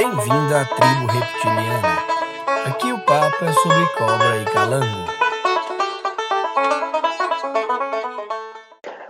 [0.00, 1.98] Bem-vindo à tribo reptiliana.
[2.64, 5.06] Aqui o papo é sobre cobra e calango.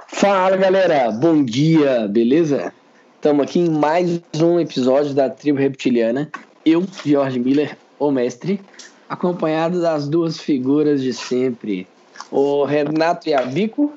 [0.08, 2.74] Fala galera, bom dia, beleza?
[3.14, 6.28] Estamos aqui em mais um episódio da Tribo Reptiliana.
[6.66, 8.60] Eu, Jorge Miller, o mestre,
[9.08, 11.86] acompanhado das duas figuras de sempre,
[12.32, 13.92] o Renato Iabico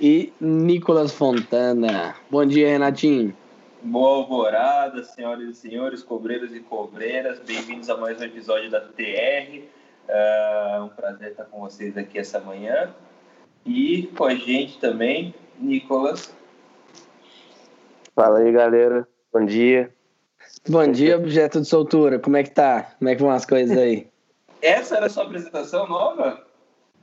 [0.00, 2.14] e Nicolas Fontana.
[2.30, 3.34] Bom dia, Renatinho.
[3.84, 9.64] Boa alvorada, senhoras e senhores, cobreiros e cobreiras, bem-vindos a mais um episódio da TR.
[10.06, 12.94] É um prazer estar com vocês aqui essa manhã.
[13.66, 16.32] E com a gente também, Nicolas.
[18.14, 19.06] Fala aí, galera.
[19.32, 19.92] Bom dia.
[20.68, 22.20] Bom dia, objeto de soltura.
[22.20, 22.94] Como é que tá?
[23.00, 24.06] Como é que vão as coisas aí?
[24.62, 26.46] Essa era a sua apresentação nova?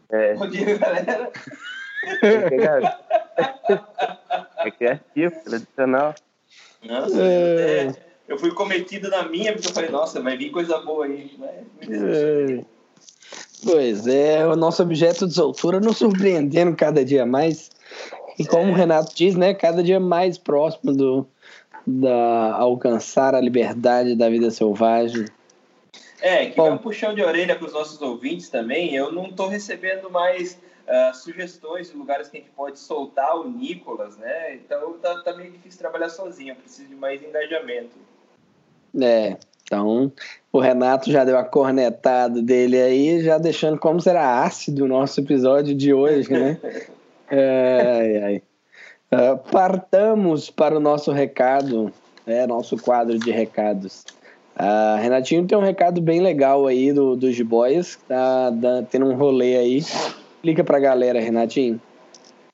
[0.09, 0.33] É.
[0.33, 1.29] Bom dia, galera.
[4.59, 6.15] É criativo, tradicional.
[6.83, 7.87] Nossa, É.
[7.87, 7.93] é,
[8.27, 11.31] eu fui cometido na minha, porque eu falei, nossa, vai vir coisa boa aí.
[11.37, 12.65] Mas, É.
[13.63, 17.69] Pois é, o nosso objeto de soltura nos surpreendendo cada dia mais.
[18.37, 21.27] E como o Renato diz, né, cada dia mais próximo do
[21.85, 25.25] da alcançar a liberdade da vida selvagem.
[26.21, 26.67] É, que Bom.
[26.67, 28.93] é um puxão de orelha para os nossos ouvintes também.
[28.93, 30.59] Eu não estou recebendo mais
[30.89, 34.55] ah, sugestões de lugares que a gente pode soltar o Nicolas, né?
[34.55, 36.51] Então tá, tá meio difícil trabalhar sozinho.
[36.51, 37.95] Eu preciso de mais engajamento.
[38.99, 40.11] É, então
[40.51, 45.19] o Renato já deu a cornetada dele aí, já deixando como será ácido o nosso
[45.19, 46.57] episódio de hoje, né?
[47.31, 48.41] Ai, ai.
[49.11, 51.93] Ah, partamos para o nosso recado,
[52.25, 54.03] é, nosso quadro de recados.
[54.55, 59.15] Ah, Renatinho tem um recado bem legal aí do, dos G-Boys, tá dá- tendo um
[59.15, 59.83] rolê aí.
[60.39, 61.81] Explica pra galera, Renatinho.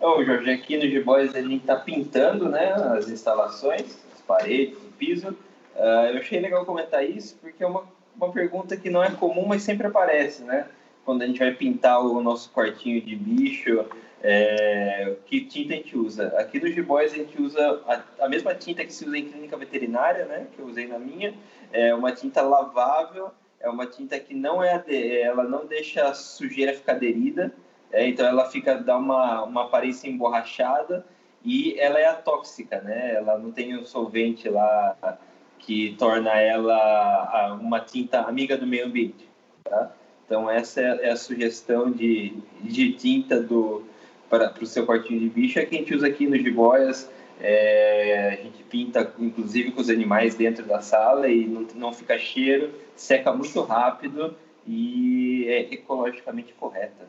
[0.01, 4.91] Ô, Jorge, aqui no G-Boys a gente está pintando né, as instalações, as paredes, o
[4.97, 5.37] piso.
[5.75, 7.83] Ah, eu achei legal comentar isso porque é uma,
[8.17, 10.67] uma pergunta que não é comum, mas sempre aparece, né?
[11.05, 13.85] Quando a gente vai pintar o nosso quartinho de bicho,
[14.23, 16.29] é, que tinta a gente usa?
[16.39, 19.55] Aqui no G-Boys a gente usa a, a mesma tinta que se usa em clínica
[19.57, 20.47] veterinária, né?
[20.55, 21.35] Que eu usei na minha.
[21.71, 23.29] É uma tinta lavável,
[23.59, 24.83] é uma tinta que não é,
[25.21, 27.53] ela não deixa a sujeira ficar aderida.
[27.91, 31.05] É, então ela fica dá uma, uma aparência emborrachada
[31.43, 33.15] e ela é atóxica, né?
[33.15, 35.17] Ela não tem o solvente lá
[35.59, 39.29] que torna ela uma tinta amiga do meio ambiente,
[39.63, 39.91] tá?
[40.25, 43.83] Então essa é a sugestão de, de tinta do
[44.29, 47.09] para o seu quartinho de bicho é que a gente usa aqui no Jiboias.
[47.39, 52.17] É, a gente pinta, inclusive, com os animais dentro da sala e não, não fica
[52.17, 54.35] cheiro, seca muito rápido
[54.65, 57.05] e é ecologicamente correta.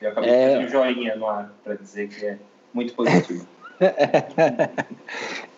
[0.00, 0.58] Eu acabei É.
[0.58, 2.38] de um joinha no ar para dizer que é
[2.72, 3.46] muito positivo.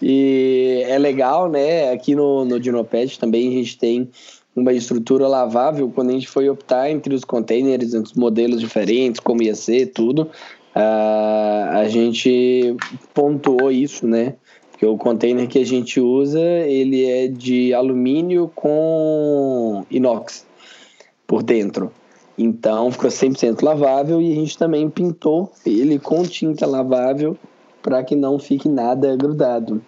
[0.02, 1.90] E é legal, né?
[1.92, 4.10] Aqui no, no Dinopet também a gente tem
[4.54, 5.90] uma estrutura lavável.
[5.94, 9.86] Quando a gente foi optar entre os containers, entre os modelos diferentes, como ia ser,
[9.86, 10.30] tudo,
[10.74, 12.76] ah, a gente
[13.12, 14.34] pontuou isso, né?
[14.70, 20.46] Porque o container que a gente usa, ele é de alumínio com inox
[21.26, 21.92] por dentro.
[22.42, 27.36] Então ficou 100% lavável e a gente também pintou ele com tinta lavável
[27.82, 29.82] para que não fique nada grudado.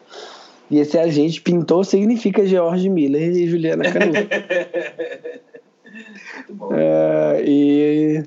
[0.70, 4.18] E esse agente pintou significa George Miller e Juliana Canuto.
[6.74, 8.24] É, e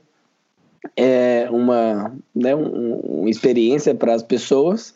[0.95, 4.93] é uma, né, um- uma experiência para as pessoas.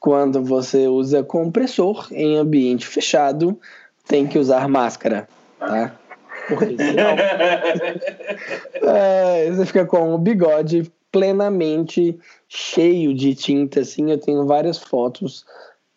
[0.00, 3.56] Quando você usa compressor em ambiente fechado,
[4.06, 5.28] tem que usar máscara,
[5.60, 5.94] tá?
[6.48, 7.16] Porque senão
[8.94, 14.10] é, você fica com o bigode plenamente cheio de tinta, assim.
[14.10, 15.44] Eu tenho várias fotos.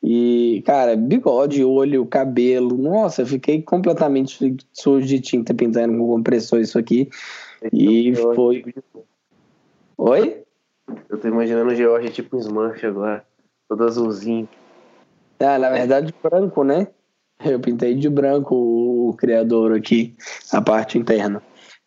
[0.04, 2.78] E, cara, bigode, olho, cabelo.
[2.78, 7.10] Nossa, eu fiquei completamente sujo de tinta pintando com compressor isso aqui.
[7.72, 8.64] E Eu- foi.
[9.98, 10.44] Oi?
[11.08, 13.24] Eu tô imaginando o George tipo um Smurf agora.
[13.70, 14.50] Todo azulzinho.
[15.40, 16.88] Ah, na verdade, branco, né?
[17.46, 20.16] Eu pintei de branco o, criador aqui,
[20.52, 21.42] a parte interna.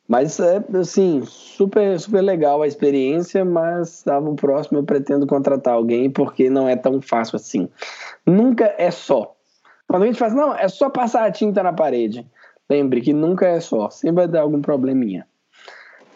[0.07, 5.75] Mas é assim, super, super legal a experiência, mas estava o próximo eu pretendo contratar
[5.75, 7.69] alguém porque não é tão fácil assim.
[8.27, 9.35] Nunca é só.
[9.89, 12.27] Quando a gente fala, assim, não, é só passar a tinta na parede.
[12.69, 15.27] Lembre que nunca é só, sempre vai dar algum probleminha.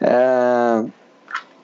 [0.01, 0.85] Ah,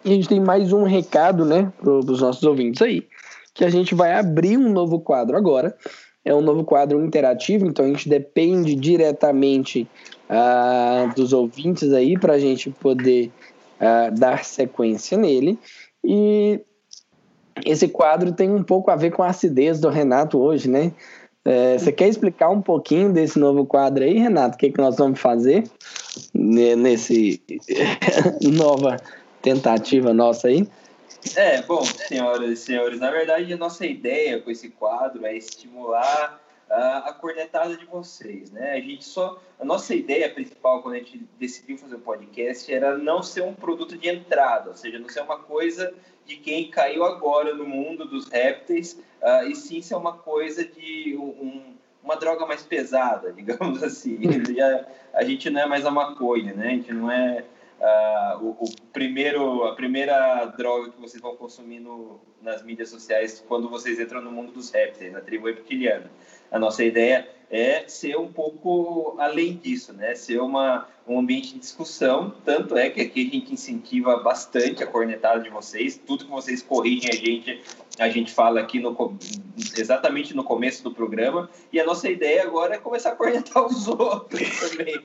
[0.04, 3.06] e a gente tem mais um recado, né, para os nossos ouvintes aí,
[3.54, 5.76] que a gente vai abrir um novo quadro agora.
[6.24, 9.86] É um novo quadro interativo, então a gente depende diretamente
[10.28, 13.30] ah, dos ouvintes aí para a gente poder
[13.78, 15.58] ah, dar sequência nele.
[16.02, 16.60] E
[17.64, 20.92] esse quadro tem um pouco a ver com a acidez do Renato hoje, né?
[21.44, 24.54] É, você quer explicar um pouquinho desse novo quadro aí, Renato?
[24.54, 25.64] O que, que nós vamos fazer
[26.32, 27.42] nesse
[28.42, 28.96] nova
[29.42, 30.66] tentativa nossa aí?
[31.36, 36.40] É, bom, senhoras e senhores, na verdade a nossa ideia com esse quadro é estimular
[36.70, 38.72] a, a cornetada de vocês, né?
[38.72, 42.96] A gente só, a nossa ideia principal quando a gente decidiu fazer o podcast era
[42.98, 45.94] não ser um produto de entrada, ou seja, não ser uma coisa
[46.24, 51.16] de quem caiu agora no mundo dos répteis, uh, e sim ser uma coisa de
[51.16, 54.18] um, uma droga mais pesada, digamos assim.
[55.12, 56.66] A gente não é mais a maconha, né?
[56.66, 57.44] A gente não é
[57.84, 63.44] uh, o, o, primeiro, a primeira droga que vocês vão consumir no, nas mídias sociais
[63.46, 66.10] quando vocês entram no mundo dos répteis, na tribo reptiliana.
[66.50, 70.16] A nossa ideia é ser um pouco além disso, né?
[70.16, 72.34] Ser uma, um ambiente de discussão.
[72.44, 75.96] Tanto é que aqui a gente incentiva bastante a cornetada de vocês.
[76.04, 77.62] Tudo que vocês corrigem a gente,
[77.96, 79.16] a gente fala aqui no,
[79.78, 81.48] exatamente no começo do programa.
[81.72, 85.00] E a nossa ideia agora é começar a cornetar os outros também.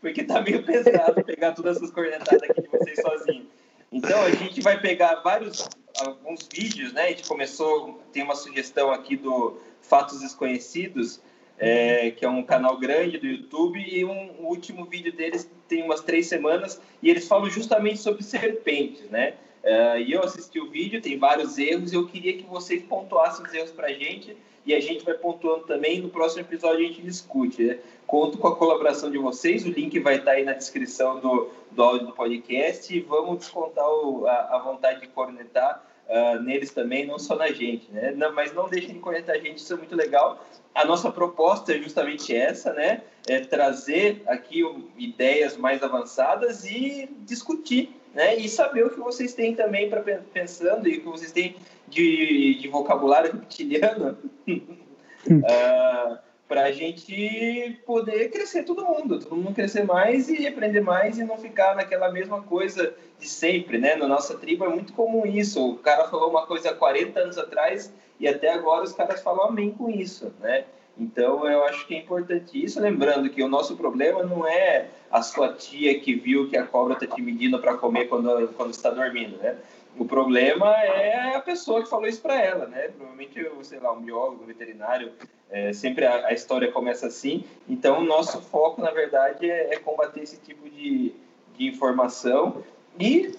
[0.00, 3.46] Porque tá meio pesado pegar todas essas cornetadas aqui de vocês sozinhos.
[3.92, 5.68] Então a gente vai pegar vários
[5.98, 7.02] alguns vídeos, né?
[7.02, 11.20] A gente começou, tem uma sugestão aqui do Fatos Desconhecidos,
[11.60, 15.82] é, que é um canal grande do YouTube, e um, o último vídeo deles tem
[15.82, 19.34] umas três semanas, e eles falam justamente sobre serpentes, né?
[19.62, 23.44] É, e eu assisti o vídeo, tem vários erros, e eu queria que vocês pontuassem
[23.44, 24.34] os erros para a gente,
[24.64, 26.00] e a gente vai pontuando também.
[26.00, 27.62] No próximo episódio a gente discute.
[27.62, 27.78] Né?
[28.06, 31.50] Conto com a colaboração de vocês, o link vai estar tá aí na descrição do,
[31.70, 36.72] do áudio do podcast, e vamos descontar o, a, a vontade de cornetar uh, neles
[36.72, 38.12] também, não só na gente, né?
[38.16, 40.44] Não, mas não deixem de conectar a gente, isso é muito legal.
[40.74, 43.02] A nossa proposta é justamente essa, né?
[43.28, 44.62] É trazer aqui
[44.98, 48.36] ideias mais avançadas e discutir, né?
[48.36, 50.02] E saber o que vocês têm também para
[50.32, 51.56] pensando e o que vocês têm
[51.88, 54.18] de, de vocabulário reptiliano.
[54.48, 56.18] uh,
[56.50, 61.22] para a gente poder crescer todo mundo, todo mundo crescer mais e aprender mais e
[61.22, 63.94] não ficar naquela mesma coisa de sempre, né?
[63.94, 65.64] Na nossa tribo é muito comum isso.
[65.64, 69.44] O cara falou uma coisa há 40 anos atrás e até agora os caras falam
[69.44, 70.64] amém com isso, né?
[70.98, 75.22] Então eu acho que é importante isso, lembrando que o nosso problema não é a
[75.22, 78.90] sua tia que viu que a cobra está te medindo para comer quando quando está
[78.90, 79.56] dormindo, né?
[79.98, 82.88] O problema é a pessoa que falou isso para ela, né?
[82.88, 85.12] Provavelmente, sei lá, um biólogo, um veterinário,
[85.50, 87.44] é, sempre a, a, história começa assim.
[87.68, 91.12] Então, o nosso foco, na verdade, é, é combater esse tipo de,
[91.56, 92.62] de informação
[92.98, 93.34] e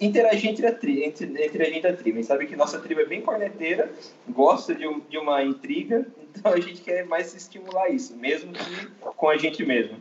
[0.00, 2.18] interagir entre a, tri, entre, entre a gente e a tribo.
[2.18, 3.90] A gente sabe que nossa tribo é bem corneteira,
[4.28, 8.86] gosta de, um, de uma intriga, então a gente quer mais estimular isso, mesmo que
[9.16, 9.96] com a gente mesmo.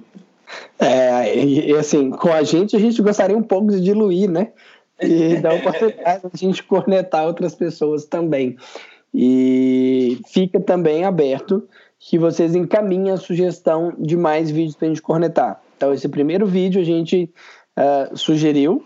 [0.80, 4.54] É, e assim, com a gente a gente gostaria um pouco de diluir, né?
[5.02, 8.58] E dá oportunidade a gente cornetar outras pessoas também.
[9.14, 11.68] E fica também aberto
[12.00, 15.62] que vocês encaminhem a sugestão de mais vídeos para a gente cornetar.
[15.76, 17.32] Então, esse primeiro vídeo a gente
[17.78, 18.84] uh, sugeriu,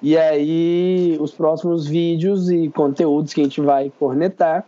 [0.00, 4.64] e aí os próximos vídeos e conteúdos que a gente vai cornetar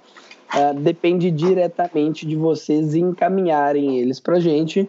[0.55, 4.83] uh, depende diretamente de vocês encaminharem eles para a gente.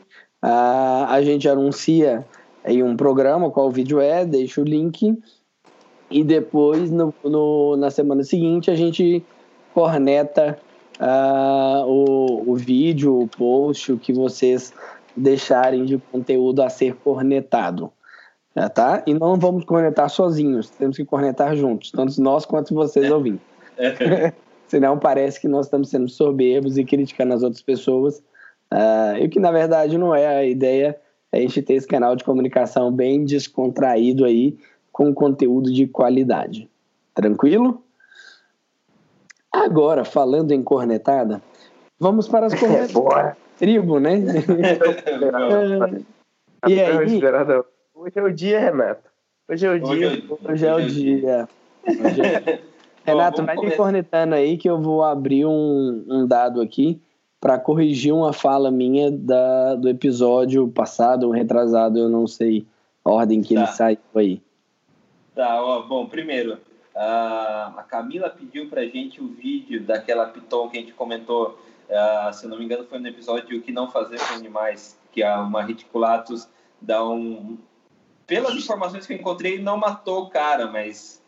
[0.44, 2.25] Uh, a gente anuncia
[2.65, 5.18] em um programa qual o vídeo é, deixa o link
[6.12, 9.24] e depois, no, no, na semana seguinte, a gente
[9.74, 10.60] corneta
[11.00, 14.74] uh, o, o vídeo, o post, o que vocês
[15.15, 17.91] deixarem de conteúdo a ser cornetado.
[18.75, 19.01] Tá?
[19.08, 23.13] E não vamos cornetar sozinhos, temos que cornetar juntos, tanto nós quanto vocês é.
[23.13, 23.39] ouvindo.
[24.68, 28.20] Senão parece que nós estamos sendo soberbos e criticando as outras pessoas.
[28.72, 30.98] Uh, e o que na verdade não é a ideia
[31.32, 34.58] é a gente ter esse canal de comunicação bem descontraído aí
[34.91, 36.69] com conteúdo de qualidade.
[37.13, 37.83] Tranquilo?
[39.51, 41.41] Agora, falando em cornetada,
[42.00, 42.95] vamos para as cornetadas.
[42.95, 44.15] É, tribo, né?
[46.67, 47.21] e aí?
[47.93, 49.10] Hoje é o dia, Renato.
[49.48, 50.24] Hoje é o dia.
[50.50, 51.50] Hoje é o dia.
[53.03, 57.01] Renato, vai me cornetando aí que eu vou abrir um, um dado aqui
[57.39, 62.67] para corrigir uma fala minha da, do episódio passado, ou retrasado, eu não sei
[63.03, 63.62] a ordem que tá.
[63.62, 64.41] ele saiu aí.
[65.34, 66.60] Tá, ó, bom, primeiro,
[66.96, 71.58] a, a Camila pediu pra gente o vídeo daquela piton que a gente comentou,
[71.90, 75.24] uh, se não me engano foi no episódio O que não fazer com animais, que
[75.24, 76.50] a uma reticulatus
[76.82, 77.58] dá um...
[78.28, 81.22] Pelas informações que eu encontrei, não matou o cara, mas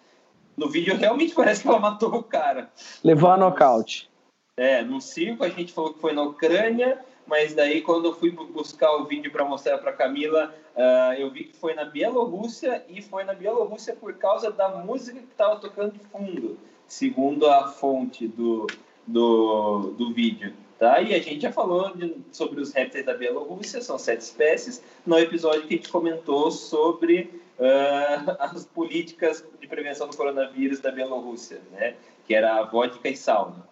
[0.55, 2.71] no vídeo realmente parece que ela matou o cara.
[3.03, 4.09] Levou a nocaute.
[4.57, 8.29] É, no circo a gente falou que foi na Ucrânia, mas daí quando eu fui
[8.31, 13.01] buscar o vídeo para mostrar para Camila, uh, eu vi que foi na Bielorrússia e
[13.01, 18.67] foi na Bielorrússia por causa da música que estava tocando fundo, segundo a fonte do,
[19.07, 20.53] do, do vídeo?
[20.79, 21.01] Tá?
[21.01, 25.17] E a gente já falou de, sobre os répteis da Bielorrússia, são sete espécies, no
[25.17, 31.61] episódio que a gente comentou sobre uh, as políticas de prevenção do coronavírus da Bielorrússia,
[31.71, 31.95] né?
[32.25, 33.67] que era a vodka e sauna.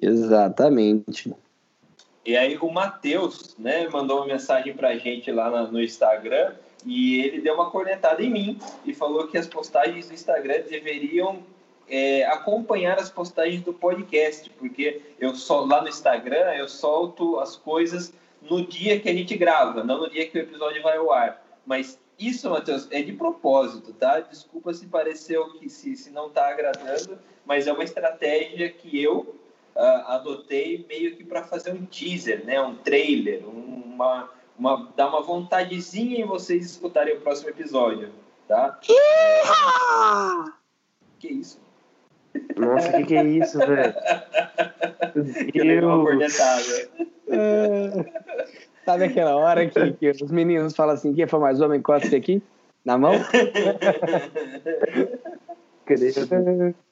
[0.00, 1.34] Exatamente.
[2.26, 6.54] E aí o Matheus né, mandou uma mensagem para a gente lá no Instagram
[6.84, 11.38] e ele deu uma cornetada em mim e falou que as postagens do Instagram deveriam
[11.88, 17.56] é, acompanhar as postagens do podcast, porque eu só lá no Instagram eu solto as
[17.56, 21.12] coisas no dia que a gente grava, não no dia que o episódio vai ao
[21.12, 21.44] ar.
[21.64, 24.18] Mas isso, Matheus, é de propósito, tá?
[24.18, 29.34] Desculpa se pareceu que se, se não está agradando, mas é uma estratégia que eu
[29.76, 32.60] uh, adotei meio que para fazer um teaser, né?
[32.60, 34.28] Um trailer, uma,
[34.58, 38.10] uma dar uma vontadezinha em vocês escutarem o próximo episódio,
[38.48, 38.80] tá?
[41.18, 41.60] Que isso?
[42.56, 43.94] Nossa, o que, que é isso, velho?
[47.28, 48.04] É...
[48.84, 52.40] Sabe aquela hora que, que, os meninos falam assim, quem foi mais homem, encosta aqui,
[52.84, 53.14] na mão?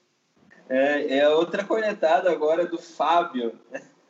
[0.68, 3.52] é, é outra cornetada agora do Fábio.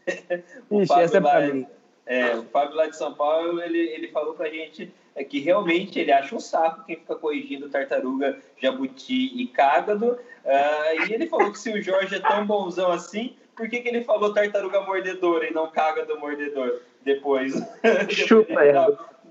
[0.71, 1.67] o Ixi, Fábio essa é pra mim.
[2.07, 5.99] É, o Fábio lá de São Paulo, ele, ele falou pra gente é que realmente
[5.99, 10.19] ele acha um saco quem fica corrigindo tartaruga, jabuti e cágado.
[10.45, 13.89] Uh, e ele falou que se o Jorge é tão bonzão assim, por que, que
[13.89, 17.55] ele falou tartaruga mordedora e não cágado mordedor depois?
[18.11, 19.15] Chupa ela.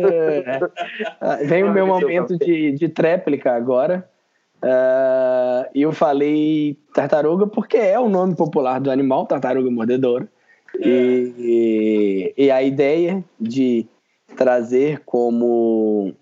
[0.00, 1.44] é.
[1.44, 4.08] Vem o meu momento de, de tréplica agora.
[4.62, 10.28] Uh, eu falei tartaruga porque é o nome popular do animal, tartaruga mordedora.
[10.80, 10.88] É.
[10.88, 13.86] E, e, a ideia de
[14.36, 16.14] trazer como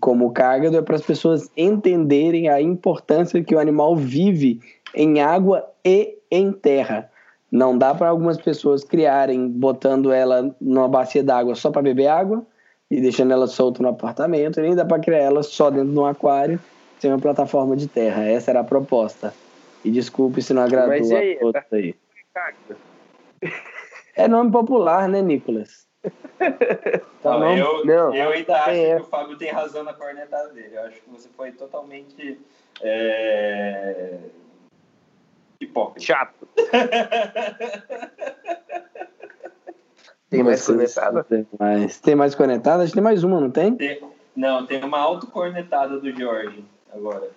[0.00, 4.60] como cágado é para as pessoas entenderem a importância que o animal vive
[4.94, 7.08] em água e em terra.
[7.50, 12.44] Não dá para algumas pessoas criarem botando ela numa bacia d'água só para beber água
[12.90, 15.98] e deixando ela solta no apartamento, e nem dá para criar ela só dentro de
[15.98, 16.60] um aquário
[16.98, 18.24] sem uma plataforma de terra.
[18.24, 19.32] Essa era a proposta.
[19.84, 21.94] E desculpe se não agradou aí, a todos aí.
[24.14, 25.86] É nome popular, né, Nicolas?
[27.22, 28.94] Tá não, eu, não, eu ainda acho é.
[28.94, 30.76] que o Fábio tem razão na cornetada dele.
[30.76, 32.40] Eu acho que você foi totalmente
[32.80, 34.16] é...
[35.60, 36.06] hipócrita.
[36.06, 36.46] Chato.
[40.30, 41.24] tem mais cornetada?
[41.24, 42.84] Tem mais, tem mais cornetada?
[42.84, 43.74] Acho que tem mais uma, não tem?
[43.74, 44.00] tem
[44.36, 47.30] não, tem uma autocornetada do Jorge agora.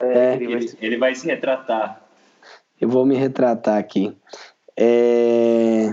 [0.00, 2.02] É, ele, vai, ele vai se retratar.
[2.80, 4.16] Eu vou me retratar aqui.
[4.76, 5.92] É...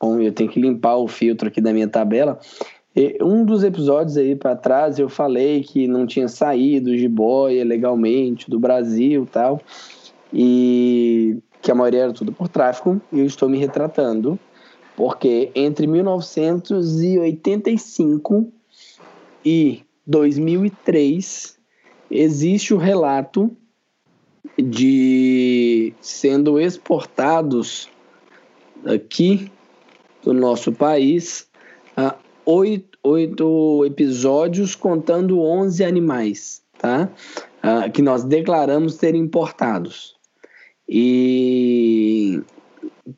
[0.00, 2.38] Bom, eu tenho que limpar o filtro aqui da minha tabela.
[2.94, 7.64] E um dos episódios aí para trás eu falei que não tinha saído de boia
[7.64, 9.60] legalmente do Brasil tal,
[10.32, 14.38] e que a maioria era tudo por tráfico, e eu estou me retratando,
[14.96, 18.52] porque entre 1985
[19.44, 21.57] e 2003
[22.10, 23.50] existe o relato
[24.56, 27.88] de sendo exportados
[28.84, 29.50] aqui
[30.22, 31.48] do nosso país,
[31.96, 37.08] uh, oito, oito episódios contando 11 animais, tá?
[37.62, 40.16] Uh, que nós declaramos ter importados.
[40.88, 42.40] E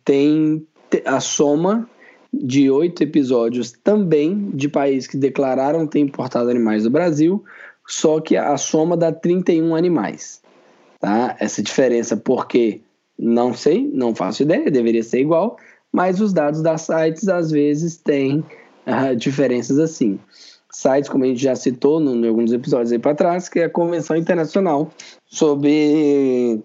[0.05, 0.67] tem
[1.05, 1.89] a soma
[2.33, 7.45] de oito episódios também de países que declararam ter importado animais do Brasil,
[7.91, 10.41] só que a soma dá 31 animais.
[11.01, 11.37] Tá?
[11.41, 12.81] Essa diferença, porque
[13.19, 15.57] não sei, não faço ideia, deveria ser igual,
[15.93, 18.45] mas os dados das sites às vezes têm
[18.87, 20.21] uh, diferenças assim.
[20.71, 23.71] Sites, como a gente já citou em alguns episódios aí para trás, que é a
[23.71, 24.93] Convenção Internacional
[25.27, 26.63] sobre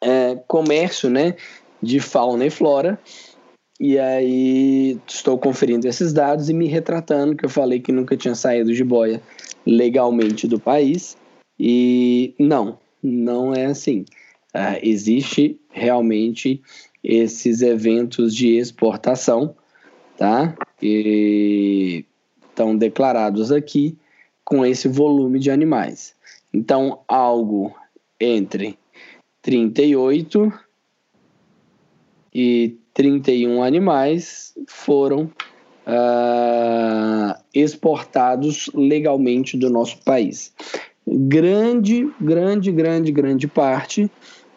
[0.00, 1.36] é, Comércio né,
[1.80, 2.98] de Fauna e Flora.
[3.78, 8.34] E aí estou conferindo esses dados e me retratando, que eu falei que nunca tinha
[8.34, 9.20] saído de boia
[9.66, 11.16] legalmente do país.
[11.58, 14.04] E não, não é assim.
[14.54, 16.62] Uh, existe realmente
[17.04, 19.54] esses eventos de exportação,
[20.16, 20.56] tá?
[20.82, 22.04] E
[22.48, 23.96] estão declarados aqui
[24.42, 26.14] com esse volume de animais.
[26.52, 27.76] Então, algo
[28.18, 28.78] entre
[29.42, 30.52] 38
[32.34, 35.24] e 31 animais foram
[35.86, 40.50] uh, exportados legalmente do nosso país.
[41.06, 44.10] Grande, grande, grande, grande parte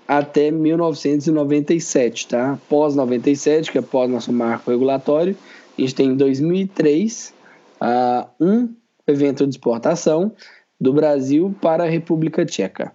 [0.08, 2.58] até 1997, tá?
[2.70, 5.36] Pós 97, que é pós nosso marco regulatório,
[5.78, 7.34] a gente tem em 2003
[7.82, 8.70] uh, um
[9.06, 10.32] evento de exportação
[10.80, 12.94] do Brasil para a República Tcheca,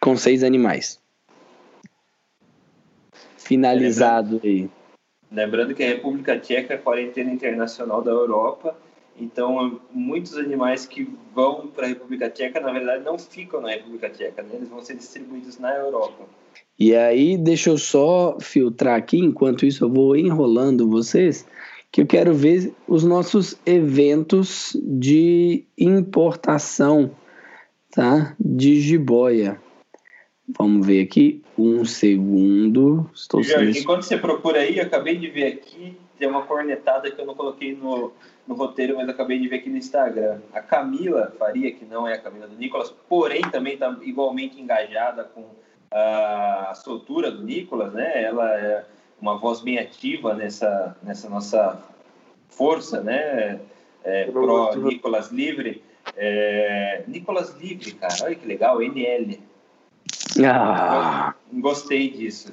[0.00, 1.00] com seis animais.
[3.44, 4.70] finalizado aí.
[5.30, 8.76] Lembrando que a República Tcheca é a quarentena internacional da Europa,
[9.18, 14.10] então muitos animais que vão para a República Tcheca, na verdade, não ficam na República
[14.10, 14.50] Tcheca, né?
[14.54, 16.24] eles vão ser distribuídos na Europa.
[16.78, 21.46] E aí, deixa eu só filtrar aqui, enquanto isso eu vou enrolando vocês,
[21.90, 27.12] que eu quero ver os nossos eventos de importação,
[27.92, 28.34] tá?
[28.38, 29.60] De jiboia.
[30.48, 33.08] Vamos ver aqui, um segundo.
[33.14, 37.18] Estou Jorge, enquanto você procura aí, eu acabei de ver aqui, tem uma cornetada que
[37.18, 38.12] eu não coloquei no,
[38.46, 40.40] no roteiro, mas acabei de ver aqui no Instagram.
[40.52, 45.24] A Camila Faria, que não é a Camila do Nicolas, porém também está igualmente engajada
[45.24, 45.46] com
[45.90, 48.22] a soltura do Nicolas, né?
[48.22, 48.84] Ela é
[49.20, 51.80] uma voz bem ativa nessa, nessa nossa
[52.48, 53.60] força, né?
[54.02, 55.82] É, pro Nicolas Livre.
[56.16, 59.40] É, Nicolas Livre, cara, olha que legal, NL.
[60.42, 61.34] Ah.
[61.52, 62.50] Gostei disso.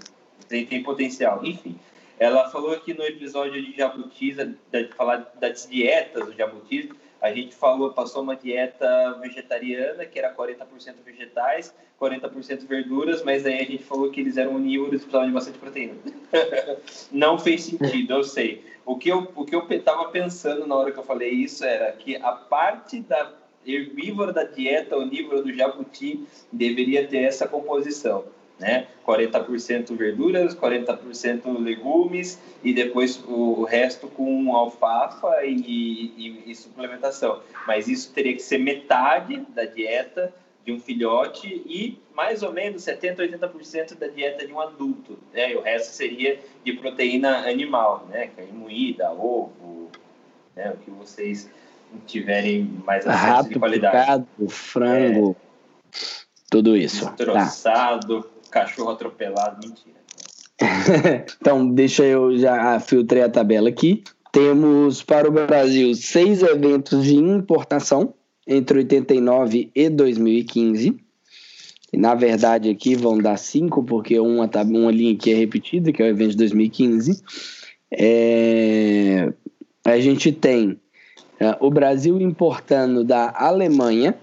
[0.48, 1.40] Tem, tem potencial.
[1.44, 1.80] Enfim,
[2.20, 6.90] ela falou aqui no episódio de jabutis, de falar das dietas do jabutis,
[7.22, 10.58] a gente falou, passou uma dieta vegetariana, que era 40%
[11.06, 11.72] vegetais,
[12.02, 15.60] 40% verduras, mas aí a gente falou que eles eram onívoros e precisavam de bastante
[15.60, 15.94] proteína.
[17.12, 18.66] Não fez sentido, eu sei.
[18.84, 21.92] O que eu o que eu estava pensando na hora que eu falei isso era
[21.92, 23.32] que a parte da
[23.66, 28.26] herbívora da dieta onívora do jabuti deveria ter essa composição,
[28.60, 28.88] né?
[29.06, 37.42] 40% verduras, 40% legumes e depois o, resto com alfafa e, e, e, suplementação.
[37.68, 42.84] Mas isso teria que ser metade da dieta de um filhote e mais ou menos
[42.84, 45.52] 70, 80% da dieta de um adulto, né?
[45.52, 48.28] E o resto seria de proteína animal, né?
[48.36, 49.90] Carne moída, ovo,
[50.56, 50.72] né?
[50.72, 51.50] O que vocês
[52.06, 53.98] tiverem mais acesso de qualidade.
[53.98, 55.98] Picado, frango, é,
[56.50, 57.06] tudo isso.
[57.06, 58.30] Destroçado, tá.
[58.50, 60.02] cachorro atropelado, mentira.
[61.42, 64.04] então, deixa eu já filtrei a tabela aqui.
[64.32, 68.14] Temos para o Brasil seis eventos de importação
[68.48, 70.98] entre 89 e 2015.
[71.94, 76.02] E, na verdade, aqui vão dar cinco, porque uma, uma linha aqui é repetida, que
[76.02, 77.22] é o evento de 2015.
[77.92, 79.34] É,
[79.84, 80.80] a gente tem
[81.42, 84.16] é, o Brasil importando da Alemanha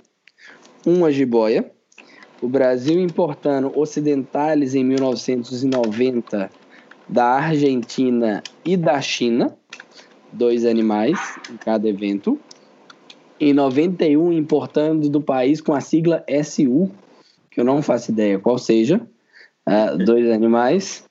[0.86, 1.68] uma jiboia,
[2.40, 6.48] o Brasil importando ocidentais em 1990
[7.08, 9.58] da Argentina e da China,
[10.32, 11.18] dois animais
[11.50, 12.38] em cada evento.
[13.40, 16.88] Em 91 importando do país com a sigla SU,
[17.50, 19.00] que eu não faço ideia qual seja,
[19.66, 21.04] uh, dois animais.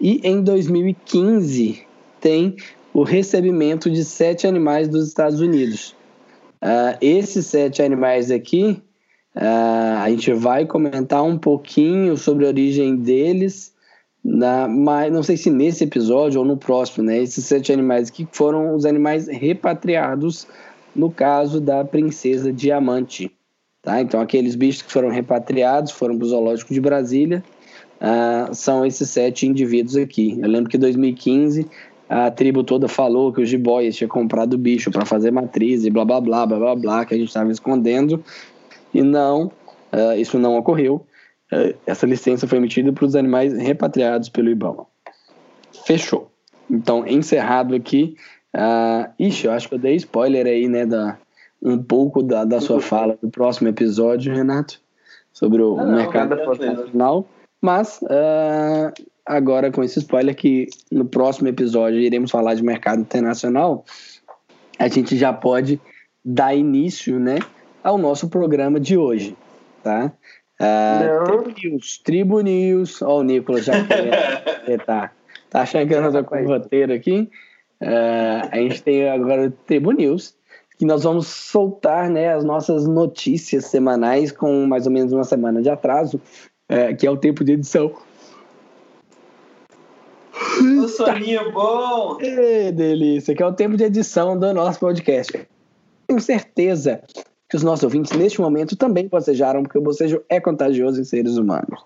[0.00, 1.86] E em 2015
[2.20, 2.56] tem
[2.94, 5.96] o recebimento de sete animais dos Estados Unidos.
[6.62, 8.80] Uh, esses sete animais aqui,
[9.34, 13.74] uh, a gente vai comentar um pouquinho sobre a origem deles,
[14.24, 17.18] na, mas não sei se nesse episódio ou no próximo, né?
[17.18, 20.46] Esses sete animais aqui foram os animais repatriados
[20.94, 23.30] no caso da princesa Diamante.
[23.82, 24.00] Tá?
[24.00, 27.44] Então, aqueles bichos que foram repatriados, foram para o zoológico de Brasília,
[28.00, 30.38] uh, são esses sete indivíduos aqui.
[30.40, 31.66] Eu lembro que em 2015
[32.16, 35.90] a tribo toda falou que o jiboias tinha comprado o bicho para fazer matriz e
[35.90, 38.22] blá blá blá blá blá blá, que a gente estava escondendo.
[38.94, 39.46] E não,
[39.92, 41.04] uh, isso não ocorreu.
[41.52, 44.86] Uh, essa licença foi emitida para os animais repatriados pelo IBAMA.
[45.84, 46.30] Fechou.
[46.70, 48.14] Então, encerrado aqui.
[48.54, 51.18] Uh, ixi, eu acho que eu dei spoiler aí, né, da,
[51.60, 54.80] um pouco da, da sua fala do próximo episódio, Renato,
[55.32, 57.26] sobre o ah, não, mercado nacional.
[57.60, 58.92] Mas uh,
[59.26, 63.84] agora com esse spoiler que no próximo episódio iremos falar de mercado internacional,
[64.78, 65.80] a gente já pode
[66.24, 67.38] dar início, né,
[67.82, 69.36] ao nosso programa de hoje,
[69.82, 70.12] tá?
[70.60, 75.12] Uh, Tribu News, Tribu News, ó, o Nicolas já quer, tá,
[75.50, 75.64] tá
[76.00, 77.28] não tô com o roteiro aqui?
[77.82, 80.34] Uh, a gente tem agora o Tribu News,
[80.78, 85.60] que nós vamos soltar, né, as nossas notícias semanais com mais ou menos uma semana
[85.60, 86.20] de atraso,
[86.70, 87.92] uh, que é o tempo de edição
[90.84, 92.16] o soninho bom!
[92.16, 95.46] Que delícia, que é o tempo de edição do nosso podcast.
[96.06, 97.02] Tenho certeza
[97.48, 101.36] que os nossos ouvintes, neste momento, também bocejaram, porque o bocejo é contagioso em seres
[101.36, 101.84] humanos.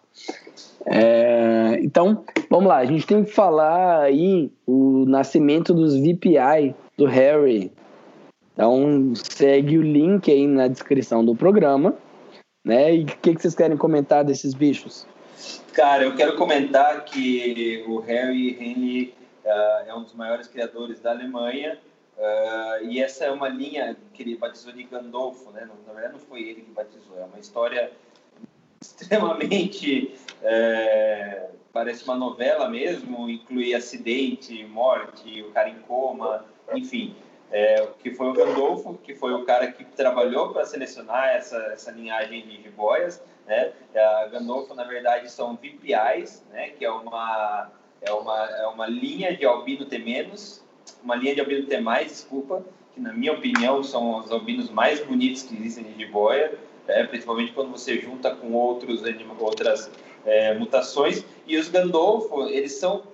[0.87, 7.07] É, então, vamos lá, a gente tem que falar aí o nascimento dos VPI do
[7.07, 7.71] Harry.
[8.55, 11.95] Então, segue o link aí na descrição do programa.
[12.65, 12.97] Né?
[12.97, 15.07] E o que, que vocês querem comentar desses bichos?
[15.79, 19.15] Cara, eu quero comentar que o Harry Henry
[19.45, 21.79] uh, é um dos maiores criadores da Alemanha
[22.17, 25.69] uh, e essa é uma linha que ele batizou de Gandolfo, né?
[25.87, 27.93] Na verdade, não foi ele que batizou, é uma história
[28.83, 37.15] extremamente é, parece uma novela mesmo, inclui acidente, morte, o cara em coma, enfim.
[37.53, 41.93] É, que foi o Gandolfo, que foi o cara que trabalhou para selecionar essa, essa
[41.93, 43.23] linhagem de jiboias.
[43.49, 43.73] Né?
[43.97, 46.69] A Gandolfo, na verdade, são VPIs, né?
[46.69, 47.71] que é uma,
[48.03, 50.31] é, uma, é uma linha de albino T-,
[51.03, 52.63] uma linha de albino T+, desculpa,
[52.95, 57.05] que na minha opinião são os albinos mais bonitos que existem de jiboia, né?
[57.05, 59.03] principalmente quando você junta com outros,
[59.41, 59.91] outras
[60.27, 61.25] é, mutações.
[61.47, 63.05] E os Gandolfo, eles são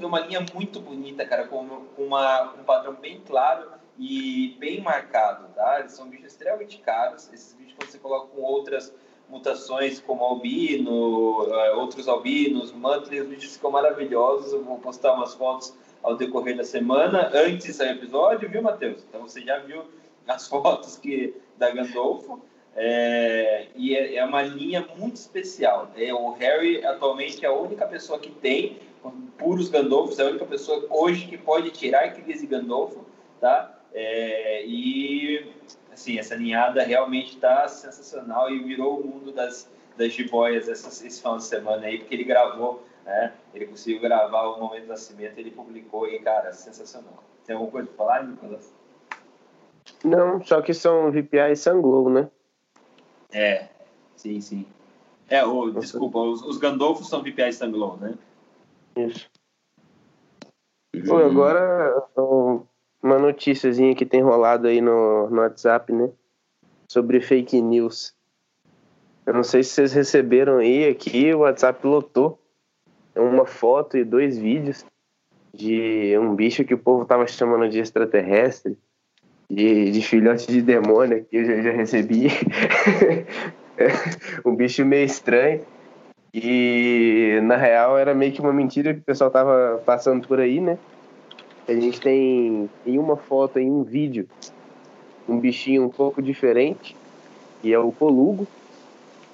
[0.00, 1.66] uma linha muito bonita, cara, com,
[1.98, 3.68] uma, um padrão bem claro
[3.98, 5.80] e bem marcado, tá?
[5.80, 7.28] Eles são bichos extremamente caros.
[7.32, 8.94] Esses bichos, quando você coloca com outras
[9.32, 14.52] mutações, como albino, é, outros albinos, mantles, os ficam maravilhosos.
[14.52, 18.60] Eu vou postar umas fotos ao decorrer da semana, antes de sair o episódio, viu,
[18.60, 19.02] Matheus?
[19.08, 19.84] Então você já viu
[20.28, 22.42] as fotos que da Gandolfo.
[22.76, 25.90] É, e é, é, uma linha muito especial.
[25.96, 28.78] É, o Harry atualmente é a única pessoa que tem
[29.38, 33.04] puros Gandolfos, é a única pessoa hoje que pode tirar crise Gandolfo,
[33.40, 33.78] tá?
[33.94, 35.52] É, e
[35.92, 41.20] assim, essa ninhada realmente está sensacional e virou o mundo das, das jiboias essa, esse
[41.20, 43.32] final de semana aí, porque ele gravou, né?
[43.54, 47.22] Ele conseguiu gravar o momento do nascimento, ele publicou e, cara, sensacional.
[47.44, 48.72] Tem alguma coisa para falar, Nicolas?
[50.04, 52.28] Não, só que são VPI Sanglow, né?
[53.32, 53.68] É,
[54.16, 54.66] sim, sim.
[55.28, 58.14] É, o, desculpa, os, os Gandolfos são VPI standalone, né?
[58.96, 59.30] Isso.
[61.08, 62.04] Pô, agora
[63.02, 66.08] uma noticiazinha que tem rolado aí no, no WhatsApp, né?
[66.88, 68.14] Sobre fake news.
[69.26, 72.38] Eu não sei se vocês receberam aí, aqui o WhatsApp lotou
[73.14, 74.84] uma foto e dois vídeos
[75.54, 78.76] de um bicho que o povo tava chamando de extraterrestre
[79.50, 82.28] de, de filhote de demônio que eu já, já recebi.
[84.44, 85.60] um bicho meio estranho.
[86.32, 90.60] E na real era meio que uma mentira que o pessoal tava passando por aí,
[90.60, 90.78] né?
[91.68, 94.28] A gente tem em uma foto, em um vídeo,
[95.28, 96.96] um bichinho um pouco diferente,
[97.62, 98.46] e é o colugo.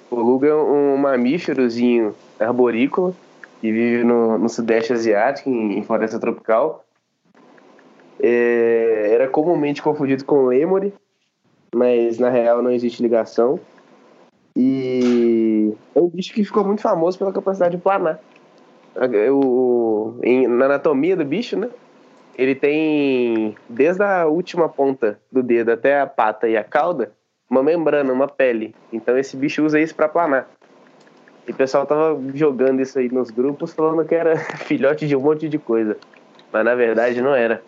[0.09, 3.13] O colugo é um mamíferozinho arborícola
[3.59, 6.85] que vive no, no sudeste asiático, em, em floresta tropical
[8.19, 10.93] é, era comumente confundido com o Emory,
[11.73, 13.59] mas na real não existe ligação.
[14.55, 18.19] E é um bicho que ficou muito famoso pela capacidade de planar.
[19.31, 21.69] O, em, na anatomia do bicho, né?
[22.39, 27.11] Ele tem, desde a última ponta do dedo até a pata e a cauda,
[27.49, 28.73] uma membrana, uma pele.
[28.93, 30.49] Então esse bicho usa isso para planar.
[31.45, 35.19] E o pessoal tava jogando isso aí nos grupos, falando que era filhote de um
[35.19, 35.97] monte de coisa.
[36.49, 37.61] Mas na verdade não era.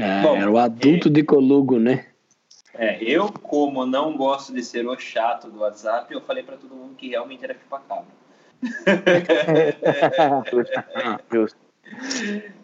[0.00, 2.06] É, Bom, era o adulto é, de Colugo, né?
[2.72, 6.74] É, eu, como não gosto de ser o chato do WhatsApp, eu falei para todo
[6.74, 8.06] mundo que realmente era chupacabra.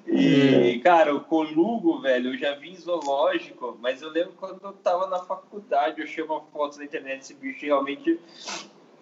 [0.06, 4.72] e, cara, o Colugo, velho, eu já vi em zoológico, mas eu lembro quando eu
[4.72, 8.20] tava na faculdade, eu achei uma foto na internet desse bicho realmente.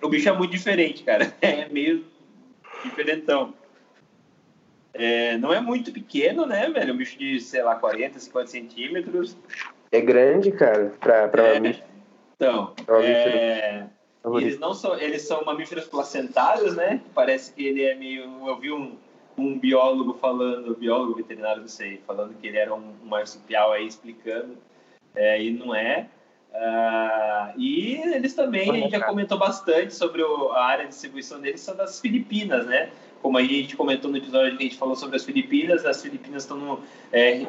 [0.03, 1.33] O bicho é muito diferente, cara.
[1.41, 2.05] É meio
[2.85, 3.55] diferentão.
[4.93, 6.95] É, não é muito pequeno, né, velho?
[6.95, 9.37] Um bicho de, sei lá, 40, 50 centímetros.
[9.91, 11.87] É grande, cara, pra, pra é, mamífero.
[12.37, 13.87] Então, é,
[14.37, 17.01] eles não são, eles são mamíferos placentários, né?
[17.15, 18.49] Parece que ele é meio.
[18.49, 18.97] Eu vi um,
[19.37, 24.57] um biólogo falando, biólogo veterinário, não sei, falando que ele era um, marsupial aí explicando,
[25.15, 26.09] é, e não é.
[26.53, 31.41] Uh, e eles também, a gente já comentou bastante sobre o, a área de distribuição
[31.41, 32.91] deles, são das Filipinas, né?
[33.25, 36.43] como a gente comentou no episódio que a gente falou sobre as Filipinas, as Filipinas
[36.43, 37.41] estão no, é,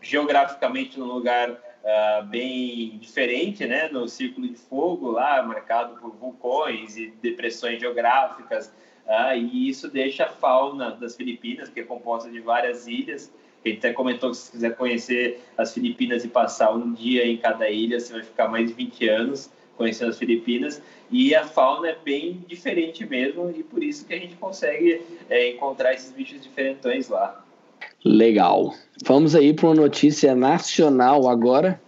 [0.00, 3.88] geograficamente num lugar uh, bem diferente, né?
[3.88, 8.72] No Círculo de Fogo, lá marcado por vulcões e depressões geográficas,
[9.06, 13.32] uh, e isso deixa a fauna das Filipinas, que é composta de várias ilhas.
[13.64, 17.68] Gente até comentou que se quiser conhecer as Filipinas e passar um dia em cada
[17.70, 21.96] ilha, você vai ficar mais de 20 anos conhecendo as Filipinas e a fauna é
[22.04, 27.08] bem diferente mesmo e por isso que a gente consegue é, encontrar esses bichos diferentões
[27.08, 27.44] lá.
[28.04, 28.74] Legal.
[29.04, 31.80] Vamos aí para uma notícia nacional agora,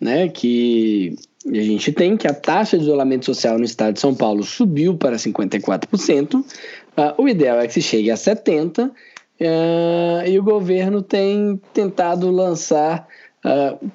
[0.00, 0.28] né?
[0.28, 4.42] Que a gente tem que a taxa de isolamento social no estado de São Paulo
[4.42, 6.34] subiu para 54%.
[6.34, 6.44] Uh,
[6.96, 8.88] ah, o ideal é que se chegue a 70%.
[8.88, 8.94] Uh,
[9.40, 13.06] ah, e o governo tem tentado lançar
[13.44, 13.88] uh,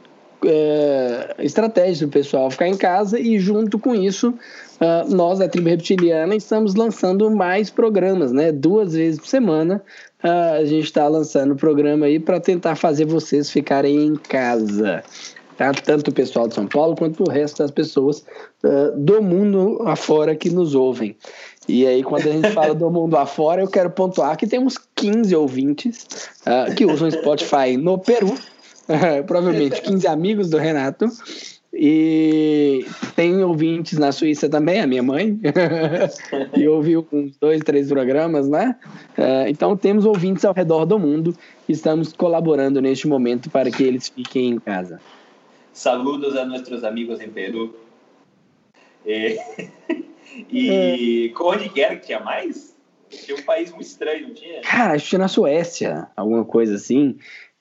[0.45, 5.69] é, estratégia do pessoal ficar em casa e junto com isso uh, nós da tribo
[5.69, 8.51] reptiliana estamos lançando mais programas, né?
[8.51, 9.81] Duas vezes por semana
[10.23, 15.03] uh, a gente está lançando o programa aí para tentar fazer vocês ficarem em casa.
[15.57, 15.71] Tá?
[15.71, 18.25] Tanto o pessoal de São Paulo quanto o resto das pessoas
[18.63, 21.15] uh, do mundo afora que nos ouvem.
[21.67, 25.35] E aí, quando a gente fala do mundo afora, eu quero pontuar que temos 15
[25.35, 26.07] ouvintes
[26.41, 28.33] uh, que usam Spotify no Peru.
[28.83, 31.07] Uh, provavelmente 15 amigos do Renato.
[31.75, 32.85] E
[33.15, 35.39] tem ouvintes na Suíça também, a minha mãe,
[36.55, 38.75] e ouviu uns dois, três programas, né?
[39.47, 41.35] Então temos ouvintes ao redor do mundo
[41.67, 44.99] e estamos colaborando neste momento para que eles fiquem em casa.
[45.73, 47.75] Saludos a nossos amigos em Peru.
[49.05, 49.37] E,
[50.49, 51.43] e é.
[51.43, 52.75] onde que era que tinha mais?
[53.09, 54.61] Tinha um país muito estranho, não tinha?
[54.61, 57.17] Cara, acho que na Suécia, alguma coisa assim.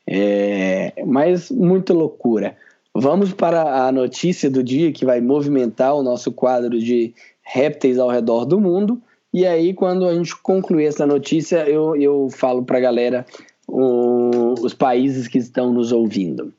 [0.06, 2.56] É, mas muita loucura.
[2.94, 8.10] Vamos para a notícia do dia que vai movimentar o nosso quadro de répteis ao
[8.10, 9.00] redor do mundo.
[9.32, 13.24] E aí, quando a gente concluir essa notícia, eu, eu falo para a galera
[13.66, 16.52] o, os países que estão nos ouvindo.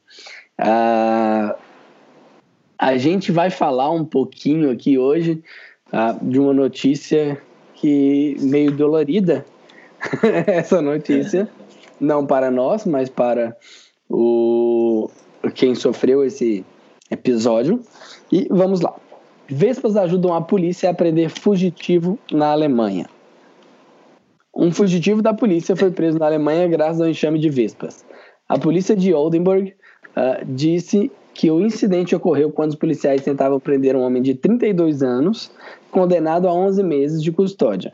[0.60, 1.56] Uh,
[2.78, 5.44] a gente vai falar um pouquinho aqui hoje
[5.92, 7.42] uh, de uma notícia
[7.76, 9.46] que meio dolorida.
[10.48, 11.50] essa notícia,
[12.00, 13.56] não para nós, mas para
[14.10, 15.10] o,
[15.56, 16.66] quem sofreu esse
[17.10, 17.82] episódio.
[18.32, 18.94] E vamos lá.
[19.48, 23.08] Vespas ajudam a polícia a prender fugitivo na Alemanha.
[24.56, 28.06] Um fugitivo da polícia foi preso na Alemanha graças ao enxame de vespas.
[28.48, 29.74] A polícia de Oldenburg
[30.16, 35.02] uh, disse que o incidente ocorreu quando os policiais tentavam prender um homem de 32
[35.02, 35.52] anos,
[35.90, 37.94] condenado a 11 meses de custódia.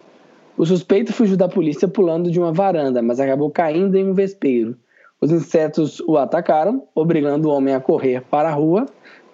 [0.58, 4.76] O suspeito fugiu da polícia pulando de uma varanda, mas acabou caindo em um vespeiro.
[5.22, 8.86] Os insetos o atacaram, obrigando o homem a correr para a rua.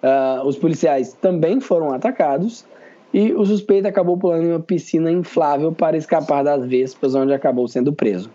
[0.02, 2.64] Uh, os policiais também foram atacados
[3.12, 7.66] e o suspeito acabou pulando em uma piscina inflável para escapar das vespas, onde acabou
[7.66, 8.30] sendo preso.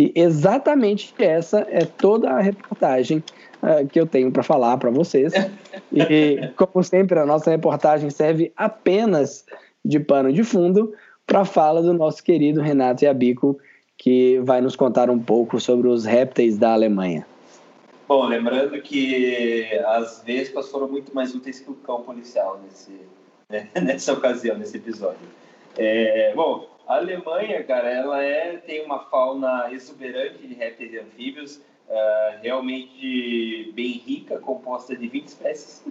[0.00, 3.22] E exatamente essa é toda a reportagem
[3.62, 5.30] uh, que eu tenho para falar para vocês.
[5.92, 9.44] E, como sempre, a nossa reportagem serve apenas
[9.84, 10.94] de pano de fundo
[11.26, 13.58] para a fala do nosso querido Renato Yabico,
[13.98, 17.26] que vai nos contar um pouco sobre os répteis da Alemanha.
[18.08, 22.98] Bom, lembrando que as vespas foram muito mais úteis que o cão policial nesse,
[23.50, 25.28] né, nessa ocasião, nesse episódio.
[25.76, 31.56] É, bom, a Alemanha, cara, ela é, tem uma fauna exuberante de répteis e anfíbios,
[31.88, 35.84] uh, realmente bem rica, composta de 20 espécies.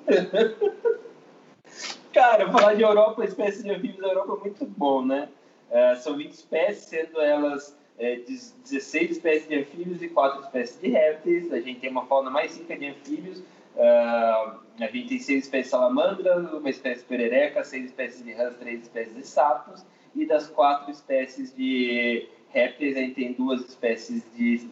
[2.12, 5.30] cara, falar de Europa, espécies de anfíbios da Europa é muito bom, né?
[5.72, 10.90] Uh, são 20 espécies, sendo elas é, 16 espécies de anfíbios e 4 espécies de
[10.90, 11.54] répteis.
[11.54, 13.40] A gente tem uma fauna mais rica de anfíbios.
[13.40, 18.34] Uh, a gente tem 6 espécies de salamandras, uma espécie de perereca, 6 espécies de
[18.34, 19.86] rãs, 3 espécies de sapos.
[20.16, 24.70] E das 4 espécies de répteis, a gente tem duas espécies de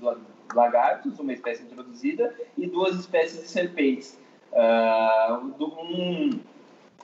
[0.54, 4.20] lagartos, uma espécie introduzida, e duas espécies de serpentes.
[4.52, 6.40] Uh, um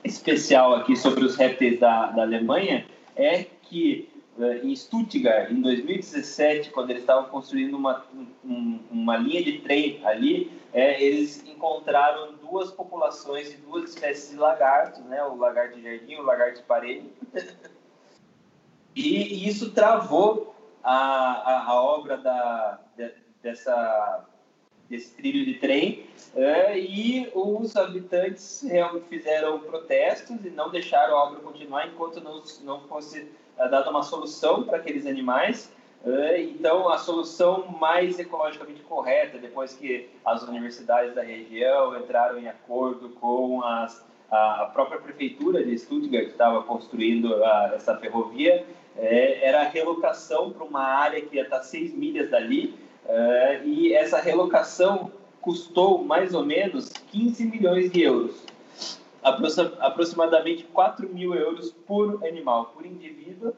[0.02, 6.70] especial aqui sobre os répteis da, da Alemanha é que eh, em Stuttgart, em 2017,
[6.70, 8.04] quando eles estavam construindo uma,
[8.44, 14.36] um, uma linha de trem ali, é, eles encontraram duas populações de duas espécies de
[14.36, 15.22] lagartos, né?
[15.24, 17.08] o lagarto de jardim e o lagarto de parede.
[18.94, 24.24] e, isso travou a, a, a obra da, de, dessa,
[24.88, 28.64] desse trilho de trem é, e os habitantes
[29.08, 34.02] fizeram protestos e não deixaram a obra continuar enquanto não, não fosse é dada uma
[34.02, 35.72] solução para aqueles animais.
[36.04, 42.46] É, então, a solução mais ecologicamente correta, depois que as universidades da região entraram em
[42.46, 49.46] acordo com as, a própria prefeitura de Stuttgart, que estava construindo a, essa ferrovia, é,
[49.46, 52.74] era a relocação para uma área que ia estar 6 milhas dali,
[53.06, 58.44] é, e essa relocação custou mais ou menos 15 milhões de euros
[59.80, 63.54] aproximadamente 4 mil euros por animal, por indivíduo.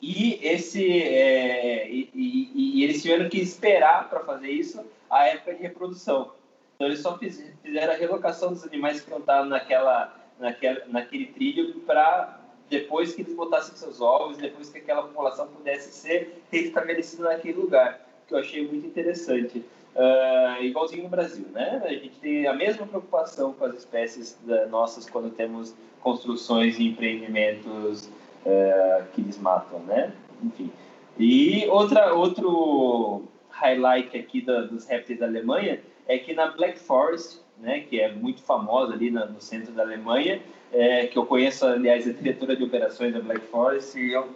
[0.00, 5.54] E, esse, é, e, e, e, eles tiveram que esperar para fazer isso a época
[5.54, 6.32] de reprodução.
[6.74, 12.38] Então, eles só fizeram a relocação dos animais que estavam naquela, naquela, naquele trilho para
[12.68, 18.06] depois que eles botassem seus ovos, depois que aquela população pudesse ser restabelecida naquele lugar,
[18.26, 19.64] que eu achei muito interessante.
[19.96, 21.82] Uh, igualzinho no Brasil, né?
[21.84, 24.38] A gente tem a mesma preocupação com as espécies
[24.70, 28.06] nossas quando temos construções e empreendimentos
[28.46, 30.12] uh, que eles matam, né?
[30.42, 30.70] Enfim.
[31.18, 37.40] E outra, outro highlight aqui da, dos répteis da Alemanha é que na Black Forest,
[37.60, 40.40] né, que é muito famosa ali no, no centro da Alemanha,
[40.72, 44.28] é, que eu conheço, aliás, a diretora de operações da Black Forest, e eu,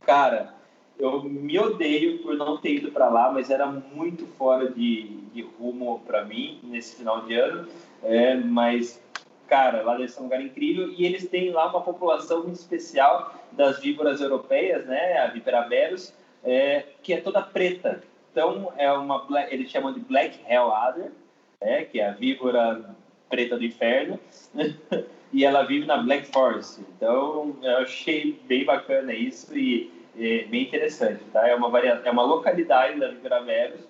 [0.00, 0.54] cara,
[0.98, 5.42] eu me odeio por não ter ido para lá, mas era muito fora de, de
[5.42, 7.68] rumo para mim nesse final de ano.
[8.02, 9.00] É, mas,
[9.46, 13.32] cara, lá deve ser um lugar incrível e eles têm lá uma população muito especial
[13.52, 18.02] das víboras europeias, né, a Viperaberus, é, que é toda preta.
[18.32, 21.12] Então, é uma, eles chamam de Black Hell Adder,
[21.60, 22.96] né, que é a víbora
[23.28, 24.18] preta do inferno,
[25.32, 26.80] e ela vive na Black Forest.
[26.80, 31.46] Então, eu achei bem bacana isso e, e bem interessante, tá?
[31.46, 32.00] É uma, varia...
[32.04, 33.80] é uma localidade da Viperaberus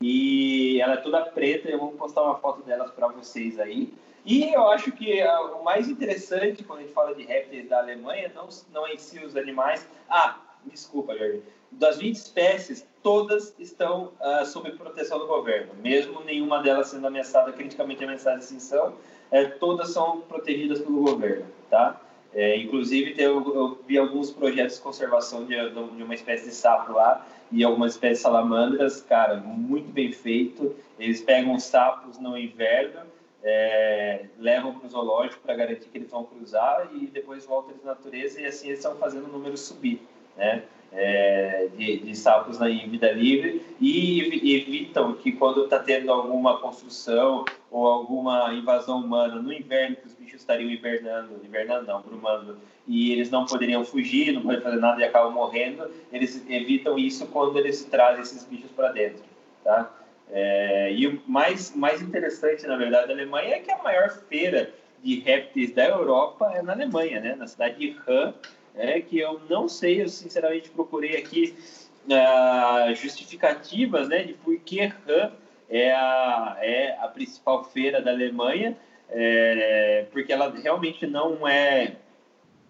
[0.00, 1.68] e ela é toda preta.
[1.68, 3.92] Eu vou postar uma foto delas para vocês aí.
[4.24, 8.32] E eu acho que o mais interessante quando a gente fala de répteis da Alemanha
[8.34, 9.88] não, não é em si os animais.
[10.08, 11.42] Ah, desculpa, Jorge.
[11.78, 17.52] Das 20 espécies, todas estão uh, sob proteção do governo, mesmo nenhuma delas sendo ameaçada,
[17.52, 18.94] criticamente ameaçada de extinção,
[19.30, 22.00] é, todas são protegidas pelo governo, tá?
[22.34, 26.92] É, inclusive, eu, eu, vi alguns projetos de conservação de, de, uma espécie de sapo
[26.92, 30.74] lá e algumas espécies de salamandras, cara, muito bem feito.
[30.98, 33.00] Eles pegam os sapos no inverno,
[33.42, 37.92] é, levam para o zoológico para garantir que eles vão cruzar e depois voltam na
[37.92, 40.00] natureza e assim eles estão fazendo o número subir,
[40.36, 40.64] né?
[40.92, 47.44] É, de, de, sapos em vida livre e evitam que quando está tendo alguma construção
[47.70, 53.12] ou alguma invasão humana no inverno, que os bichos estariam hibernando, hibernando não, brumando, e
[53.12, 57.58] eles não poderiam fugir, não podem fazer nada e acabam morrendo, eles evitam isso quando
[57.58, 59.22] eles trazem esses bichos para dentro,
[59.62, 59.90] tá?
[60.30, 64.72] É, e o mais, mais interessante, na verdade, da Alemanha é que a maior feira
[65.02, 67.36] de répteis da Europa é na Alemanha, né?
[67.36, 68.32] Na cidade de Hamm,
[68.76, 71.54] é que eu não sei, eu sinceramente procurei aqui
[72.06, 75.32] uh, justificativas né, de por que RAM
[75.68, 78.76] é a, é a principal feira da Alemanha,
[79.08, 81.96] é, porque ela realmente não é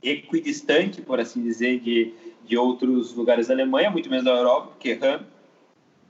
[0.02, 2.14] equidistante, por assim dizer, de,
[2.44, 5.24] de outros lugares da Alemanha, muito menos da Europa, porque RAM,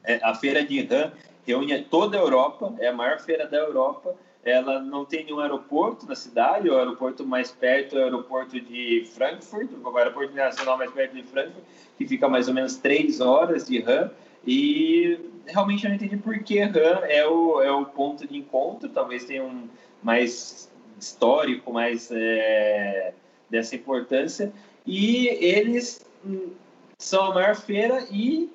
[0.05, 1.13] é, a feira de RAM
[1.47, 4.15] reúne toda a Europa, é a maior feira da Europa,
[4.47, 9.05] ela não tem nenhum aeroporto na cidade, o aeroporto mais perto é o aeroporto de
[9.13, 11.65] Frankfurt, o aeroporto internacional mais perto de Frankfurt,
[11.99, 14.09] que fica mais ou menos três horas de RAM,
[14.47, 18.89] e realmente eu não entendi por que RAM é o, é o ponto de encontro,
[18.89, 19.69] talvez tenha um
[20.01, 23.15] mais histórico, mais é,
[23.51, 24.53] dessa importância,
[24.87, 26.51] e eles hum,
[26.97, 28.49] são a maior feira e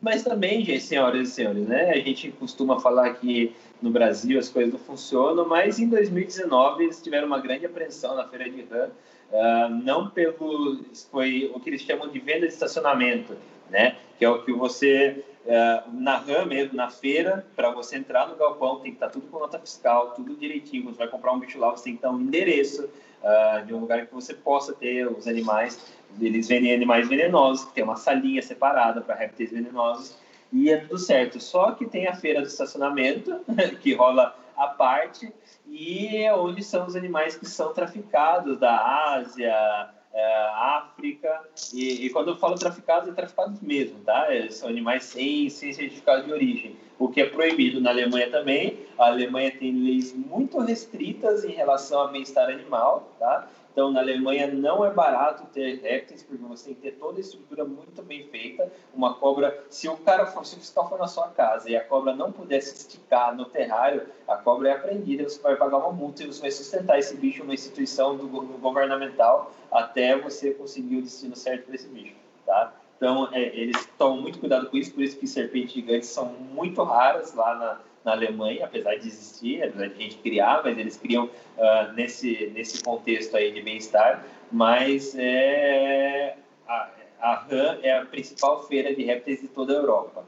[0.00, 1.90] mas também, gente, senhoras e senhores, né?
[1.90, 7.02] A gente costuma falar que no Brasil as coisas não funcionam, mas em 2019 eles
[7.02, 11.82] tiveram uma grande apreensão na feira de RAM, uh, não pelo foi o que eles
[11.82, 13.36] chamam de venda de estacionamento,
[13.68, 13.96] né?
[14.18, 18.36] Que é o que você uh, na RAM mesmo, na feira, para você entrar no
[18.36, 20.84] galpão tem que estar tá tudo com nota fiscal, tudo direitinho.
[20.84, 23.80] Você vai comprar um bicho lá, você tem que dar um endereço uh, de um
[23.80, 25.78] lugar que você possa ter os animais
[26.20, 30.16] eles vendem animais venenosos, que tem uma salinha separada para répteis venenosos,
[30.52, 31.40] e é tudo certo.
[31.40, 33.40] Só que tem a feira do estacionamento,
[33.80, 35.32] que rola à parte,
[35.66, 41.40] e é onde são os animais que são traficados da Ásia, é, África,
[41.72, 44.32] e, e, quando eu falo traficados, é traficados mesmo, tá?
[44.32, 48.78] É, são animais sem, sem certificado de origem, o que é proibido na Alemanha também.
[48.98, 53.48] A Alemanha tem leis muito restritas em relação ao bem-estar animal, tá?
[53.72, 57.20] Então, na Alemanha não é barato ter répteis, porque você tem que ter toda a
[57.20, 58.70] estrutura muito bem feita.
[58.94, 61.82] Uma cobra, se o cara for, se o fiscal for na sua casa e a
[61.82, 66.22] cobra não pudesse esticar no terrário, a cobra é apreendida, você vai pagar uma multa
[66.22, 71.02] e você vai sustentar esse bicho numa instituição do, do governamental até você conseguir o
[71.02, 72.74] destino certo para esse bicho, tá?
[72.98, 76.82] Então, é, eles tomam muito cuidado com isso, por isso que serpentes gigantes são muito
[76.84, 80.96] raras lá na, na Alemanha, apesar de existir, apesar de a gente criar, mas eles
[80.96, 86.34] criam uh, nesse, nesse contexto aí de bem-estar, mas é,
[86.68, 86.88] a,
[87.20, 90.24] a RAM é a principal feira de répteis de toda a Europa.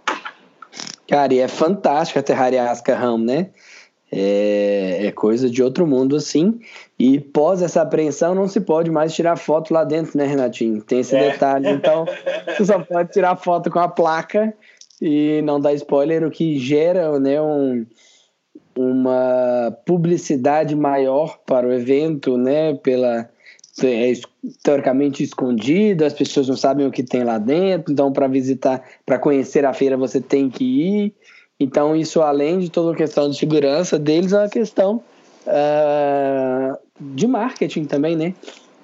[1.09, 3.51] Cara, e é fantástico a Terrariasca RAM, né?
[4.11, 6.61] É, é, coisa de outro mundo assim.
[6.99, 10.81] E pós essa apreensão não se pode mais tirar foto lá dentro, né, Renatinho?
[10.83, 11.33] Tem esse é.
[11.33, 11.69] detalhe.
[11.69, 12.07] Então,
[12.47, 14.55] você só pode tirar foto com a placa
[15.01, 17.87] e não dar spoiler, o que gera né, um,
[18.77, 23.29] uma publicidade maior para o evento, né, pela
[23.83, 24.13] é
[24.63, 29.19] teoricamente escondido, as pessoas não sabem o que tem lá dentro, então para visitar, para
[29.19, 31.15] conhecer a feira você tem que ir.
[31.59, 35.03] Então isso além de toda a questão de segurança deles, é uma questão
[35.47, 38.35] uh, de marketing também, né?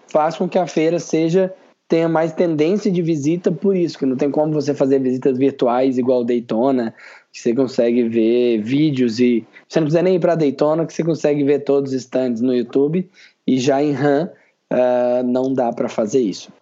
[0.08, 1.54] Faz com que a feira seja
[1.90, 5.98] tenha mais tendência de visita por isso, que não tem como você fazer visitas virtuais
[5.98, 6.94] igual Daytona,
[7.32, 11.02] que você consegue ver vídeos e você não precisa nem ir para Daytona, que você
[11.02, 13.10] consegue ver todos os stands no YouTube
[13.44, 14.30] e já em RAM
[14.72, 16.52] uh, não dá para fazer isso.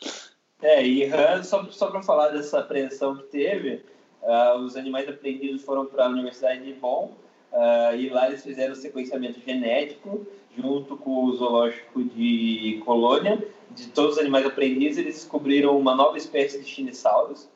[0.62, 3.83] É, e RAM, só, só para falar dessa apreensão que teve,
[4.22, 7.11] uh, os animais apreendidos foram para a Universidade de Bonn
[7.53, 10.26] uh, e lá eles fizeram sequenciamento genético
[10.57, 13.39] junto com o zoológico de Colônia
[13.71, 17.49] de todos os animais aprendizes, eles descobriram uma nova espécie de chinosauros,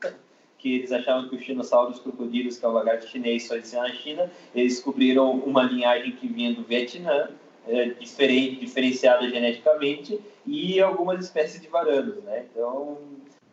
[0.59, 3.93] que eles achavam que os dinossauros crocodilos, que é o lagarto chinês, só existia na
[3.93, 4.30] China.
[4.55, 7.30] Eles descobriram uma linhagem que vinha do Vietnã,
[7.66, 12.47] é, diferente, diferenciada geneticamente, e algumas espécies de varanos, né?
[12.51, 12.99] Então,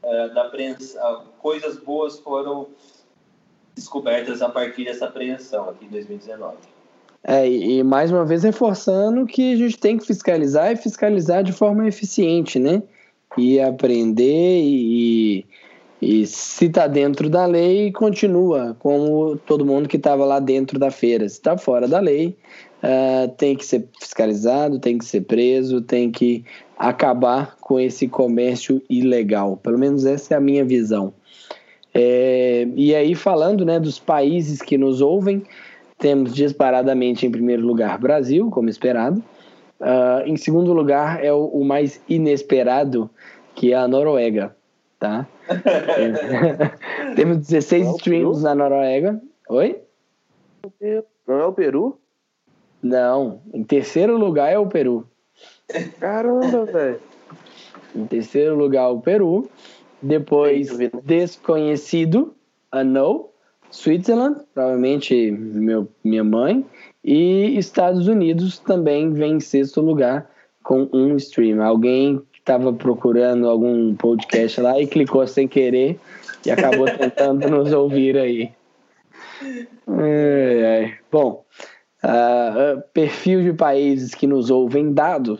[0.03, 2.67] é, da prensa, coisas boas foram
[3.73, 6.57] descobertas a partir dessa apreensão aqui em 2019.
[7.23, 11.51] É, e mais uma vez reforçando que a gente tem que fiscalizar e fiscalizar de
[11.51, 12.81] forma eficiente, né?
[13.37, 15.45] E aprender e,
[16.01, 20.89] e se está dentro da lei, continua como todo mundo que estava lá dentro da
[20.89, 21.27] feira.
[21.27, 22.37] Se está fora da lei,
[22.83, 26.43] uh, tem que ser fiscalizado, tem que ser preso, tem que
[26.77, 29.57] acabar com esse comércio ilegal.
[29.57, 31.13] Pelo menos essa é a minha visão.
[31.93, 35.43] É, e aí, falando né, dos países que nos ouvem,
[35.99, 39.23] temos disparadamente em primeiro lugar Brasil, como esperado.
[39.79, 43.09] Uh, em segundo lugar é o, o, mais inesperado,
[43.53, 44.55] que é a Noruega,
[44.97, 45.27] tá?
[47.15, 49.21] temos 16 é streams na Noruega.
[49.49, 49.79] Oi?
[51.27, 51.99] Não é o Peru?
[52.81, 55.07] Não, em terceiro lugar é o Peru.
[55.99, 56.99] Caramba, velho.
[57.95, 59.49] Em terceiro lugar o Peru.
[60.01, 60.69] Depois,
[61.03, 62.33] desconhecido,
[62.73, 63.29] unknown.
[63.71, 66.65] Switzerland, provavelmente meu, minha mãe,
[67.03, 70.29] e Estados Unidos também vem em sexto lugar
[70.63, 71.63] com um stream.
[71.63, 75.99] Alguém estava procurando algum podcast lá e clicou sem querer
[76.45, 78.51] e acabou tentando nos ouvir aí.
[79.99, 80.97] É, é.
[81.11, 81.45] Bom,
[82.03, 85.39] uh, perfil de países que nos ouvem dado.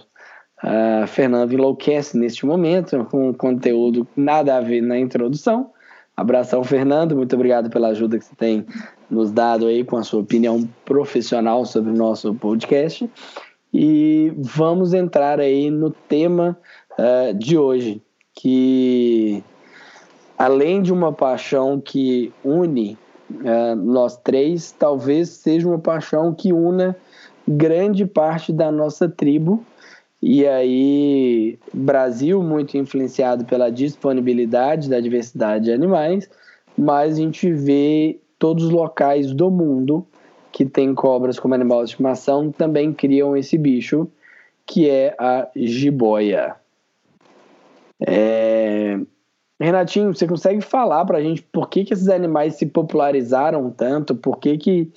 [0.63, 5.71] Uh, Fernando enlouquece neste momento com conteúdo nada a ver na introdução.
[6.19, 7.15] Abração, Fernando.
[7.15, 8.65] Muito obrigado pela ajuda que você tem
[9.09, 13.09] nos dado aí com a sua opinião profissional sobre o nosso podcast.
[13.73, 16.59] E vamos entrar aí no tema
[16.99, 18.01] uh, de hoje,
[18.33, 19.41] que
[20.37, 22.97] além de uma paixão que une
[23.31, 26.97] uh, nós três, talvez seja uma paixão que una
[27.47, 29.63] grande parte da nossa tribo
[30.21, 36.29] e aí, Brasil muito influenciado pela disponibilidade da diversidade de animais,
[36.77, 40.05] mas a gente vê todos os locais do mundo
[40.51, 44.07] que tem cobras como animal de estimação também criam esse bicho,
[44.65, 46.55] que é a jiboia.
[48.05, 48.99] É...
[49.59, 54.15] Renatinho, você consegue falar para a gente por que, que esses animais se popularizaram tanto?
[54.15, 54.91] Por que, que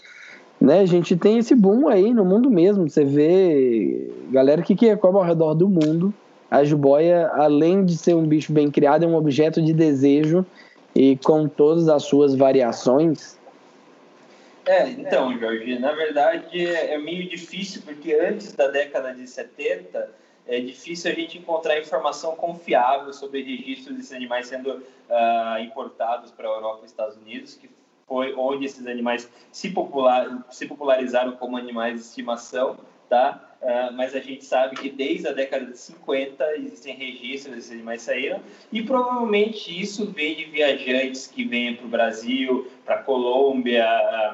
[0.62, 2.88] né, a gente tem esse boom aí no mundo mesmo.
[2.88, 6.14] Você vê galera que cria cobra ao redor do mundo.
[6.48, 10.46] A jiboia, além de ser um bicho bem criado, é um objeto de desejo
[10.94, 13.38] e com todas as suas variações.
[14.64, 20.10] É, então, Jorge, na verdade é meio difícil, porque antes da década de 70
[20.46, 26.46] é difícil a gente encontrar informação confiável sobre registros desses animais sendo uh, importados para
[26.46, 27.68] a Europa e Estados Unidos, que
[28.06, 32.78] foi onde esses animais se, popular, se popularizaram como animais de estimação,
[33.08, 33.48] tá?
[33.62, 38.02] Uh, mas a gente sabe que desde a década de 50 existem registros desses animais
[38.02, 38.40] saíram
[38.72, 43.86] e provavelmente isso vem de viajantes que vêm para o Brasil, para Colômbia,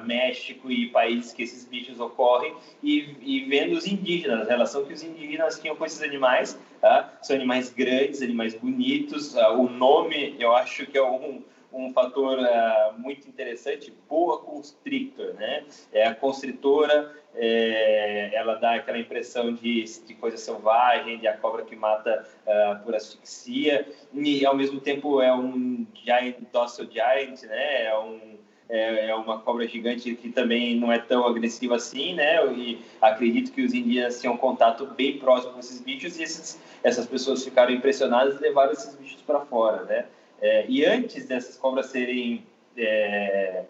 [0.07, 4.95] México e países que esses bichos ocorrem e, e vendo os indígenas, a relação que
[4.95, 7.13] os indígenas tinham com esses animais, tá?
[7.21, 11.43] São animais grandes, animais bonitos, uh, o nome eu acho que é um
[11.73, 15.65] um fator uh, muito interessante, boa constrictor, né?
[15.93, 21.63] É a constritora, é, ela dá aquela impressão de, de coisa selvagem, de a cobra
[21.63, 27.85] que mata uh, por asfixia, e ao mesmo tempo é um giant, docile giant, né?
[27.85, 28.39] É um
[28.69, 32.45] é, é, uma cobra gigante que também não é tão agressiva assim, né?
[32.53, 37.07] E acredito que os indígenas tinham contato bem próximo com esses bichos e esses, essas
[37.07, 40.07] pessoas ficaram impressionadas e levaram esses bichos para fora, né?
[40.41, 42.45] É, e antes dessas cobras serem
[42.77, 43.65] é,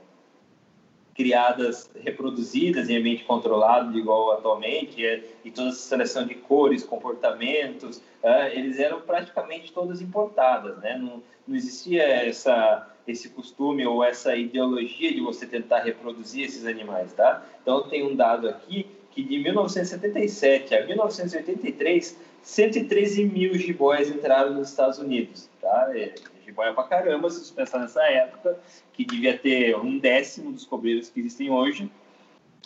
[1.18, 8.00] criadas, reproduzidas em ambiente controlado, igual atualmente, é, e toda essa seleção de cores, comportamentos,
[8.22, 10.96] é, eles eram praticamente todas importadas, né?
[10.96, 17.12] Não, não existia essa, esse costume ou essa ideologia de você tentar reproduzir esses animais,
[17.12, 17.44] tá?
[17.62, 24.70] Então, tem um dado aqui que de 1977 a 1983, 113 mil jiboias entraram nos
[24.70, 25.90] Estados Unidos, tá?
[26.58, 28.58] Jiboia pra caramba, se você pensar nessa época,
[28.92, 31.90] que devia ter um décimo dos cobreiros que existem hoje,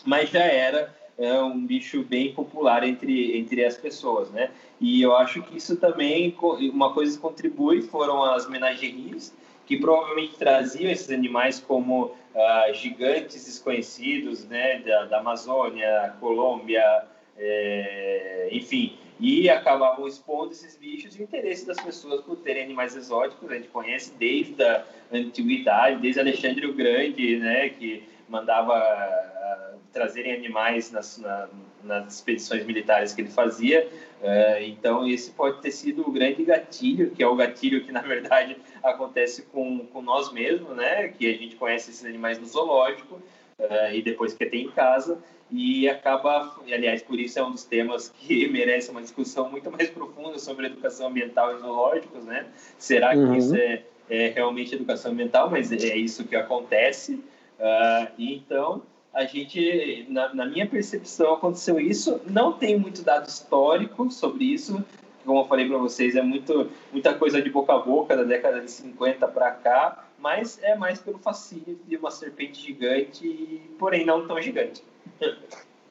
[0.03, 4.49] mas já era é, um bicho bem popular entre, entre as pessoas, né?
[4.81, 6.35] E eu acho que isso também,
[6.73, 9.33] uma coisa que contribui, foram as menagerias,
[9.65, 17.05] que provavelmente traziam esses animais como uh, gigantes desconhecidos, né, da, da Amazônia, Colômbia,
[17.37, 22.93] é, enfim, e acabavam expondo esses bichos e o interesse das pessoas por terem animais
[22.93, 23.49] exóticos.
[23.49, 30.33] A gente conhece desde a antiguidade, desde Alexandre o Grande, né, que mandava uh, trazerem
[30.33, 31.47] animais nas, na,
[31.81, 33.87] nas expedições militares que ele fazia.
[34.19, 38.01] Uh, então, esse pode ter sido o grande gatilho, que é o gatilho que, na
[38.01, 41.07] verdade, acontece com, com nós mesmos, né?
[41.07, 43.21] Que a gente conhece esses animais no zoológico
[43.59, 45.17] uh, e depois que tem em casa
[45.51, 49.69] e acaba, e, aliás, por isso é um dos temas que merece uma discussão muito
[49.71, 52.47] mais profunda sobre educação ambiental e zoológicos, né?
[52.77, 53.31] Será uhum.
[53.31, 55.49] que isso é, é, realmente educação ambiental?
[55.49, 57.15] Mas é isso que acontece.
[57.59, 58.81] Uh, então,
[59.13, 62.19] a gente, na, na, minha percepção, aconteceu isso.
[62.25, 64.83] Não tem muito dado histórico sobre isso.
[65.23, 68.59] Como eu falei para vocês, é muito, muita coisa de boca a boca da década
[68.59, 74.25] de 50 para cá, mas é mais pelo fascínio de uma serpente gigante, porém não
[74.25, 74.81] tão gigante.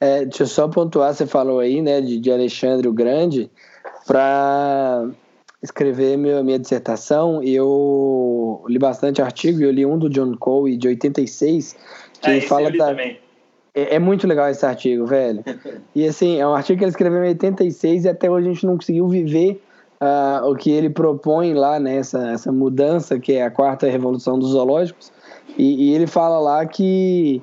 [0.00, 3.50] É, deixa eu só pontuar, você falou aí, né, de, de Alexandre o Grande,
[4.06, 5.06] para
[5.62, 10.88] escrever minha, minha dissertação, eu li bastante artigo, eu li um do John Cole de
[10.88, 11.76] 86,
[12.22, 12.90] que é, fala da...
[13.74, 15.44] É, é, muito legal esse artigo, velho.
[15.94, 18.66] e assim, é um artigo que ele escreveu em 86 e até hoje a gente
[18.66, 19.62] não conseguiu viver
[20.02, 24.50] uh, o que ele propõe lá, né, essa, mudança, que é a quarta revolução dos
[24.50, 25.12] zoológicos.
[25.56, 27.40] E, e ele fala lá que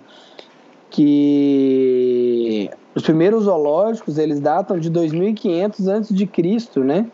[0.92, 7.06] que os primeiros zoológicos eles datam de 2500 antes de Cristo, né?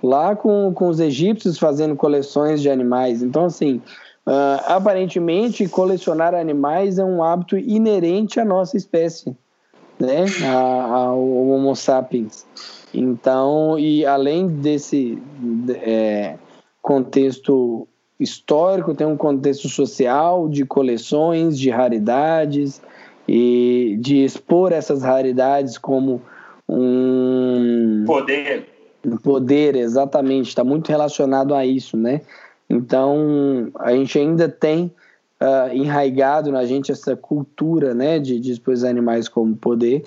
[0.00, 3.22] Lá com, com os egípcios fazendo coleções de animais.
[3.24, 3.82] Então, assim,
[4.24, 9.36] uh, aparentemente colecionar animais é um hábito inerente à nossa espécie,
[9.98, 10.26] né?
[10.46, 12.46] ao Homo sapiens.
[12.94, 15.18] Então, e além desse
[15.82, 16.36] é,
[16.80, 17.88] contexto
[18.18, 22.80] histórico, tem um contexto social de coleções, de raridades,
[23.28, 26.20] e de expor essas raridades como
[26.68, 28.66] um poder.
[29.04, 32.22] Um poder, exatamente, está muito relacionado a isso, né?
[32.68, 34.90] Então, a gente ainda tem
[35.40, 40.02] uh, enraigado na gente essa cultura, né, de, de expor os animais como poder,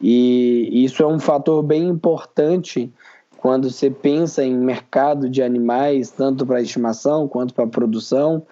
[0.00, 2.92] e isso é um fator bem importante
[3.38, 8.42] quando você pensa em mercado de animais, tanto para estimação quanto para produção,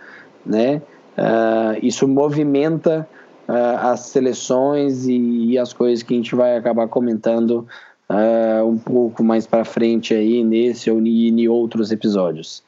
[0.44, 0.80] né?
[1.16, 3.08] Uh, isso movimenta
[3.48, 7.66] uh, as seleções e, e, as coisas que a gente vai acabar comentando
[8.10, 12.62] uh, um pouco mais para frente aí nesse ou em outros episódios.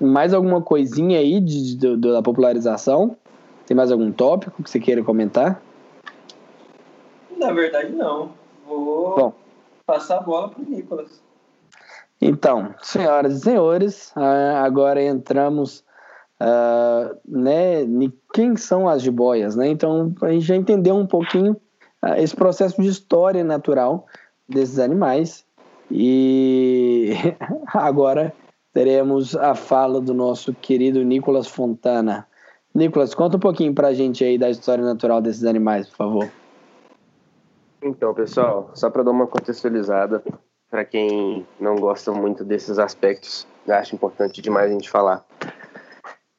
[0.00, 3.16] Mais alguma coisinha aí de, de, da popularização?
[3.66, 5.62] Tem mais algum tópico que você queira comentar?
[7.36, 8.32] Na verdade, não.
[8.66, 9.32] Vou Bom.
[9.86, 11.22] passar a bola para o Nicolas.
[12.20, 14.12] Então, senhoras e senhores,
[14.62, 15.84] agora entramos
[16.40, 17.84] uh, né,
[18.32, 19.68] quem são as jiboias, né?
[19.68, 21.52] Então a gente já entendeu um pouquinho
[22.00, 24.06] uh, esse processo de história natural
[24.48, 25.44] desses animais
[25.90, 27.12] e
[27.74, 28.32] agora
[28.72, 32.26] teremos a fala do nosso querido Nicolas Fontana.
[32.74, 36.32] Nicolas, conta um pouquinho para a gente aí da história natural desses animais, por favor.
[37.82, 40.22] Então, pessoal, só para dar uma contextualizada,
[40.70, 45.26] para quem não gosta muito desses aspectos, acho importante demais a gente falar.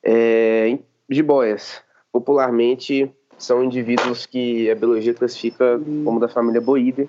[0.03, 0.79] É,
[1.09, 1.81] jiboias,
[2.11, 7.07] popularmente, são indivíduos que a biologia classifica como da família Boídea.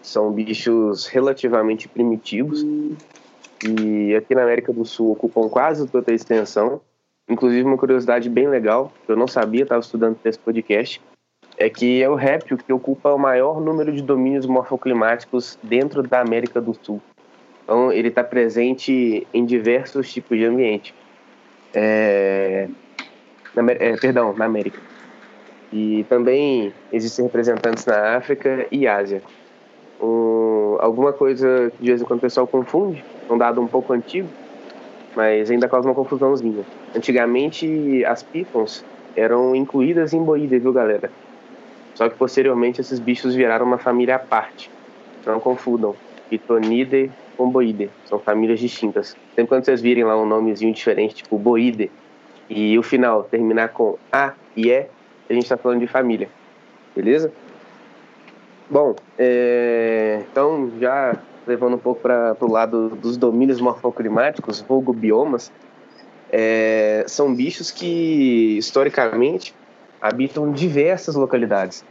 [0.00, 2.64] São bichos relativamente primitivos
[3.64, 6.80] e aqui na América do Sul ocupam quase toda a extensão.
[7.28, 11.02] Inclusive, uma curiosidade bem legal, que eu não sabia, estava estudando esse podcast,
[11.58, 16.20] é que é o réptil que ocupa o maior número de domínios morfoclimáticos dentro da
[16.20, 17.00] América do Sul.
[17.64, 20.94] Então, ele está presente em diversos tipos de ambiente
[21.74, 22.68] é,
[23.54, 24.78] na, é, perdão, na América.
[25.72, 29.20] E também existem representantes na África e Ásia.
[30.00, 33.92] Um, alguma coisa que de vez em quando o pessoal confunde, um dado um pouco
[33.92, 34.28] antigo,
[35.16, 36.62] mas ainda causa uma confusãozinha.
[36.94, 38.84] Antigamente, as pitons
[39.16, 41.10] eram incluídas em boíde, viu, galera?
[41.94, 44.70] Só que posteriormente esses bichos viraram uma família à parte.
[45.24, 45.96] Não confundam.
[46.28, 47.90] Pitonidae com boide.
[48.04, 49.16] São famílias distintas.
[49.34, 51.90] Sempre quando vocês virem lá um nomezinho diferente, tipo boide,
[52.48, 54.86] e o final terminar com A e E,
[55.28, 56.28] a gente está falando de família.
[56.94, 57.32] Beleza?
[58.68, 60.20] Bom, é...
[60.30, 61.16] então já
[61.46, 65.52] levando um pouco para o lado dos domínios morfoclimáticos, vulgo biomas,
[66.30, 67.04] é...
[67.06, 69.54] são bichos que historicamente
[70.00, 71.84] habitam diversas localidades.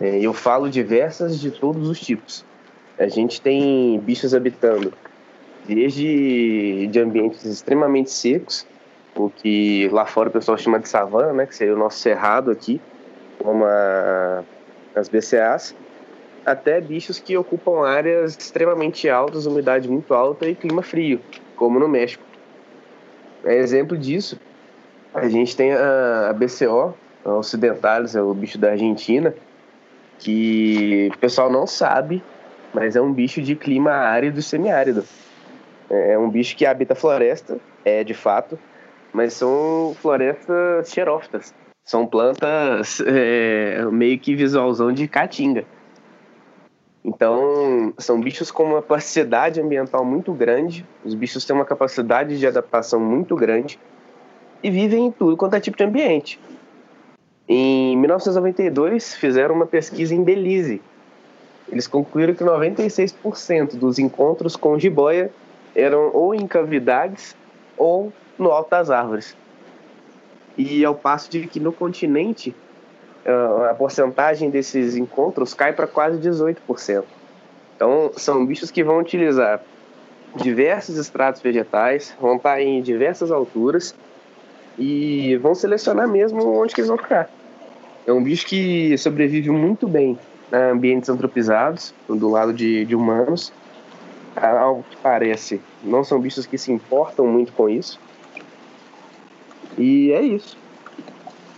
[0.00, 2.44] É, eu falo diversas de todos os tipos.
[2.98, 4.92] A gente tem bichos habitando
[5.66, 8.66] desde de ambientes extremamente secos,
[9.14, 12.50] o que lá fora o pessoal chama de savana, né, que seria o nosso cerrado
[12.50, 12.80] aqui,
[13.38, 14.42] como a,
[14.94, 15.74] as BCAs,
[16.50, 21.20] até bichos que ocupam áreas extremamente altas, umidade muito alta e clima frio,
[21.56, 22.24] como no México.
[23.44, 24.38] É exemplo disso.
[25.14, 26.94] A gente tem a, BCO,
[27.24, 29.34] a Occidentalis, é o bicho da Argentina,
[30.18, 32.22] que o pessoal não sabe,
[32.72, 35.04] mas é um bicho de clima árido e semiárido.
[35.88, 38.58] É um bicho que habita floresta, é de fato,
[39.12, 41.52] mas são florestas xerófitas.
[41.84, 45.64] São plantas é, meio que visualzão de caatinga.
[47.04, 52.46] Então, são bichos com uma plasticidade ambiental muito grande, os bichos têm uma capacidade de
[52.46, 53.78] adaptação muito grande
[54.62, 56.38] e vivem em tudo quanto é tipo de ambiente.
[57.48, 60.80] Em 1992, fizeram uma pesquisa em Belize.
[61.68, 65.30] Eles concluíram que 96% dos encontros com jiboia
[65.74, 67.34] eram ou em cavidades
[67.76, 69.36] ou no alto das árvores.
[70.56, 72.54] E ao passo de que no continente
[73.70, 77.04] a porcentagem desses encontros cai para quase 18%.
[77.76, 79.62] Então, são bichos que vão utilizar
[80.36, 83.94] diversos estratos vegetais, vão estar em diversas alturas
[84.78, 87.28] e vão selecionar mesmo onde que eles vão ficar.
[88.06, 90.18] É um bicho que sobrevive muito bem
[90.52, 93.52] em ambientes antropizados, do lado de, de humanos,
[94.36, 98.00] ao que parece, não são bichos que se importam muito com isso.
[99.76, 100.56] E é isso.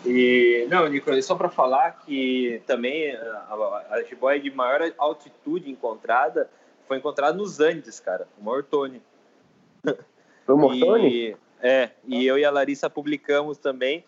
[0.05, 6.51] E, não, Nicolas, só para falar que também a, a jiboia de maior altitude encontrada
[6.89, 9.01] foi encontrada nos Andes, cara, o Mortone.
[10.45, 11.37] Foi o Mortone?
[11.63, 14.05] é, e eu e a Larissa publicamos também,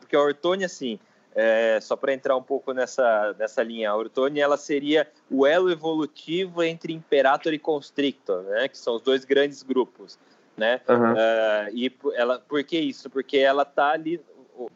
[0.00, 0.98] porque a Ortone, assim,
[1.34, 5.70] é, só para entrar um pouco nessa, nessa linha, a Ortone ela seria o elo
[5.70, 10.18] evolutivo entre Imperator e Constrictor, né, que são os dois grandes grupos,
[10.56, 10.80] né?
[10.88, 11.12] Uhum.
[11.12, 13.08] Uh, e ela, por que isso?
[13.10, 14.20] Porque ela tá ali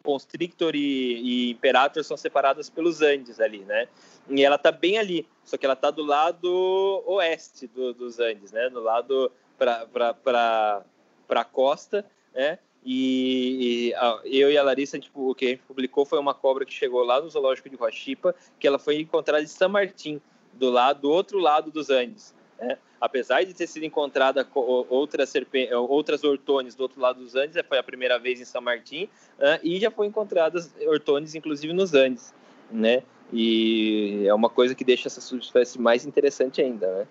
[0.03, 3.87] Constrictor e, e Imperator são separadas pelos Andes ali, né?
[4.29, 8.51] E ela tá bem ali, só que ela tá do lado oeste do, dos Andes,
[8.51, 8.69] né?
[8.69, 10.83] Do lado para
[11.29, 12.59] a costa, né?
[12.89, 16.65] E, e eu e a Larissa, tipo, o que a gente publicou foi uma cobra
[16.65, 20.21] que chegou lá no zoológico de Huachipa, que ela foi encontrada em San Martín,
[20.53, 22.33] do lado do outro lado dos Andes.
[22.59, 22.77] Né?
[22.99, 25.33] Apesar de ter sido encontrada outras,
[25.73, 29.03] outras ortones do outro lado dos Andes, foi a primeira vez em São Martim,
[29.39, 32.33] uh, e já foi encontradas ortones, inclusive, nos Andes.
[32.71, 33.03] Né?
[33.31, 37.07] E é uma coisa que deixa essa subespécie mais interessante ainda, né?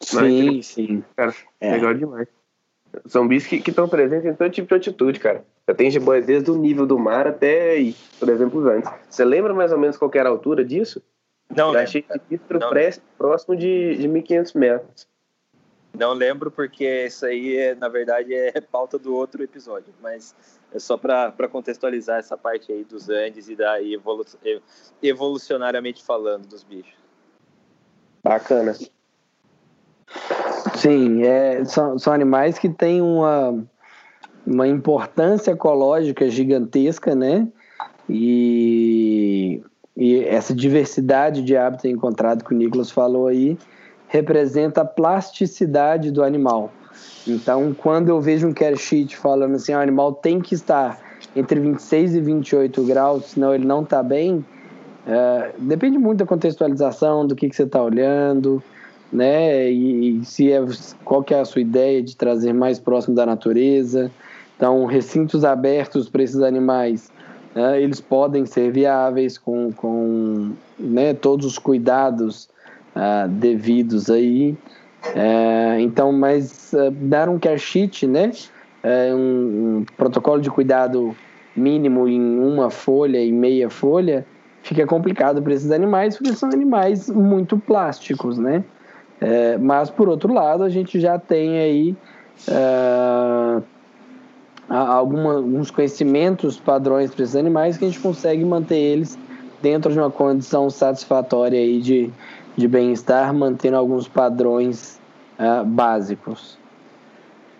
[0.00, 1.04] Sim, sim.
[1.16, 1.72] Cara, é.
[1.72, 2.28] legal demais.
[3.06, 5.44] São bichos que estão presentes em todo tipo de altitude, cara.
[5.66, 8.90] Já tem jiboia desde o nível do mar até aí, por exemplo, os Andes.
[9.08, 11.02] Você lembra mais ou menos qual era a altura disso?
[11.56, 12.70] Não, eu achei registro não.
[13.18, 15.06] próximo de, de 1.500 metros.
[15.98, 20.34] Não lembro porque isso aí, é, na verdade, é pauta do outro episódio, mas
[20.74, 24.24] é só para contextualizar essa parte aí dos Andes e daí evolu
[25.02, 26.94] evolucionariamente falando dos bichos.
[28.24, 28.74] Bacana.
[30.76, 33.62] Sim, é, são, são animais que têm uma,
[34.46, 37.46] uma importância ecológica gigantesca, né?
[38.08, 39.62] E
[39.96, 43.58] e essa diversidade de hábitat encontrado que o Nicolas falou aí
[44.08, 46.70] representa a plasticidade do animal.
[47.26, 51.00] Então, quando eu vejo um care sheet falando assim, ah, o animal tem que estar
[51.34, 54.44] entre 26 e 28 graus, senão ele não está bem,
[55.06, 58.62] é, depende muito da contextualização, do que, que você está olhando,
[59.12, 59.70] né?
[59.70, 60.64] E, e, se é,
[61.04, 64.10] qual que é a sua ideia de trazer mais próximo da natureza.
[64.56, 67.10] Então, recintos abertos para esses animais
[67.54, 72.48] né, eles podem ser viáveis com, com né, todos os cuidados
[72.96, 74.56] uh, devidos aí.
[75.14, 78.30] Uh, então, mas uh, dar um care sheet, né,
[78.82, 81.14] é um, um, protocolo de cuidado
[81.56, 84.24] mínimo em uma folha e meia folha,
[84.62, 88.64] fica complicado para esses animais, porque são animais muito plásticos, né?
[89.20, 91.96] É, mas, por outro lado, a gente já tem aí
[92.48, 93.62] uh,
[94.78, 99.18] alguma, alguns conhecimentos padrões para esses animais que a gente consegue manter eles
[99.60, 102.10] dentro de uma condição satisfatória aí de,
[102.56, 105.00] de bem-estar, mantendo alguns padrões
[105.38, 106.58] uh, básicos.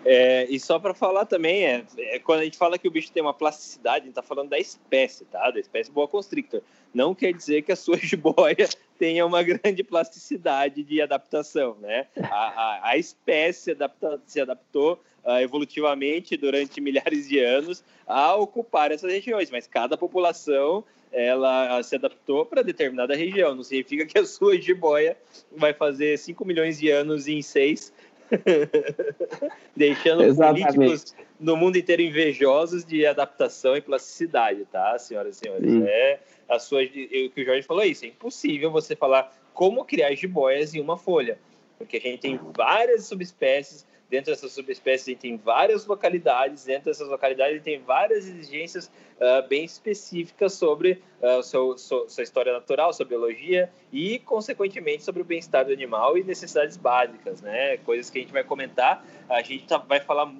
[0.05, 3.09] É, e só para falar também, é, é, quando a gente fala que o bicho
[3.11, 5.49] tem uma plasticidade, a gente está falando da espécie, tá?
[5.49, 6.61] Da espécie boa constrictor.
[6.93, 8.67] Não quer dizer que a sua jiboia
[8.97, 12.07] tenha uma grande plasticidade de adaptação, né?
[12.21, 18.91] A, a, a espécie adapta, se adaptou uh, evolutivamente durante milhares de anos a ocupar
[18.91, 20.83] essas regiões, mas cada população
[21.13, 23.53] ela se adaptou para determinada região.
[23.53, 25.15] Não significa que a sua jiboia
[25.55, 27.93] vai fazer 5 milhões de anos em 6,
[29.75, 35.71] deixando políticos no mundo inteiro invejosos de adaptação e plasticidade, tá, senhoras e senhores?
[35.71, 35.85] Hum.
[35.85, 39.85] É a sua, o que o Jorge falou é isso, é impossível você falar como
[39.85, 41.37] criar jiboias em uma folha,
[41.77, 47.63] porque a gente tem várias subespécies Dentro dessas subespécies, tem várias localidades, dentro dessas localidades,
[47.63, 48.85] tem várias exigências
[49.17, 55.23] uh, bem específicas sobre uh, seu, sua, sua história natural, sua biologia e, consequentemente, sobre
[55.23, 57.77] o bem-estar do animal e necessidades básicas, né?
[57.77, 59.03] Coisas que a gente vai comentar.
[59.27, 60.31] A gente tá, vai falar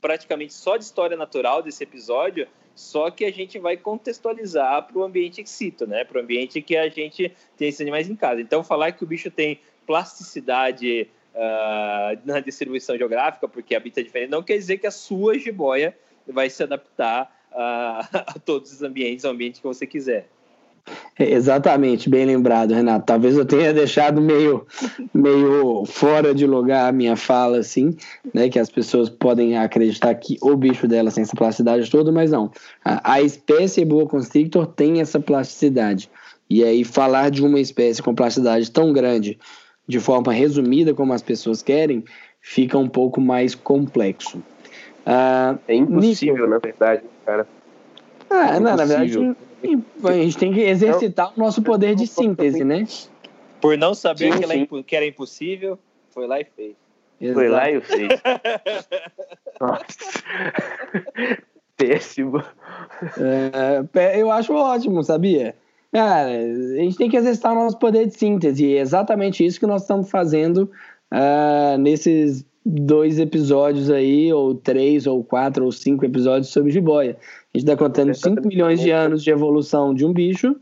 [0.00, 5.04] praticamente só de história natural desse episódio, só que a gente vai contextualizar para o
[5.04, 6.02] ambiente excito, né?
[6.02, 8.40] Para o ambiente que a gente tem esses animais em casa.
[8.40, 11.08] Então, falar que o bicho tem plasticidade
[11.40, 15.96] uh, na distribuição geográfica, porque habita diferente, não quer dizer que a sua jiboia
[16.28, 20.28] vai se adaptar uh, a todos os ambientes, ao ambiente que você quiser.
[21.18, 23.06] É, exatamente, bem lembrado, Renato.
[23.06, 24.66] Talvez eu tenha deixado meio,
[25.12, 27.96] meio fora de lugar a minha fala, assim,
[28.32, 28.48] né?
[28.48, 32.50] Que as pessoas podem acreditar que o bicho dela tem essa plasticidade toda, mas não.
[32.82, 36.10] A, a espécie boa constrictor tem essa plasticidade.
[36.48, 39.38] E aí, falar de uma espécie com plasticidade tão grande
[39.90, 42.04] de forma resumida, como as pessoas querem,
[42.40, 44.42] fica um pouco mais complexo.
[45.04, 47.46] Ah, é impossível, Nico, na verdade, cara.
[48.30, 49.36] Ah, é não, na verdade,
[50.04, 52.86] a gente tem que exercitar o nosso poder de síntese, né?
[53.60, 54.82] Por não saber sim, que, sim.
[54.84, 55.78] que, era impossível,
[56.10, 56.74] foi lá e fez.
[57.20, 57.38] Exato.
[57.38, 58.08] Foi lá e fez.
[59.60, 59.82] Nossa.
[61.76, 62.42] Péssimo.
[63.18, 65.54] É, eu acho ótimo, sabia?
[65.92, 68.64] Cara, a gente tem que exercitar o nosso poder de síntese.
[68.64, 70.70] E é exatamente isso que nós estamos fazendo
[71.12, 77.16] uh, nesses dois episódios aí, ou três, ou quatro, ou cinco episódios sobre jiboia.
[77.52, 80.54] A gente está contando 5 milhões de anos de evolução de um bicho.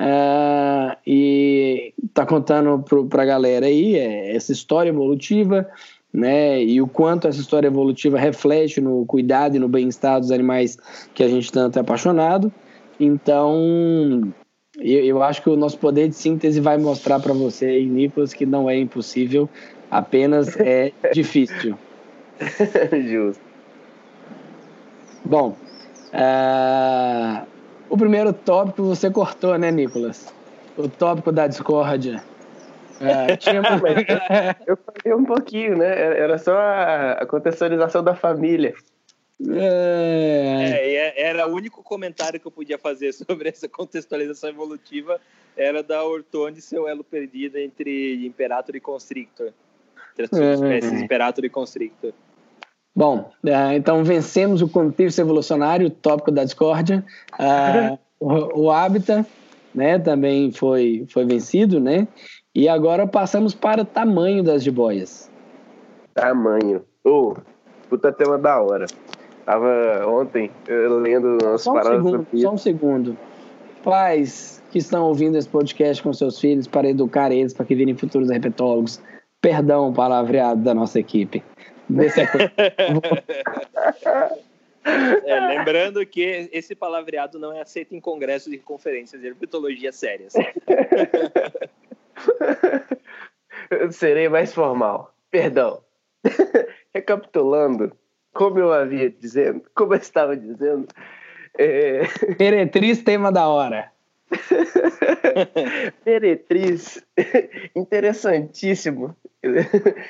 [0.00, 5.68] Uh, e está contando para a galera aí é, essa história evolutiva,
[6.12, 6.60] né?
[6.60, 10.76] E o quanto essa história evolutiva reflete no cuidado e no bem-estar dos animais
[11.14, 12.52] que a gente tanto é apaixonado.
[12.98, 14.32] Então,
[14.78, 18.44] eu, eu acho que o nosso poder de síntese vai mostrar para você, Nicolas, que
[18.44, 19.48] não é impossível,
[19.90, 21.76] apenas é difícil.
[23.08, 23.42] Justo.
[25.24, 25.56] Bom,
[26.12, 27.46] uh,
[27.88, 30.32] o primeiro tópico você cortou, né, Nicolas?
[30.76, 32.22] O tópico da discórdia.
[33.00, 33.62] Uh, tinha...
[34.66, 36.18] eu falei um pouquinho, né?
[36.18, 38.74] Era só a contextualização da família.
[39.40, 40.94] É...
[40.94, 45.20] é, era o único comentário que eu podia fazer sobre essa contextualização evolutiva
[45.56, 49.52] era da Ortone seu elo perdido entre Imperator e Constrictor.
[50.12, 51.04] Entre as subespécies é.
[51.04, 52.12] Imperator e Constrictor.
[52.94, 57.04] Bom, é, então vencemos o contexto evolucionário, o tópico da discórdia.
[57.32, 59.28] Uh, o, o Habitat
[59.74, 62.06] né, também foi, foi vencido, né?
[62.54, 65.28] E agora passamos para o tamanho das jiboias.
[66.14, 66.84] Tamanho.
[67.02, 67.34] Oh,
[67.88, 68.86] puta tema da hora.
[69.44, 72.02] Tava ontem lendo umas só um paradas.
[72.02, 73.18] Segundo, só um segundo.
[73.82, 77.96] Pais que estão ouvindo esse podcast com seus filhos para educar eles para que virem
[77.96, 79.00] futuros herpetólogos.
[79.40, 81.44] Perdão o palavreado da nossa equipe.
[84.84, 90.32] é, lembrando que esse palavreado não é aceito em congressos e conferências de herpetologia sérias.
[93.90, 95.12] Serei mais formal.
[95.30, 95.82] Perdão.
[96.94, 97.92] Recapitulando,
[98.34, 100.88] como eu havia dizendo, como eu estava dizendo.
[101.56, 102.02] É...
[102.36, 103.90] Peretriz, tema da hora.
[106.04, 107.02] Peretriz,
[107.74, 109.16] interessantíssimo.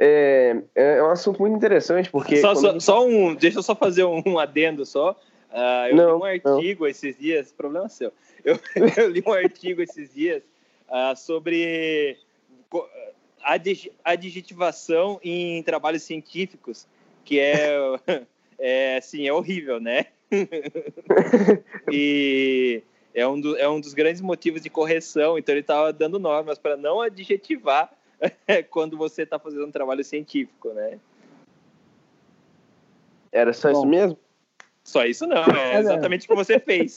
[0.00, 2.36] É, é um assunto muito interessante porque.
[2.36, 5.10] Só, só, só um, deixa eu só fazer um, adendo só.
[5.50, 6.88] Uh, eu não, li um artigo não.
[6.88, 8.12] esses dias, problema é seu.
[8.44, 8.60] Eu,
[8.96, 10.44] eu, li um artigo esses dias
[10.88, 12.16] uh, sobre
[14.04, 16.86] adjetivação em trabalhos científicos
[17.28, 17.76] que é,
[18.58, 20.06] é assim, é horrível, né?
[21.92, 22.82] e
[23.14, 26.58] é um, do, é um dos grandes motivos de correção, então ele estava dando normas
[26.58, 27.92] para não adjetivar
[28.70, 30.98] quando você está fazendo um trabalho científico, né?
[33.30, 34.18] Era só Bom, isso mesmo?
[34.82, 36.96] Só isso não, é exatamente o que você fez.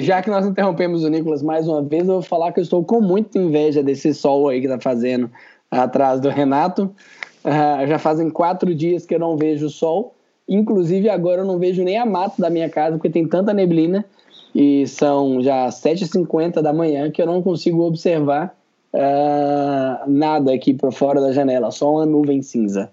[0.00, 2.84] Já que nós interrompemos o Nicolas mais uma vez, eu vou falar que eu estou
[2.84, 5.30] com muita inveja desse sol aí que tá fazendo
[5.70, 6.92] atrás do Renato.
[7.44, 10.14] Uh, já fazem quatro dias que eu não vejo o sol.
[10.48, 14.04] Inclusive, agora eu não vejo nem a mata da minha casa, porque tem tanta neblina.
[14.54, 18.56] E são já 7h50 da manhã que eu não consigo observar
[18.92, 22.90] uh, nada aqui por fora da janela, só uma nuvem cinza.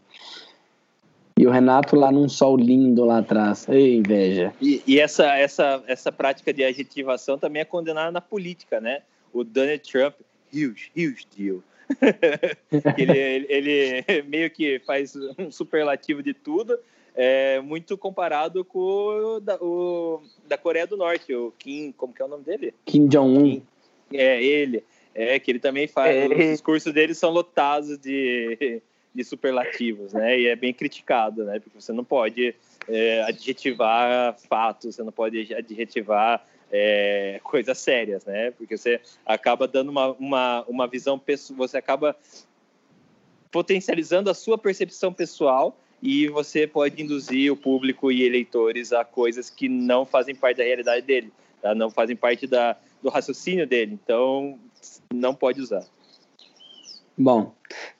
[1.37, 3.67] E o Renato lá num sol lindo lá atrás.
[3.67, 4.53] Ei, inveja.
[4.61, 9.01] E, e, essa, essa, essa prática de adjetivação também é condenada na política, né?
[9.33, 10.15] O Donald Trump,
[10.53, 11.61] huge, huge deal.
[12.97, 16.77] ele, ele, ele, meio que faz um superlativo de tudo,
[17.15, 22.21] é, muito comparado com o da, o da, Coreia do Norte, o Kim, como que
[22.21, 22.73] é o nome dele?
[22.85, 23.61] Kim Jong-un.
[24.13, 24.83] É, ele.
[25.13, 26.13] É, que ele também faz.
[26.13, 26.27] É.
[26.27, 28.81] Os discursos dele são lotados de,
[29.15, 30.37] de superlativos, né?
[30.37, 31.59] E é bem criticado, né?
[31.59, 32.53] Porque você não pode
[32.87, 38.51] é, adjetivar fatos, você não pode adjetivar é, coisas sérias, né?
[38.51, 42.15] Porque você acaba dando uma, uma, uma visão pessoal, você acaba
[43.51, 49.49] potencializando a sua percepção pessoal e você pode induzir o público e eleitores a coisas
[49.49, 51.73] que não fazem parte da realidade dele, tá?
[51.73, 53.97] não fazem parte da, do raciocínio dele.
[54.03, 54.59] Então,
[55.13, 55.83] não pode usar.
[57.17, 57.53] Bom,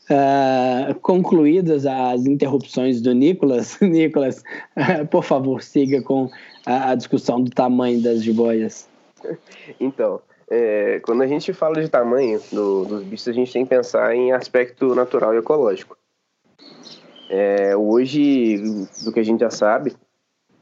[0.10, 4.44] uh, concluídas as interrupções do Nicolas, Nicolas,
[4.76, 6.30] uh, por favor, siga com
[6.66, 8.90] a, a, discussão do tamanho das jiboias.
[9.80, 13.70] Então, é, quando a gente fala de tamanho do, dos bichos, a gente tem que
[13.70, 15.98] pensar em aspecto natural e ecológico.
[17.30, 18.58] É, hoje,
[19.04, 19.96] do que a gente já sabe,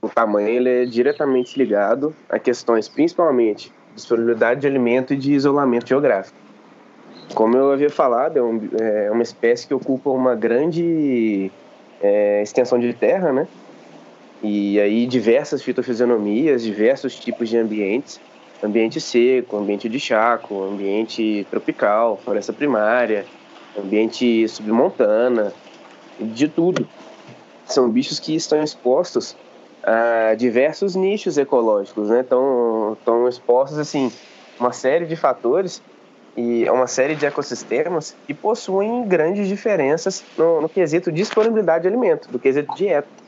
[0.01, 5.33] o tamanho ele é diretamente ligado a questões, principalmente, de disponibilidade de alimento e de
[5.33, 6.37] isolamento geográfico.
[7.33, 11.51] Como eu havia falado, é, um, é uma espécie que ocupa uma grande
[12.01, 13.47] é, extensão de terra, né?
[14.43, 18.19] E aí diversas fitofisionomias, diversos tipos de ambientes,
[18.61, 23.25] ambiente seco, ambiente de chaco, ambiente tropical, floresta primária,
[23.77, 25.53] ambiente submontana,
[26.19, 26.85] de tudo.
[27.65, 29.35] São bichos que estão expostos
[29.81, 32.19] a diversos nichos ecológicos, né?
[32.19, 34.11] Estão, estão expostos, assim,
[34.59, 35.81] uma série de fatores
[36.35, 42.29] e uma série de ecossistemas que possuem grandes diferenças no, no quesito disponibilidade de alimento,
[42.29, 43.22] do quesito dieta.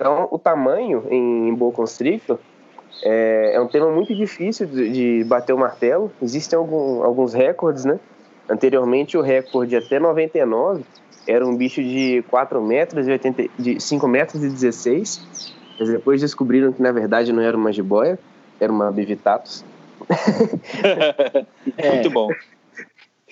[0.00, 2.38] Então, o tamanho em boa constrictor
[3.02, 6.10] é, é, um tema muito difícil de, de bater o martelo.
[6.22, 8.00] Existem algum, alguns recordes, né?
[8.48, 10.84] Anteriormente, o recorde até 99
[11.28, 15.54] era um bicho de 4 metros e 80, de 5 metros e 16.
[15.78, 18.18] Mas depois descobriram que na verdade não era uma jiboia,
[18.58, 19.62] era uma bivitatus.
[21.76, 22.28] é, Muito bom.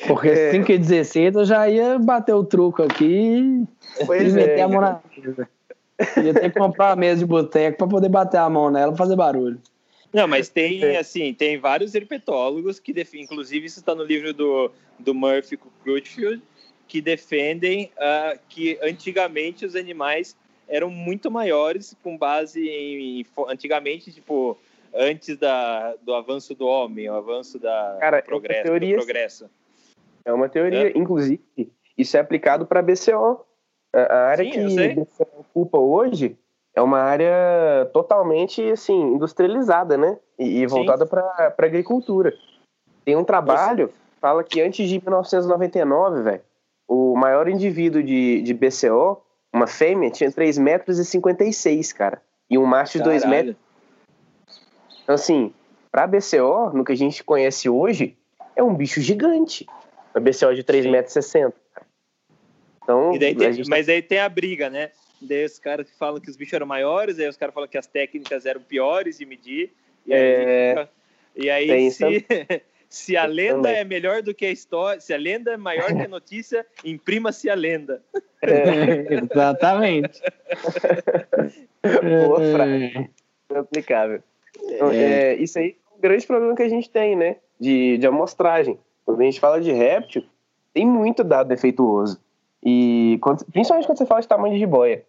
[0.07, 0.51] Porque é.
[0.51, 3.67] 5 e 16 eu já ia bater o truco aqui
[4.05, 5.49] pois e meter é, a mão na mesa.
[6.23, 8.97] Ia ter que comprar uma mesa de boteco para poder bater a mão nela e
[8.97, 9.61] fazer barulho.
[10.13, 14.71] Não, mas tem assim, tem vários herpetólogos que definem, inclusive isso está no livro do,
[14.99, 16.43] do Murphy Crutchfield,
[16.87, 20.35] que defendem uh, que antigamente os animais
[20.67, 24.59] eram muito maiores com base em, em antigamente tipo
[24.95, 29.51] antes da, do avanço do homem, o avanço da Cara, progresso, é teoria, do progresso.
[30.25, 30.93] É uma teoria, é.
[30.97, 31.43] inclusive
[31.97, 33.45] isso é aplicado para BCO.
[33.95, 36.37] A, a área Sim, que BCO ocupa hoje
[36.75, 40.19] é uma área totalmente assim industrializada, né?
[40.39, 42.33] E, e voltada para agricultura.
[43.05, 46.43] Tem um trabalho fala que antes de 1999, velho,
[46.87, 49.21] o maior indivíduo de, de BCO,
[49.53, 52.23] uma fêmea, tinha 3,56 metros, e 56, cara.
[52.51, 53.57] E um macho de 2 metros.
[55.03, 55.53] Então, assim,
[55.91, 58.17] pra BCO, no que a gente conhece hoje,
[58.57, 59.67] é um bicho gigante.
[60.15, 61.57] A BCO de 3,60 metros.
[62.89, 62.93] 60.
[62.93, 63.69] Então, e daí tem, gente...
[63.69, 64.91] Mas aí tem a briga, né?
[65.21, 67.87] Daí os caras falam que os bichos eram maiores, aí os caras falam que as
[67.87, 69.73] técnicas eram piores de medir.
[70.07, 70.89] E aí, É,
[71.37, 72.05] e aí se,
[72.89, 73.77] se a lenda Também.
[73.77, 77.51] é melhor do que a história, se a lenda é maior que a notícia, imprima-se
[77.51, 78.03] a lenda.
[78.43, 80.23] é, Exatamente.
[81.83, 83.11] Boa frase.
[83.51, 84.23] é aplicável.
[84.65, 87.37] Então, é, isso aí é um grande problema que a gente tem, né?
[87.61, 88.79] De, de amostragem.
[89.05, 90.25] Quando a gente fala de réptil,
[90.73, 92.21] tem muito dado defeituoso.
[92.65, 95.05] E quando- principalmente quando você fala de tamanho de jiboia,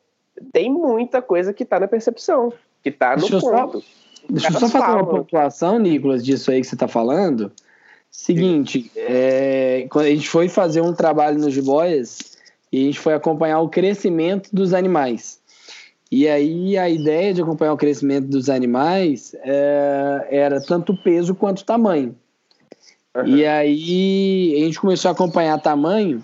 [0.53, 3.83] tem muita coisa que tá na percepção, que tá no Deixa eu só- ponto.
[4.29, 7.51] Deixa eu só fazer uma pontuação, Nicolas, disso aí que você está falando.
[8.11, 12.37] Seguinte, é, quando a gente foi fazer um trabalho nos jiboias
[12.71, 15.39] e a gente foi acompanhar o crescimento dos animais.
[16.11, 21.63] E aí a ideia de acompanhar o crescimento dos animais é, era tanto peso quanto
[21.65, 22.15] tamanho.
[23.15, 23.27] Aham.
[23.27, 26.23] E aí a gente começou a acompanhar tamanho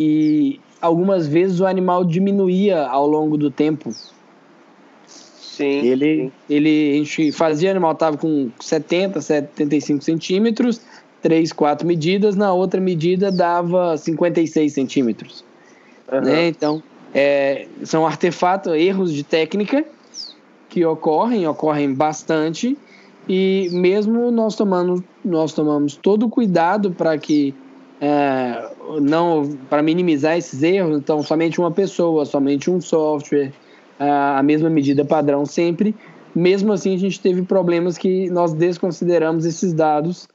[0.00, 3.92] e algumas vezes o animal diminuía ao longo do tempo.
[5.06, 5.86] Sim.
[5.86, 10.80] Ele, ele, a gente fazia, o animal estava com 70, 75 centímetros,
[11.20, 15.44] 3, 4 medidas, na outra medida dava 56 centímetros.
[16.10, 16.22] Aham.
[16.22, 16.48] Né?
[16.48, 16.82] Então,
[17.14, 19.84] é, são artefatos, erros de técnica
[20.70, 22.78] que ocorrem, ocorrem bastante,
[23.28, 27.54] e mesmo nós tomamos, nós tomamos todo o cuidado para que
[28.00, 28.70] é,
[29.00, 33.52] não para minimizar esses erros, então somente uma pessoa, somente um software,
[33.98, 35.94] a mesma medida padrão sempre.
[36.34, 40.28] Mesmo assim, a gente teve problemas que nós desconsideramos esses dados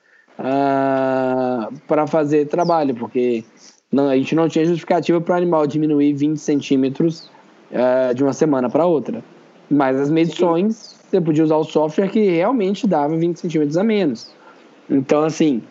[1.88, 3.44] para fazer trabalho, porque
[3.92, 7.30] não, a gente não tinha justificativa para o animal diminuir 20 centímetros
[7.74, 9.24] ah, de uma semana para outra.
[9.70, 14.32] Mas as medições, você podia usar o software que realmente dava 20 centímetros a menos.
[14.90, 15.64] Então, assim,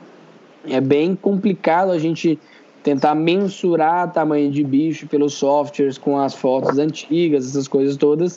[0.68, 2.38] é bem complicado a gente
[2.82, 8.36] tentar mensurar tamanho de bicho pelos softwares com as fotos antigas, essas coisas todas.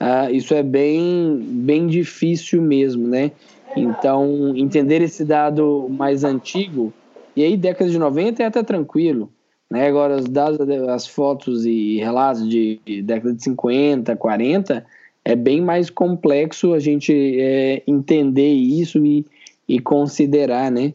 [0.00, 3.30] Uh, isso é bem, bem difícil mesmo, né?
[3.76, 6.92] Então, entender esse dado mais antigo,
[7.36, 9.30] e aí década de 90 é até tranquilo,
[9.70, 9.86] né?
[9.86, 10.58] Agora, os dados,
[10.88, 14.84] as fotos e relatos de década de 50, 40,
[15.24, 19.24] é bem mais complexo a gente é, entender isso e,
[19.68, 20.92] e considerar, né?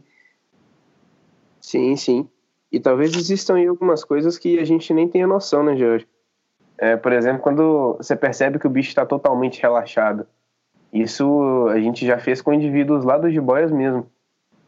[1.62, 2.30] Sim, sim.
[2.72, 6.08] E talvez existam aí algumas coisas que a gente nem tenha noção, né, Jorge?
[6.78, 10.26] É, por exemplo, quando você percebe que o bicho está totalmente relaxado.
[10.94, 14.10] Isso a gente já fez com indivíduos lá dos jiboias mesmo.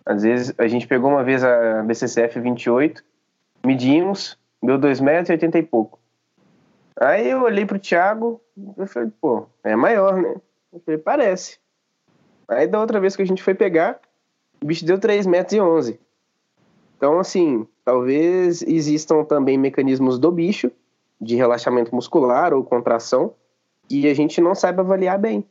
[0.06, 3.04] Às vezes, a gente pegou uma vez a BCCF 28,
[3.64, 6.00] medimos, deu 2,80 metros e e pouco.
[7.00, 8.42] Aí eu olhei pro Thiago
[8.78, 10.36] e falei, pô, é maior, né?
[10.74, 11.60] Eu falei, parece.
[12.48, 14.00] Aí da outra vez que a gente foi pegar,
[14.62, 15.54] o bicho deu 3,11 metros.
[15.54, 16.00] E 11.
[17.02, 20.72] Então, assim, talvez existam também mecanismos do bicho,
[21.20, 23.34] de relaxamento muscular ou contração,
[23.90, 25.44] e a gente não saiba avaliar bem.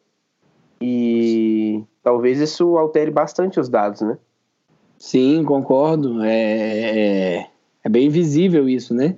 [0.81, 4.17] E talvez isso altere bastante os dados, né?
[4.97, 6.23] Sim, concordo.
[6.23, 7.47] É, é,
[7.83, 9.17] é bem visível isso, né?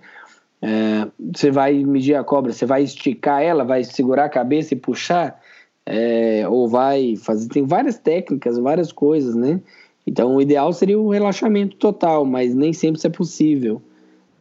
[0.62, 4.78] É, você vai medir a cobra, você vai esticar ela, vai segurar a cabeça e
[4.78, 5.38] puxar,
[5.84, 7.50] é, ou vai fazer.
[7.50, 9.60] Tem várias técnicas, várias coisas, né?
[10.06, 13.80] Então, o ideal seria o relaxamento total, mas nem sempre isso é possível.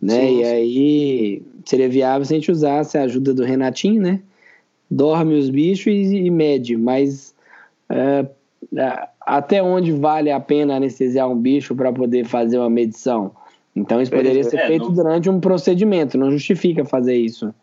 [0.01, 0.20] Né?
[0.20, 4.20] Sim, e aí seria viável se a gente usasse a ajuda do Renatinho, né?
[4.89, 7.36] Dorme os bichos e, e mede, mas
[7.88, 8.26] é,
[8.76, 13.32] é até onde vale a pena anestesiar um bicho para poder fazer uma medição?
[13.76, 14.95] Então isso poderia ser é, feito no...
[14.95, 17.53] durante um procedimento, não justifica fazer isso.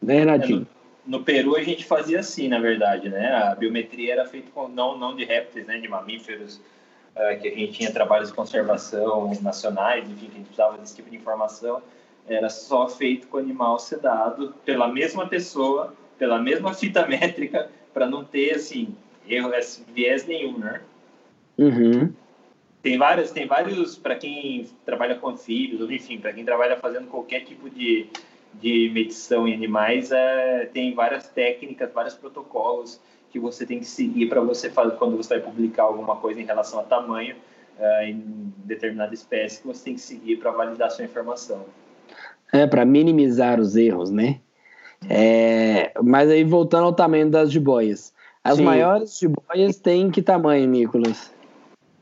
[0.00, 0.66] Né, Renatinho?
[0.68, 3.32] É, no, no, Peru a gente fazia assim, na verdade, né?
[3.32, 5.78] A biometria era feita com, não, não de répteis, né?
[5.78, 6.60] De mamíferos,
[7.16, 10.96] uh, que a gente tinha trabalhos de conservação nacionais, enfim, que a gente precisava desse
[10.96, 11.82] tipo de informação,
[12.26, 18.24] era só feito com animal sedado pela mesma pessoa, pela mesma fita métrica, para não
[18.24, 18.94] ter, assim,
[19.28, 19.50] erro,
[19.94, 20.80] viés nenhum, né?
[21.58, 22.12] Uhum.
[22.82, 27.06] Tem vários, tem vários para quem trabalha com filhos, ou enfim, para quem trabalha fazendo
[27.08, 28.08] qualquer tipo de,
[28.54, 33.00] de medição em animais, é, tem várias técnicas, vários protocolos
[33.32, 36.44] que você tem que seguir para você fazer quando você vai publicar alguma coisa em
[36.44, 37.34] relação a tamanho
[37.78, 41.64] uh, em determinada espécie que você tem que seguir para validar sua informação.
[42.52, 44.40] É para minimizar os erros, né?
[45.08, 48.12] É, mas aí voltando ao tamanho das jiboias,
[48.44, 48.64] as Sim.
[48.64, 51.32] maiores jiboias têm que tamanho, Nicolas?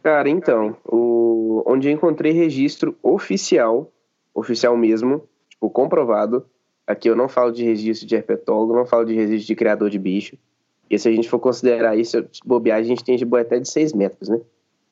[0.02, 3.90] Cara, então, o, onde eu encontrei registro oficial,
[4.34, 6.44] oficial mesmo, tipo comprovado.
[6.86, 9.98] Aqui eu não falo de registro de herpetólogo, não falo de registro de criador de
[9.98, 10.36] bicho.
[10.90, 13.70] E se a gente for considerar isso, bobear, a gente tem de boi até de
[13.70, 14.40] 6 metros, né?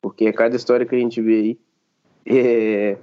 [0.00, 1.58] Porque cada história que a gente vê aí.
[2.30, 2.98] É...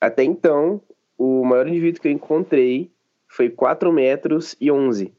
[0.00, 0.80] Até então,
[1.18, 2.88] o maior indivíduo que eu encontrei
[3.26, 5.12] foi 4 metros e 11,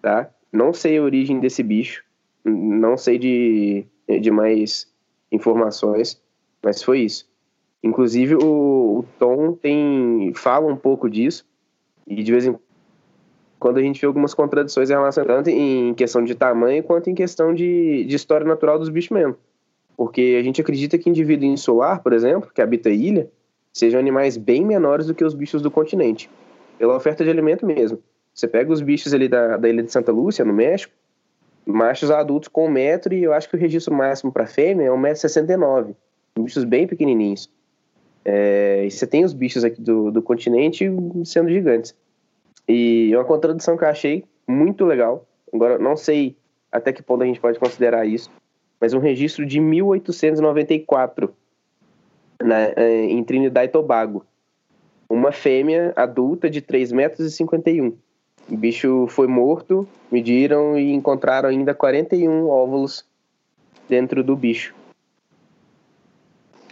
[0.00, 0.30] tá?
[0.50, 2.02] Não sei a origem desse bicho,
[2.42, 4.90] não sei de, de mais
[5.30, 6.18] informações,
[6.62, 7.30] mas foi isso.
[7.82, 11.46] Inclusive, o, o Tom tem, fala um pouco disso,
[12.06, 12.56] e de vez em
[13.62, 17.14] quando a gente vê algumas contradições em relação tanto em questão de tamanho quanto em
[17.14, 19.36] questão de, de história natural dos bichos mesmo.
[19.96, 23.30] Porque a gente acredita que indivíduo insular, por exemplo, que habita a ilha,
[23.72, 26.28] sejam animais bem menores do que os bichos do continente,
[26.76, 28.02] pela oferta de alimento mesmo.
[28.34, 30.92] Você pega os bichos ali da, da ilha de Santa Lúcia, no México,
[31.64, 34.90] machos adultos com um metro e eu acho que o registro máximo para fêmea é
[34.90, 35.94] 1,69m.
[36.36, 37.48] Bichos bem pequenininhos.
[38.24, 40.90] É, e você tem os bichos aqui do, do continente
[41.24, 41.94] sendo gigantes.
[42.68, 45.26] E é uma contradição que eu achei muito legal.
[45.52, 46.36] Agora, não sei
[46.70, 48.30] até que ponto a gente pode considerar isso,
[48.80, 51.34] mas um registro de 1894
[52.42, 54.24] na, é, em Trinidad e Tobago.
[55.08, 57.38] Uma fêmea adulta de 3,51 metros.
[58.50, 63.04] O bicho foi morto, mediram e encontraram ainda 41 óvulos
[63.88, 64.74] dentro do bicho.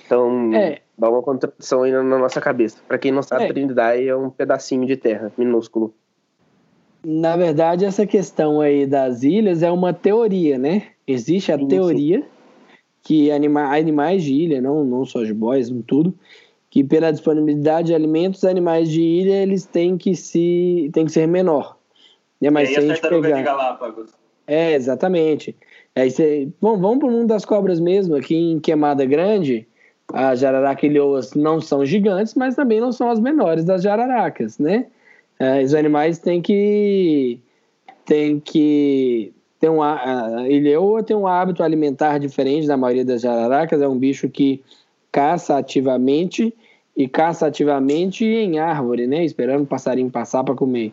[0.04, 0.80] Então, é.
[1.00, 2.78] Dá uma contradição aí na nossa cabeça.
[2.86, 3.48] Para quem não sabe, é.
[3.48, 5.94] Trindade é um pedacinho de terra minúsculo.
[7.02, 10.88] Na verdade, essa questão aí das ilhas é uma teoria, né?
[11.06, 12.26] Existe a sim, teoria sim.
[13.02, 16.14] que anima animais de ilha, não, não só de bois, tudo,
[16.68, 21.26] que pela disponibilidade de alimentos, animais de ilha eles têm que se têm que ser
[21.26, 21.78] menor.
[22.38, 22.50] Né?
[22.50, 23.38] Mas e aí se a gente pegar...
[23.38, 24.10] de Galápagos.
[24.46, 25.56] É, exatamente.
[25.96, 26.48] Aí você...
[26.60, 29.66] Bom, vamos para o mundo das cobras mesmo, aqui em Queimada Grande,
[30.12, 34.86] as jararaquilhoas não são gigantes, mas também não são as menores das jararacas, né?
[35.38, 37.38] É, os animais têm que,
[38.04, 39.80] têm que tem um,
[40.46, 44.62] ele ou tem um hábito alimentar diferente da maioria das jararacas, é um bicho que
[45.12, 46.54] caça ativamente
[46.96, 49.24] e caça ativamente em árvore, né?
[49.24, 50.92] Esperando o passarinho passar para comer.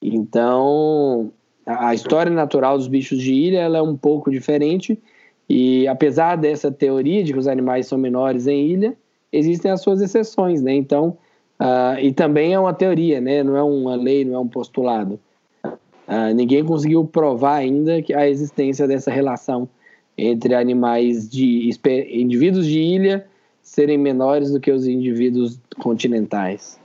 [0.00, 1.32] Então,
[1.66, 5.00] a história natural dos bichos de ilha ela é um pouco diferente
[5.48, 8.96] e apesar dessa teoria de que os animais são menores em ilha,
[9.32, 10.74] existem as suas exceções, né?
[10.74, 11.16] Então,
[11.60, 13.42] uh, e também é uma teoria, né?
[13.42, 15.18] Não é uma lei, não é um postulado.
[15.64, 19.68] Uh, ninguém conseguiu provar ainda que a existência dessa relação
[20.16, 21.70] entre animais de
[22.10, 23.26] indivíduos de ilha
[23.60, 26.78] serem menores do que os indivíduos continentais.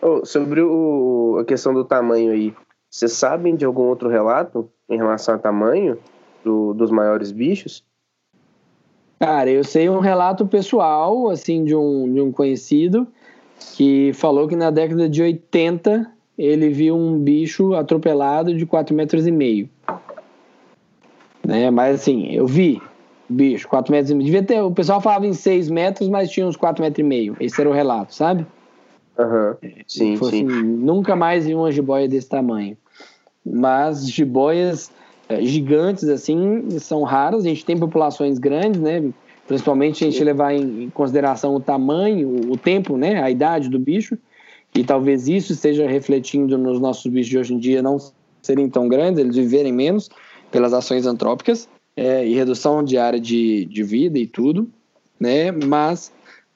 [0.00, 2.54] Oh, sobre o, a questão do tamanho aí,
[2.90, 5.98] vocês sabem de algum outro relato em relação ao tamanho
[6.44, 7.84] do, dos maiores bichos?
[9.18, 13.06] Cara, eu sei um relato pessoal, assim, de um, de um conhecido
[13.76, 19.26] que falou que na década de 80 ele viu um bicho atropelado de 4 metros
[19.26, 19.68] e meio.
[21.46, 21.70] Né?
[21.70, 22.82] Mas assim, eu vi
[23.28, 24.26] bicho, 4 metros e meio.
[24.26, 27.36] Devia ter, o pessoal falava em 6 metros, mas tinha uns 4 metros e meio.
[27.38, 28.44] Esse era o relato, sabe?
[29.16, 29.54] Uhum.
[29.86, 30.26] Sim, sim.
[30.26, 32.76] Assim, nunca mais vi uma jiboia desse tamanho
[33.44, 34.90] mas jiboias
[35.40, 37.44] gigantes assim são raras.
[37.44, 39.10] A gente tem populações grandes, né?
[39.46, 43.22] Principalmente a gente levar em consideração o tamanho, o tempo, né?
[43.22, 44.16] A idade do bicho.
[44.74, 47.98] E talvez isso esteja refletindo nos nossos bichos de hoje em dia não
[48.40, 50.08] serem tão grandes, eles viverem menos
[50.50, 54.68] pelas ações antrópicas é, e redução de área de, de vida e tudo,
[55.20, 55.52] né?
[55.52, 56.12] Mas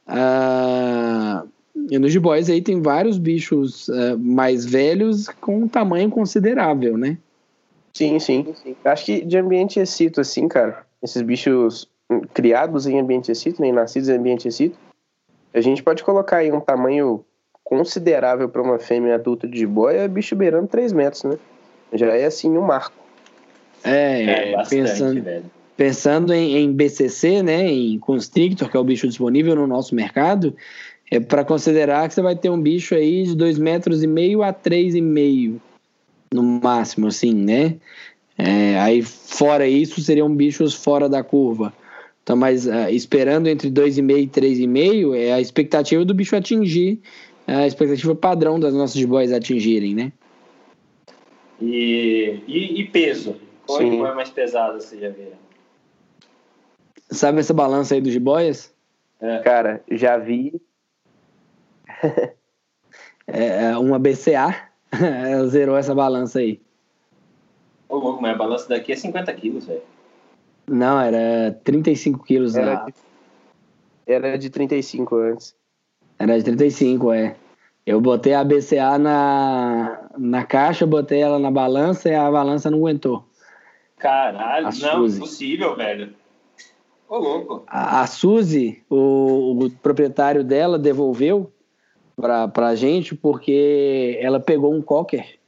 [0.07, 1.45] ah,
[1.75, 7.19] nos jiboias aí tem vários bichos uh, mais velhos com um tamanho considerável, né?
[7.97, 8.55] Sim, sim.
[8.85, 11.89] Acho que de ambiente excito, assim, cara, esses bichos
[12.35, 14.79] criados em ambiente excito, nem né, nascidos em ambiente excito,
[15.55, 17.25] a gente pode colocar aí um tamanho
[17.65, 21.39] considerável para uma fêmea adulta de jiboia, é bicho beirando 3 metros, né?
[21.95, 22.93] Já é assim um marco.
[23.83, 25.45] É, é bastante, pensando, velho.
[25.75, 30.55] pensando em, em BCC, né, em Constrictor, que é o bicho disponível no nosso mercado,
[31.11, 34.43] é para considerar que você vai ter um bicho aí de dois metros e meio
[34.43, 35.59] a três e meio
[36.33, 37.77] no máximo, assim, né?
[38.39, 41.73] É, aí fora isso seriam bichos fora da curva.
[42.23, 46.05] Então, mas uh, esperando entre dois e meio e três e meio é a expectativa
[46.05, 47.01] do bicho atingir
[47.47, 50.13] a expectativa padrão das nossas boys atingirem, né?
[51.61, 53.37] E, e, e peso?
[53.67, 54.05] Qual Sim.
[54.05, 55.33] é mais pesado você já viu?
[57.11, 58.75] Sabe essa balança aí dos jiboias?
[59.21, 59.39] É.
[59.39, 60.61] Cara, já vi
[63.27, 64.69] é, é, uma BCA
[65.49, 66.61] zerou essa balança aí.
[67.89, 69.83] Ô, louco, mas a balança daqui é 50 quilos, velho.
[70.67, 72.57] Não, era 35 quilos.
[72.57, 72.95] Era, de,
[74.07, 75.55] era de 35 antes.
[76.19, 77.37] Era de 35, é.
[77.87, 82.79] Eu botei a BCA na, na caixa, botei ela na balança e a balança não
[82.79, 83.25] aguentou.
[83.97, 85.17] Caralho, a não, Suzy.
[85.19, 86.13] impossível, velho.
[87.09, 87.63] Ô, louco.
[87.69, 91.53] A, a Suzy, o, o proprietário dela, devolveu
[92.17, 95.39] pra, pra gente porque ela pegou um cocker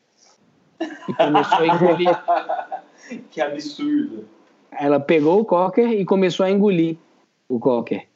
[0.80, 2.24] e começou a engolir.
[3.30, 4.28] que absurdo.
[4.70, 6.96] Ela pegou o cocker e começou a engolir
[7.48, 8.06] o cocker.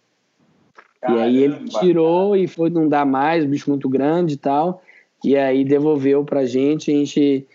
[1.00, 4.82] Caramba, e aí ele tirou e foi não dar mais, bicho muito grande e tal.
[5.24, 7.46] E aí devolveu pra gente, a gente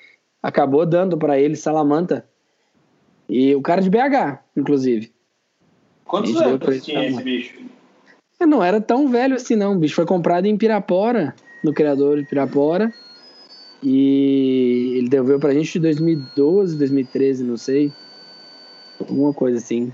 [0.41, 2.27] acabou dando para ele salamanta.
[3.29, 5.13] E o cara de BH, inclusive.
[6.05, 7.76] Quantos anos tinha esse bicho?
[8.39, 9.73] É, não era tão velho assim, não.
[9.73, 12.93] O bicho foi comprado em Pirapora, no criador de Pirapora.
[13.81, 17.91] E ele devolveu pra gente em 2012, 2013, não sei.
[18.99, 19.91] Alguma coisa assim.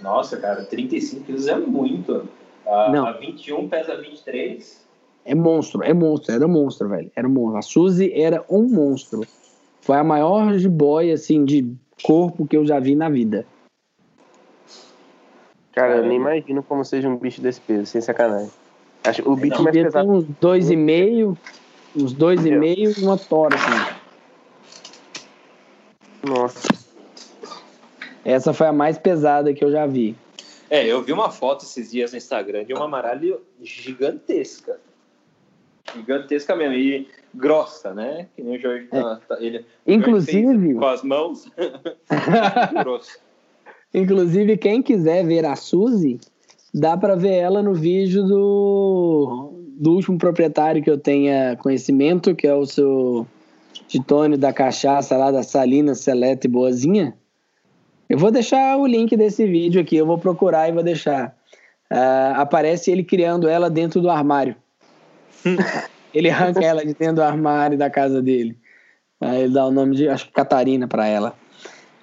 [0.00, 2.28] Nossa, cara, 35 quilos é muito.
[2.66, 3.06] A, não.
[3.06, 4.86] a 21 pesa 23.
[5.24, 7.10] É monstro, é monstro, era monstro, velho.
[7.14, 7.58] Era monstro.
[7.58, 9.22] A Suzy era um monstro.
[9.80, 11.72] Foi a maior jiboia, assim, de
[12.02, 13.46] corpo que eu já vi na vida.
[15.78, 18.50] Cara, eu nem imagino como seja um bicho desse peso, sem sacanagem.
[19.04, 20.10] Acho, o bicho mais pesado.
[20.10, 21.38] Uns dois e meio,
[21.94, 23.96] uns dois e meio, uma tora, assim.
[26.24, 26.68] Nossa.
[28.24, 30.16] Essa foi a mais pesada que eu já vi.
[30.68, 34.80] É, eu vi uma foto esses dias no Instagram de uma amaralho gigantesca.
[35.94, 36.74] Gigantesca mesmo.
[36.74, 38.26] E grossa, né?
[38.34, 39.00] Que nem o Jorge é.
[39.00, 40.74] tá, ele, Inclusive.
[40.74, 41.48] Com as mãos.
[42.82, 43.27] grosso.
[43.92, 46.20] Inclusive, quem quiser ver a Suzy,
[46.74, 52.46] dá para ver ela no vídeo do, do último proprietário que eu tenha conhecimento, que
[52.46, 53.26] é o seu
[53.86, 57.14] Titônio da Cachaça lá da Salina Seleta e Boazinha.
[58.08, 61.36] Eu vou deixar o link desse vídeo aqui, eu vou procurar e vou deixar.
[61.90, 64.56] Uh, aparece ele criando ela dentro do armário.
[66.12, 68.56] ele arranca ela de dentro do armário da casa dele.
[69.20, 71.34] Aí ele dá o nome de, acho que Catarina para ela.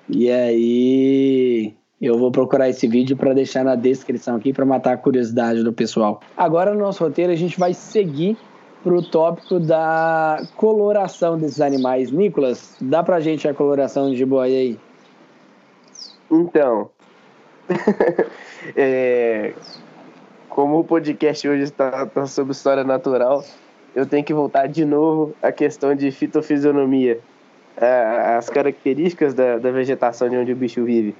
[0.10, 4.98] E aí eu vou procurar esse vídeo para deixar na descrição aqui para matar a
[4.98, 6.22] curiosidade do pessoal.
[6.38, 8.38] Agora no nosso roteiro a gente vai seguir
[8.84, 12.12] para o tópico da coloração desses animais.
[12.12, 14.80] Nicolas, dá pra gente a coloração de boi aí?
[16.30, 16.90] Então,
[18.76, 19.54] é,
[20.50, 23.44] como o podcast hoje está, está sobre história natural,
[23.96, 27.20] eu tenho que voltar de novo à questão de fitofisionomia,
[27.78, 31.16] as características da, da vegetação de onde o bicho vive.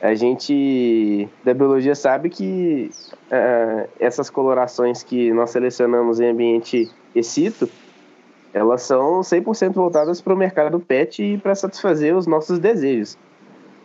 [0.00, 2.90] A gente da biologia sabe que
[3.30, 7.68] uh, essas colorações que nós selecionamos em ambiente excito,
[8.52, 13.16] elas são 100% voltadas para o mercado pet e para satisfazer os nossos desejos.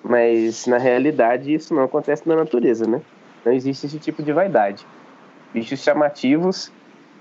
[0.03, 3.01] Mas na realidade isso não acontece na natureza, né?
[3.45, 4.85] Não existe esse tipo de vaidade.
[5.53, 6.71] Bichos chamativos,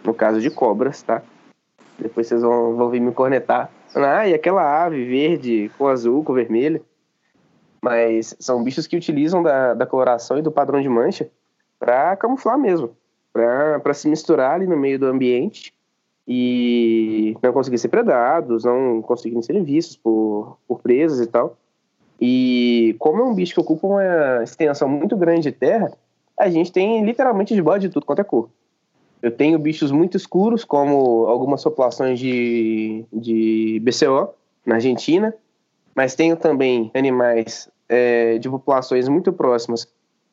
[0.05, 1.23] no caso de cobras, tá?
[1.99, 3.71] Depois vocês vão, vão vir me cornetar.
[4.01, 6.85] Ah, e aquela ave verde com azul, com vermelho.
[7.83, 11.29] Mas são bichos que utilizam da, da coloração e do padrão de mancha
[11.79, 12.97] para camuflar mesmo,
[13.33, 15.73] para se misturar ali no meio do ambiente
[16.27, 21.57] e não conseguir ser predados, não conseguirem serem vistos por, por presas e tal.
[22.21, 25.93] E como é um bicho que ocupa uma extensão muito grande de terra,
[26.39, 28.49] a gente tem literalmente de bode de tudo quanto é cor.
[29.21, 34.35] Eu tenho bichos muito escuros, como algumas populações de, de BCO
[34.65, 35.35] na Argentina,
[35.95, 39.89] mas tenho também animais é, de populações muito próximas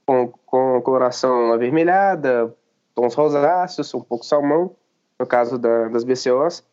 [0.06, 2.54] com, com coloração avermelhada,
[2.94, 4.76] tons rosáceos, um pouco salmão,
[5.20, 6.64] no caso da, das BCOs.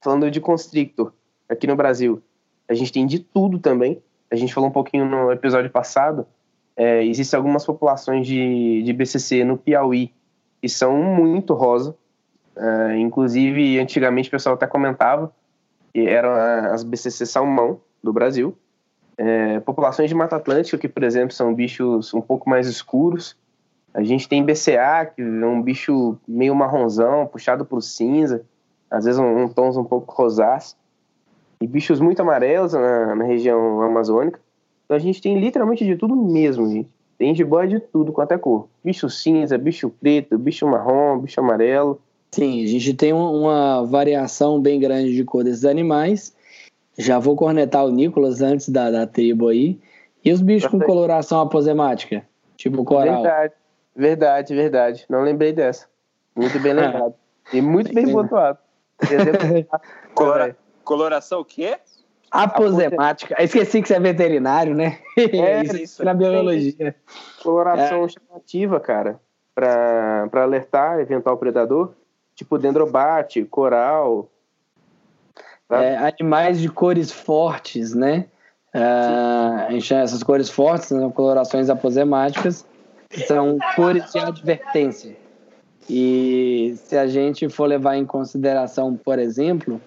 [0.00, 1.12] Falando de constrictor,
[1.48, 2.20] aqui no Brasil,
[2.68, 4.02] a gente tem de tudo também.
[4.28, 6.26] A gente falou um pouquinho no episódio passado.
[6.74, 10.12] É, existem algumas populações de, de BCC no Piauí
[10.62, 11.94] que são muito rosa.
[12.56, 15.32] É, inclusive, antigamente o pessoal até comentava
[15.92, 16.32] que eram
[16.72, 18.56] as BCC salmão do Brasil.
[19.18, 23.36] É, populações de Mata Atlântica, que, por exemplo, são bichos um pouco mais escuros.
[23.92, 28.44] A gente tem BCA, que é um bicho meio marronzão, puxado para o cinza,
[28.90, 30.76] às vezes um, um tons um pouco rosáceos.
[31.60, 34.40] E bichos muito amarelos na, na, região amazônica.
[34.84, 36.90] Então a gente tem literalmente de tudo mesmo, gente.
[37.22, 38.66] Tem de boa de tudo quanto é cor.
[38.84, 42.02] Bicho cinza, bicho preto, bicho marrom, bicho amarelo.
[42.32, 46.34] Sim, a gente tem uma variação bem grande de cor desses animais.
[46.98, 49.78] Já vou cornetar o Nicolas antes da, da tribo aí.
[50.24, 52.26] E os bichos com coloração aposemática?
[52.56, 53.22] Tipo coral.
[53.22, 53.54] Verdade,
[53.94, 55.06] verdade, verdade.
[55.08, 55.86] Não lembrei dessa.
[56.34, 57.14] Muito bem lembrado.
[57.52, 58.58] e muito bem pontuado.
[60.12, 60.56] Colora...
[60.82, 61.76] Coloração o quê?
[62.32, 63.36] Aposemática.
[63.42, 64.98] Esqueci que você é veterinário, né?
[65.16, 66.96] É, isso, isso na biologia.
[67.42, 68.08] Coloração é.
[68.08, 69.20] chamativa, cara,
[69.54, 71.92] para alertar eventual predador,
[72.34, 74.30] tipo dendrobate, coral.
[75.70, 78.26] É, animais de cores fortes, né?
[78.74, 82.66] Uh, essas cores fortes, né, colorações aposemáticas,
[83.26, 85.16] são cores de advertência.
[85.88, 89.80] E se a gente for levar em consideração, por exemplo,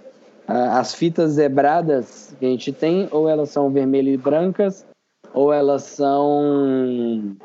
[0.48, 4.86] as fitas zebradas que a gente tem, ou elas são vermelhas e brancas,
[5.34, 7.36] ou elas são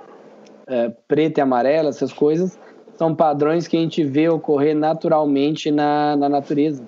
[0.67, 2.59] é, preta e amarela, essas coisas,
[2.97, 6.87] são padrões que a gente vê ocorrer naturalmente na, na natureza.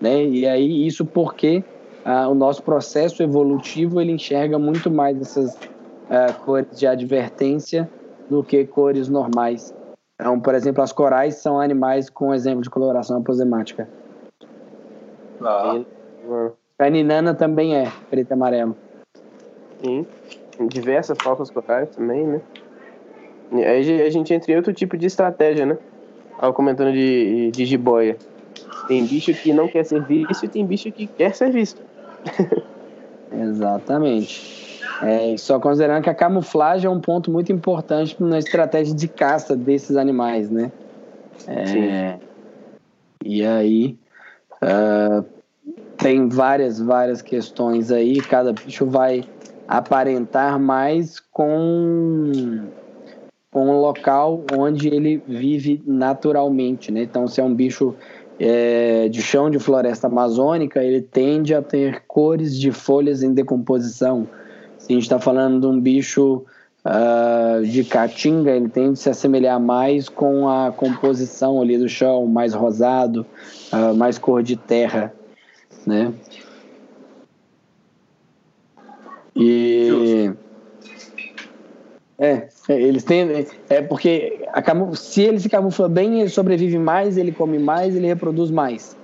[0.00, 0.24] Né?
[0.24, 1.64] E aí, isso porque
[2.04, 5.58] ah, o nosso processo evolutivo ele enxerga muito mais essas
[6.10, 7.90] ah, cores de advertência
[8.28, 9.74] do que cores normais.
[10.20, 13.88] Então, por exemplo, as corais são animais com exemplo de coloração aposemática.
[15.42, 15.80] Ah.
[16.78, 18.76] A ninana também é preto e amarelo.
[19.80, 20.06] Sim.
[20.68, 22.40] Diversas falsas corais também, né?
[23.52, 25.78] Aí a gente entra em outro tipo de estratégia, né?
[26.38, 28.16] Tava comentando de, de jiboia.
[28.88, 31.80] Tem bicho que não quer ser visto e tem bicho que quer ser visto.
[33.32, 34.80] Exatamente.
[35.02, 39.56] É, só considerando que a camuflagem é um ponto muito importante na estratégia de caça
[39.56, 40.72] desses animais, né?
[41.46, 42.20] É, Sim.
[43.24, 43.98] E aí,
[44.62, 45.24] Uh,
[45.96, 48.20] tem várias, várias questões aí.
[48.20, 49.24] Cada bicho vai
[49.66, 52.64] aparentar mais com,
[53.50, 57.02] com o local onde ele vive naturalmente, né?
[57.02, 57.94] Então, se é um bicho
[58.38, 64.28] é, de chão de floresta amazônica, ele tende a ter cores de folhas em decomposição.
[64.78, 66.44] Se a gente está falando de um bicho
[66.86, 72.26] uh, de caatinga, ele tende a se assemelhar mais com a composição ali do chão,
[72.26, 73.26] mais rosado,
[73.72, 75.12] uh, mais cor de terra,
[75.86, 76.12] né?
[79.34, 80.32] E
[82.18, 84.62] é, é, eles têm é porque a,
[84.94, 88.96] se ele se camufla bem, ele sobrevive mais, ele come mais, ele reproduz mais.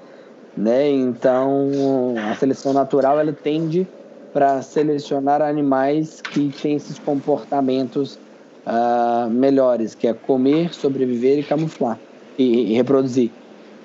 [0.56, 0.88] né?
[0.88, 3.86] Então, a seleção natural ela tende
[4.32, 8.18] para selecionar animais que têm esses comportamentos
[8.66, 11.98] uh, melhores, que é comer, sobreviver e camuflar
[12.38, 13.30] e, e reproduzir,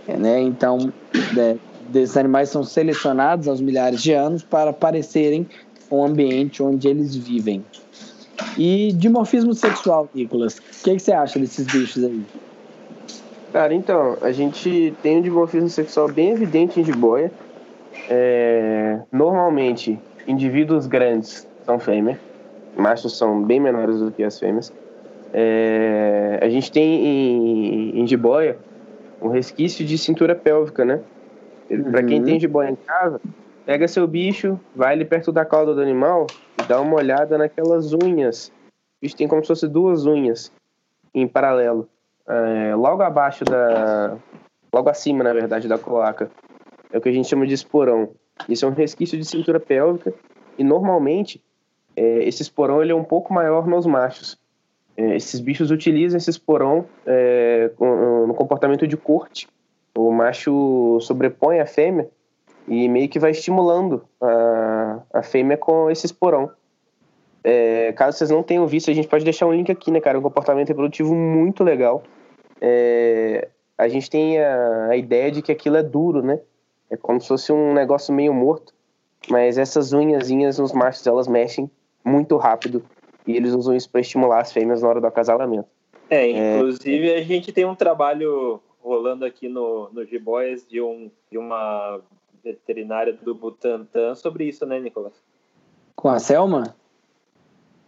[0.08, 0.42] né?
[0.42, 0.92] Então,
[1.38, 1.58] é,
[1.90, 5.48] desses animais são selecionados aos milhares de anos para parecerem
[5.90, 7.64] com o ambiente onde eles vivem.
[8.58, 12.24] E dimorfismo sexual, Nicolas, o que, que, você acha desses bichos aí?
[13.52, 17.32] Cara, então, a gente tem um dimorfismo sexual bem evidente em jiboia.
[18.10, 22.18] É, normalmente, indivíduos grandes são fêmeas,
[22.76, 24.72] machos são bem menores do que as fêmeas.
[25.34, 28.58] É, a gente tem em, em jiboia
[29.22, 31.02] um resquício de cintura pélvica, né?
[31.70, 31.92] Uhum.
[31.92, 33.20] Para quem tem jiboia em casa,
[33.66, 36.28] pega seu bicho, vai ali perto da cauda do animal
[36.62, 38.48] e dá uma olhada naquelas unhas.
[38.48, 38.52] O
[39.02, 40.52] bicho tem como se fosse duas unhas
[41.14, 41.90] em paralelo.
[42.28, 44.18] É, logo abaixo da.
[44.74, 46.30] Logo acima, na verdade, da cloaca.
[46.92, 48.14] É o que a gente chama de esporão.
[48.48, 50.14] Isso é um resquício de cintura pélvica
[50.58, 51.42] e normalmente
[51.96, 54.38] é, esse esporão ele é um pouco maior nos machos.
[54.96, 59.48] É, esses bichos utilizam esse esporão é, no comportamento de corte.
[59.96, 62.10] O macho sobrepõe a fêmea
[62.68, 66.52] e meio que vai estimulando a, a fêmea com esse esporão.
[67.44, 70.20] É, caso vocês não tenham visto, a gente pode deixar um link aqui, né, cara?
[70.20, 72.04] Um comportamento reprodutivo muito legal.
[72.60, 73.48] É,
[73.78, 76.40] a gente tem a, a, ideia de que aquilo é duro, né?
[76.90, 78.74] É como se fosse um negócio meio morto.
[79.30, 81.70] Mas essas unhazinhas nos machos, elas mexem
[82.04, 82.84] muito rápido.
[83.26, 85.68] E eles usam isso para estimular as fêmeas na hora do acasalamento.
[86.10, 87.18] É, inclusive é...
[87.18, 92.00] a gente tem um trabalho rolando aqui no, no G-Boys de, um, de uma
[92.42, 95.14] veterinária do Butantan sobre isso, né, Nicolas?
[95.96, 96.76] Com a Selma?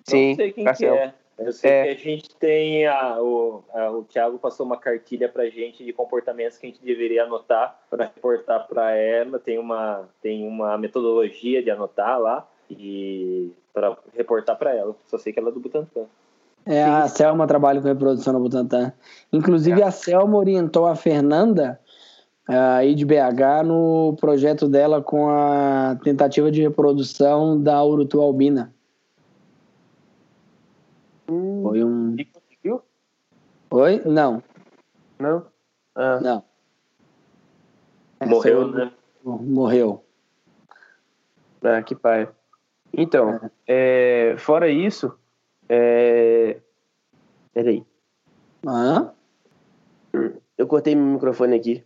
[0.03, 1.13] Sim, Não sei quem que é.
[1.39, 1.83] Eu sei é.
[1.83, 5.93] que a gente tem a, o, a, o Thiago passou uma cartilha para gente de
[5.93, 9.39] comportamentos que a gente deveria anotar para reportar para ela.
[9.39, 14.95] Tem uma tem uma metodologia de anotar lá e para reportar para ela.
[15.07, 16.05] Só sei que ela é do Butantan.
[16.65, 18.91] É, a Selma trabalha com reprodução no Butantan.
[19.31, 19.85] Inclusive, é.
[19.85, 21.79] a Selma orientou a Fernanda
[22.47, 28.73] aí de BH no projeto dela com a tentativa de reprodução da Urutu albina.
[31.69, 32.15] Foi um.
[32.17, 32.81] E conseguiu?
[33.69, 34.01] Oi?
[34.03, 34.41] Não.
[35.19, 35.45] Não?
[35.93, 36.19] Ah.
[36.19, 36.43] Não.
[38.25, 38.91] Morreu, né?
[39.23, 40.03] Morreu.
[41.61, 42.27] Ah, que pai.
[42.91, 44.31] Então, é.
[44.31, 45.15] É, fora isso,
[45.69, 46.59] é...
[47.53, 47.85] peraí.
[48.65, 49.11] Ah?
[50.57, 51.83] Eu cortei meu microfone aqui.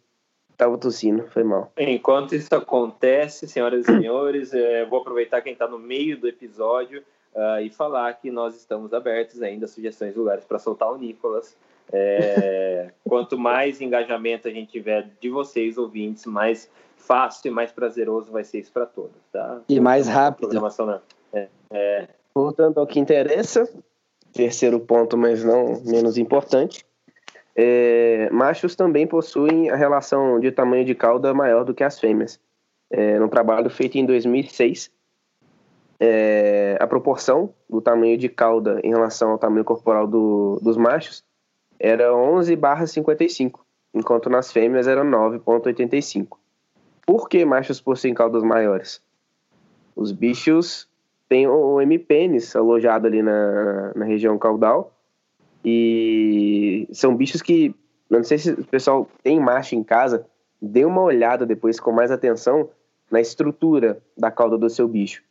[0.56, 1.74] Tava tossindo, foi mal.
[1.78, 7.04] Enquanto isso acontece, senhoras e senhores, é, vou aproveitar quem está no meio do episódio
[7.36, 10.98] uh, e falar que nós estamos abertos ainda a sugestões de lugares para soltar o
[10.98, 11.56] Nicolas.
[11.92, 18.32] É, quanto mais engajamento a gente tiver de vocês, ouvintes, mais fácil e mais prazeroso
[18.32, 19.62] vai ser isso para todos, tá?
[19.68, 20.50] E mais rápido.
[21.34, 22.08] É, é...
[22.34, 23.70] Voltando ao que interessa,
[24.32, 26.86] terceiro ponto, mas não menos importante,
[27.56, 32.40] é, machos também possuem a relação de tamanho de cauda maior do que as fêmeas.
[32.90, 34.90] É, no trabalho feito em 2006,
[36.06, 41.24] é, a proporção do tamanho de cauda em relação ao tamanho corporal do, dos machos
[41.80, 46.38] era 11 barra 55, enquanto nas fêmeas era 9,85.
[47.06, 49.02] Por que machos possuem caudas maiores?
[49.96, 50.90] Os bichos
[51.30, 54.94] têm o M-pênis alojado ali na, na região caudal
[55.64, 57.74] e são bichos que,
[58.10, 60.26] não sei se o pessoal tem macho em casa,
[60.62, 62.70] dê uma olhada depois com mais atenção
[63.10, 65.24] na estrutura da cauda do seu bicho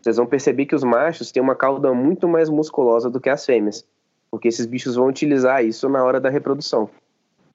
[0.00, 3.44] vocês vão perceber que os machos têm uma cauda muito mais musculosa do que as
[3.44, 3.84] fêmeas,
[4.30, 6.88] porque esses bichos vão utilizar isso na hora da reprodução.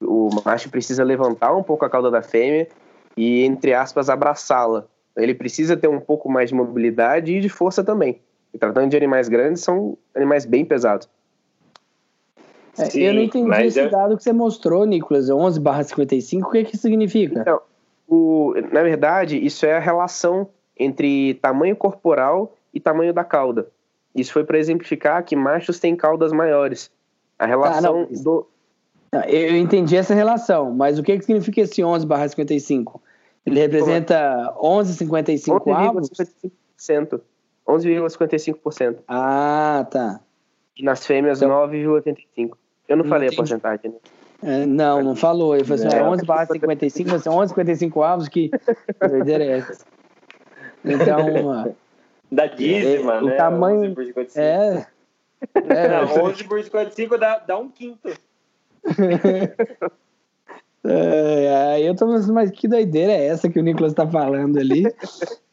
[0.00, 2.68] O macho precisa levantar um pouco a cauda da fêmea
[3.16, 4.84] e, entre aspas, abraçá-la.
[5.16, 8.20] Ele precisa ter um pouco mais de mobilidade e de força também.
[8.52, 11.08] E tratando de animais grandes, são animais bem pesados.
[12.78, 13.90] É, Sim, eu não entendi esse eu...
[13.90, 17.40] dado que você mostrou, Nicolas, 11 barra 55, o que, que significa?
[17.40, 17.60] Então,
[18.06, 23.68] o, na verdade, isso é a relação entre tamanho corporal e tamanho da cauda.
[24.14, 26.90] Isso foi para exemplificar que machos têm caudas maiores.
[27.38, 28.46] A relação ah, do.
[29.28, 33.00] Eu entendi essa relação, mas o que, que significa esse 11 barra 55?
[33.44, 36.10] Ele representa 11,55 avos?
[37.66, 38.96] 11,55%.
[39.06, 40.20] Ah, tá.
[40.76, 42.52] E nas fêmeas, então, 9,85%.
[42.88, 43.40] Eu não falei entendi.
[43.40, 43.96] a porcentagem, né?
[44.42, 45.54] É, não, não falou.
[45.54, 46.02] Ele falou assim, é.
[46.02, 48.50] 11 barra 55, você 11,55 avos, que
[49.08, 49.84] doideira é essa?
[50.86, 51.74] Então.
[52.30, 53.34] da dízima, é, né?
[53.34, 53.94] O tamanho.
[54.34, 54.86] É.
[55.54, 55.88] é.
[55.88, 58.08] Não, 11 por 55 dá, dá um quinto.
[60.88, 64.56] É, aí eu tô pensando, mas que doideira é essa que o Nicolas tá falando
[64.56, 64.84] ali?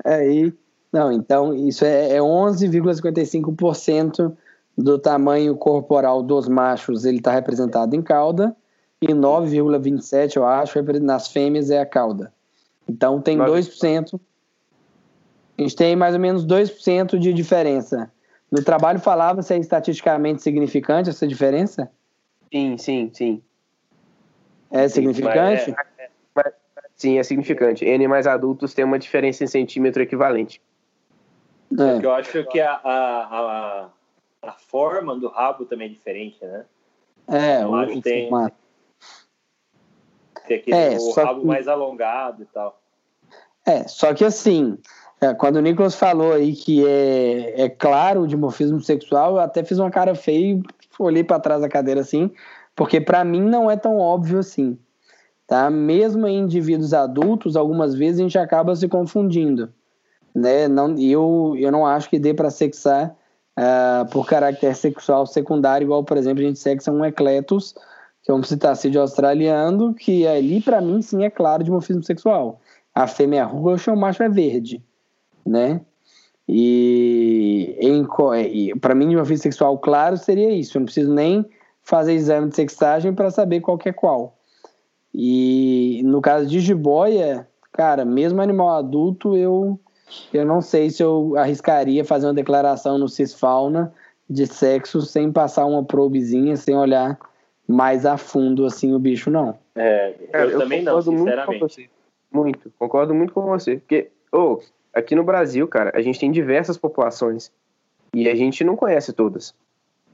[0.06, 0.54] aí,
[0.92, 4.32] não, então isso é, é 11,55%
[4.78, 8.56] do tamanho corporal dos machos, ele está representado em cauda,
[9.02, 12.32] e 9,27, eu acho, nas fêmeas é a cauda.
[12.88, 14.20] Então tem 2%.
[15.58, 18.12] A gente tem mais ou menos 2% de diferença.
[18.52, 21.92] No trabalho falava se é estatisticamente significante essa diferença?
[22.52, 23.44] Sim, sim, sim.
[24.72, 25.66] É significante?
[25.66, 26.54] Sim, é, é,
[26.96, 27.86] sim, é significante.
[27.86, 30.62] N mais adultos tem uma diferença em centímetro equivalente.
[31.80, 32.06] É.
[32.06, 33.90] Eu acho que a, a, a,
[34.44, 36.66] a, forma do rabo também é diferente, né?
[37.28, 38.56] É, o, o tem, formato.
[40.48, 41.48] Tem aquele, é, o rabo que...
[41.48, 42.80] mais alongado e tal.
[43.66, 44.78] É, só que assim,
[45.24, 49.64] é, quando o Nicolas falou aí que é, é claro o dimorfismo sexual, eu até
[49.64, 50.64] fiz uma cara feia e
[51.00, 52.30] olhei para trás da cadeira assim,
[52.76, 54.78] porque para mim não é tão óbvio assim.
[55.48, 55.70] Tá?
[55.70, 59.72] Mesmo em indivíduos adultos, algumas vezes a gente acaba se confundindo.
[60.36, 60.68] Né?
[60.68, 63.16] Não, eu, eu não acho que dê para sexar
[63.58, 67.74] uh, por caráter sexual secundário, igual, por exemplo, a gente sexa um ecletus,
[68.24, 72.60] que é um psitacídeo australiano, que ali, para mim, sim, é claro dimorfismo sexual.
[72.94, 74.84] A fêmea é roxa, o macho é verde
[75.46, 75.82] né?
[76.48, 80.78] E, e para mim, uma vida sexual claro seria isso.
[80.78, 81.46] Eu não preciso nem
[81.82, 84.38] fazer exame de sexagem para saber qual que é qual.
[85.14, 89.80] E no caso de jiboia, cara, mesmo animal adulto, eu,
[90.34, 93.94] eu não sei se eu arriscaria fazer uma declaração no Cisfauna
[94.30, 97.20] de sexo sem passar uma probezinha, sem olhar
[97.68, 99.58] mais a fundo assim o bicho, não.
[99.76, 101.48] É, eu, eu também não, sinceramente.
[101.48, 101.90] Muito, com você.
[102.32, 103.78] muito, concordo muito com você.
[103.78, 104.60] Porque, oh,
[104.94, 107.52] aqui no Brasil, cara, a gente tem diversas populações
[108.14, 109.54] e a gente não conhece todas.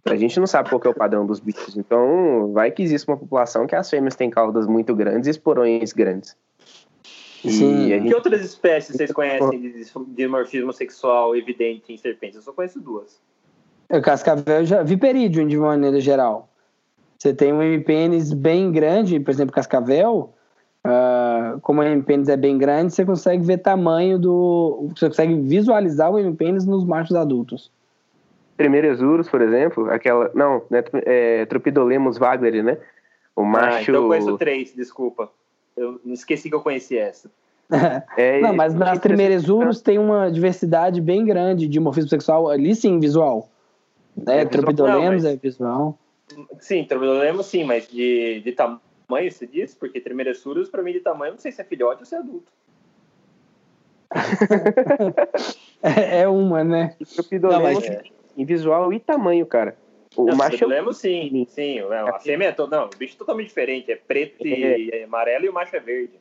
[0.05, 1.75] A gente não sabe qual é o padrão dos bichos.
[1.75, 5.91] Então, vai que existe uma população que as fêmeas têm caudas muito grandes e esporões
[5.91, 6.37] grandes.
[7.41, 7.89] Sim.
[7.89, 8.07] Gente...
[8.07, 12.37] Que outras espécies vocês conhecem de dimorfismo sexual evidente em serpentes?
[12.37, 13.21] Eu só conheço duas.
[13.89, 14.83] O cascavel já.
[14.83, 16.49] Viperídeo, de maneira geral.
[17.17, 20.33] Você tem um hemipênis bem grande, por exemplo, cascavel,
[20.85, 21.28] Uh,
[21.61, 24.89] como o M-pênis é bem grande, você consegue ver tamanho do.
[24.95, 27.71] Você consegue visualizar o M-pênis nos machos adultos.
[28.57, 30.31] Primeirezurus, por exemplo, aquela.
[30.33, 32.77] Não, né, é, Tropidolemus wagleri, né?
[33.35, 33.77] O macho.
[33.77, 35.29] Ah, então eu conheço três, desculpa.
[35.77, 37.31] Eu não esqueci que eu conheci essa.
[38.17, 42.99] é, não, mas nas Primeirezurus tem uma diversidade bem grande de morfismo sexual ali sim,
[42.99, 43.49] visual.
[44.15, 44.41] Né?
[44.41, 45.25] É, Tropidolemus mas...
[45.25, 45.97] é visual.
[46.59, 49.75] Sim, Tropidolemus sim, mas de, de tamanho tamanho, você disse?
[49.75, 52.51] Porque Trimeressurus, para mim, de tamanho, não sei se é filhote ou se é adulto.
[55.81, 56.95] é, uma, né?
[57.41, 57.83] Não, mas...
[57.83, 58.03] é.
[58.37, 59.75] Em visual e tamanho, cara.
[60.15, 60.65] O não, macho.
[60.65, 61.79] Lembro, sim, sim.
[61.79, 62.71] A fêmea é todo.
[62.71, 63.91] Não, o bicho é totalmente diferente.
[63.91, 64.79] É preto é.
[64.79, 66.13] e amarelo e o macho é verde.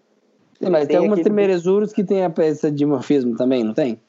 [0.61, 1.95] Sim, mas tem, tem algumas aquele...
[1.95, 4.01] Que tem a peça de morfismo também, não tem?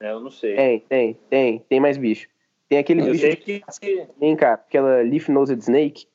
[0.00, 0.56] É, eu não sei.
[0.56, 1.58] Tem, tem, tem.
[1.68, 2.28] Tem mais bicho.
[2.68, 3.36] Tem aquele eu bicho.
[3.36, 3.62] que...
[4.18, 6.06] Tem, cara, aquela Leaf Nosed Snake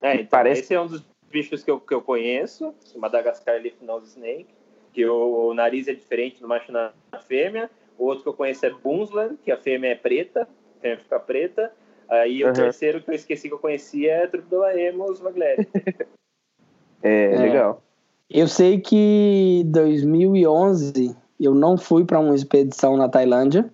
[0.00, 0.62] é, então, Parece...
[0.62, 4.48] esse é um dos bichos que eu, que eu conheço, o Madagascar Leaf Nose Snake,
[4.92, 6.92] que o, o, nariz é diferente no macho na
[7.26, 7.70] fêmea.
[7.96, 11.20] O outro que eu conheço é Bunsland, que a fêmea é preta, a fêmea fica
[11.20, 11.72] preta.
[12.08, 12.50] Aí uhum.
[12.50, 15.68] o terceiro que eu esqueci que eu conhecia é Trupidolaemus Magleri.
[17.02, 17.82] é, é, legal.
[18.28, 23.70] Eu sei que em 2011 eu não fui para uma expedição na Tailândia.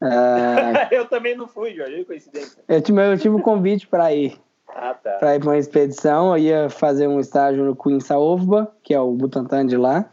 [0.00, 0.88] Uh...
[0.90, 2.62] eu também não fui, Jorge, coincidência.
[2.66, 4.40] Eu tive, eu tive um convite para ir.
[4.74, 5.12] Ah, tá.
[5.18, 9.00] Para ir para uma expedição, eu ia fazer um estágio no Queen Saovba, que é
[9.00, 10.08] o Butantan de lá,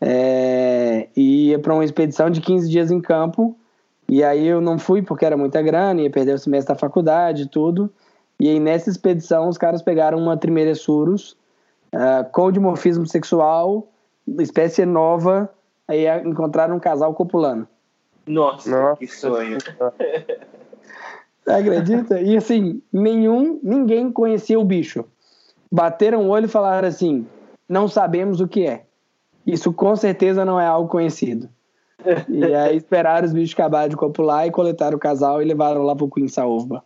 [0.00, 3.56] é, e ia para uma expedição de 15 dias em campo.
[4.08, 7.44] E aí eu não fui porque era muita grana, ia perder o semestre da faculdade
[7.44, 7.90] e tudo.
[8.38, 11.36] E aí nessa expedição os caras pegaram uma Trimeresurus
[11.94, 13.88] uh, com dimorfismo sexual,
[14.40, 15.48] espécie nova,
[15.86, 17.66] aí encontraram um casal copulando.
[18.26, 18.98] Nossa, Nossa.
[18.98, 19.58] que sonho.
[21.46, 22.20] Acredita?
[22.20, 25.04] E assim, nenhum, ninguém conhecia o bicho.
[25.70, 27.26] Bateram o olho e falaram assim:
[27.68, 28.84] não sabemos o que é.
[29.46, 31.48] Isso com certeza não é algo conhecido.
[32.28, 35.94] e aí esperaram os bichos acabarem de copular e coletaram o casal e levaram lá
[35.94, 36.82] pro Queen Saúva.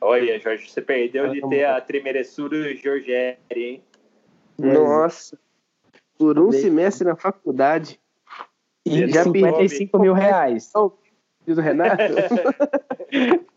[0.00, 3.82] Olha, Jorge, você perdeu de ter a Trimeressura Georgieri, hein?
[4.58, 5.38] Nossa,
[6.16, 8.00] por um semestre na faculdade.
[8.84, 10.72] E já 55 mil reais.
[11.46, 11.96] Do Renato?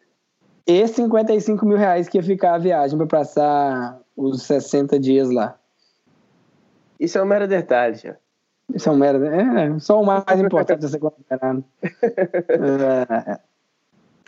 [0.72, 5.58] E 55 mil reais que ia ficar a viagem para passar os 60 dias lá.
[6.98, 8.16] Isso é um mero detalhe, já.
[8.74, 9.26] Isso é um mero.
[9.26, 11.62] É, só o mais importante a ser considerado.
[11.84, 13.40] é.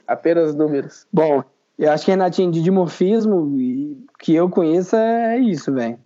[0.05, 1.07] Apenas números.
[1.13, 1.45] Bom,
[1.79, 5.97] eu acho que Renatinho de dimorfismo que eu conheço é isso, velho.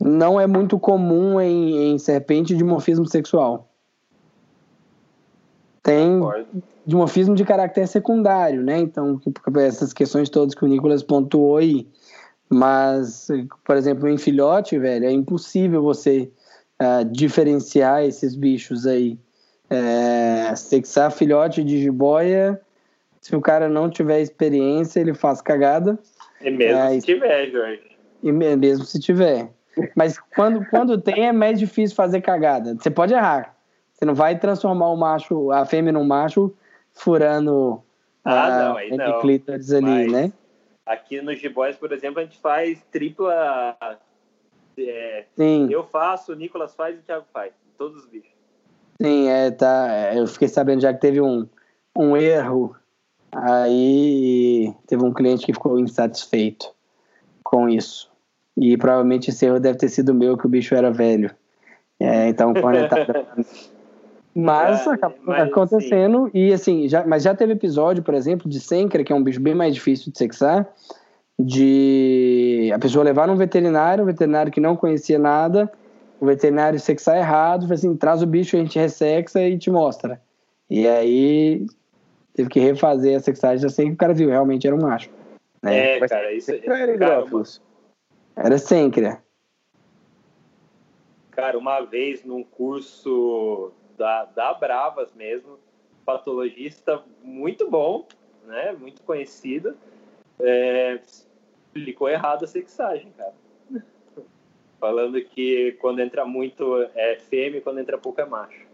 [0.00, 3.68] não é muito comum em, em serpente dimorfismo sexual.
[5.84, 6.20] Tem
[6.86, 8.78] dimorfismo de caráter secundário, né?
[8.78, 9.20] Então,
[9.58, 11.86] essas questões todas que o Nicolas pontuou aí.
[12.48, 13.28] Mas,
[13.64, 16.30] por exemplo, em filhote, velho, é impossível você
[16.80, 19.18] uh, diferenciar esses bichos aí.
[19.70, 22.60] É, sexar filhote de jiboia,
[23.22, 25.98] se o cara não tiver experiência, ele faz cagada.
[26.42, 27.82] E mesmo é, se tiver, Jorge.
[28.22, 29.48] E mesmo se tiver.
[29.96, 32.74] Mas quando, quando tem, é mais difícil fazer cagada.
[32.74, 33.56] Você pode errar.
[33.94, 36.52] Você não vai transformar o macho, a fêmea num macho
[36.94, 37.82] furando
[38.24, 39.20] ah, a, não, aí não.
[39.20, 40.32] clítoris ali, Mas né?
[40.86, 43.76] Aqui no G-Boys, por exemplo, a gente faz tripla.
[44.76, 45.68] É, Sim.
[45.70, 47.52] Eu faço, o Nicolas faz e o Thiago faz.
[47.78, 48.30] Todos os bichos.
[49.00, 50.12] Sim, é, tá.
[50.14, 51.48] Eu fiquei sabendo já que teve um,
[51.96, 52.76] um erro.
[53.30, 56.72] Aí teve um cliente que ficou insatisfeito
[57.42, 58.10] com isso.
[58.56, 61.34] E provavelmente esse erro deve ter sido meu, que o bicho era velho.
[61.98, 63.26] É, então, conectado.
[64.34, 66.24] Mas é, acabou mas, acontecendo.
[66.26, 66.30] Sim.
[66.34, 69.40] E assim, já, mas já teve episódio, por exemplo, de Senker, que é um bicho
[69.40, 70.68] bem mais difícil de sexar,
[71.38, 75.70] de a pessoa levar um veterinário, um veterinário que não conhecia nada,
[76.20, 80.20] o veterinário sexar errado, assim, traz o bicho, a gente ressexa e te mostra.
[80.70, 81.66] E aí
[82.34, 85.10] teve que refazer a sexagem assim que o cara viu, realmente era um macho.
[85.62, 85.98] Né?
[85.98, 86.58] É, cara, isso é.
[86.58, 87.24] Cara,
[88.36, 89.18] era Sencria.
[91.30, 93.72] Cara, uma vez num curso
[94.02, 95.60] da, da Bravas mesmo,
[96.04, 98.04] patologista muito bom,
[98.44, 98.72] né?
[98.72, 99.76] Muito conhecido,
[100.40, 100.98] é,
[101.64, 103.32] explicou errado a sexagem, cara.
[104.80, 108.66] Falando que quando entra muito é fêmea quando entra pouco é macho.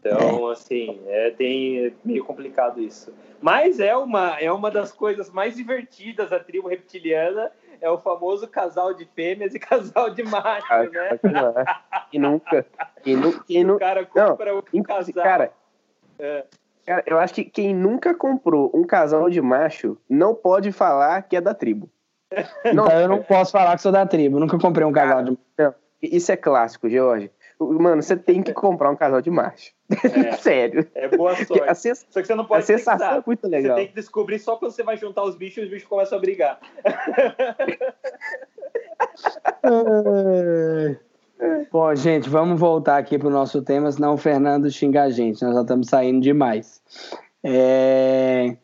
[0.00, 0.52] Então, é.
[0.52, 3.12] assim, é, tem, é meio complicado isso.
[3.42, 8.46] Mas é uma, é uma das coisas mais divertidas da tribo reptiliana é o famoso
[8.48, 11.64] casal de fêmeas e casal de machos, ah, né?
[12.12, 12.66] E nunca.
[13.04, 15.14] E nu, quem nu, o cara compra não, um casal.
[15.22, 15.52] Cara,
[16.18, 16.44] é.
[16.86, 21.36] cara, eu acho que quem nunca comprou um casal de macho não pode falar que
[21.36, 21.90] é da tribo.
[22.72, 24.40] Não, então eu não posso falar que sou da tribo.
[24.40, 25.74] Nunca comprei um casal de macho.
[26.02, 27.30] Isso é clássico, George.
[27.58, 29.72] Mano, você tem que comprar um casal de macho.
[29.90, 29.90] É,
[30.38, 30.86] Sério.
[30.94, 31.74] É boa sorte.
[31.74, 32.06] Sens...
[32.08, 33.76] Só que você não pode a sensação é muito legal.
[33.76, 36.18] Você tem que descobrir só quando você vai juntar os bichos e os bichos começam
[36.18, 36.58] a brigar.
[41.70, 45.42] Bom, gente, vamos voltar aqui pro nosso tema, senão o Fernando xinga a gente.
[45.42, 46.82] Nós já estamos saindo demais.
[47.42, 48.56] É...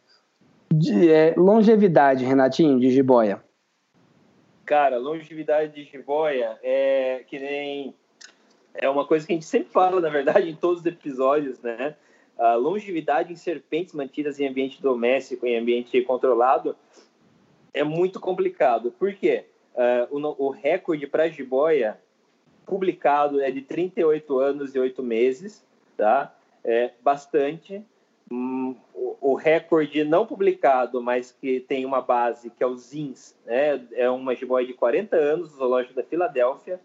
[0.73, 1.35] De, é...
[1.37, 3.43] Longevidade, Renatinho, de jiboia.
[4.65, 7.95] Cara, longevidade de jiboia é que nem
[8.75, 11.97] é uma coisa que a gente sempre fala, na verdade, em todos os episódios, né?
[12.39, 16.75] A longevidade em serpentes mantidas em ambiente doméstico, em ambiente controlado,
[17.75, 18.91] é muito complicado.
[18.93, 19.45] Por quê?
[19.75, 22.01] Uh, o, o, recorde para jiboia
[22.67, 25.65] publicado é de 38 anos e 8 meses,
[25.97, 26.35] tá?
[26.65, 27.85] É bastante.
[28.31, 33.87] Hum, o, recorde não publicado, mas que tem uma base, que é o ZINS, né?
[33.93, 36.81] É uma jiboia de 40 anos, zoológico da Filadélfia,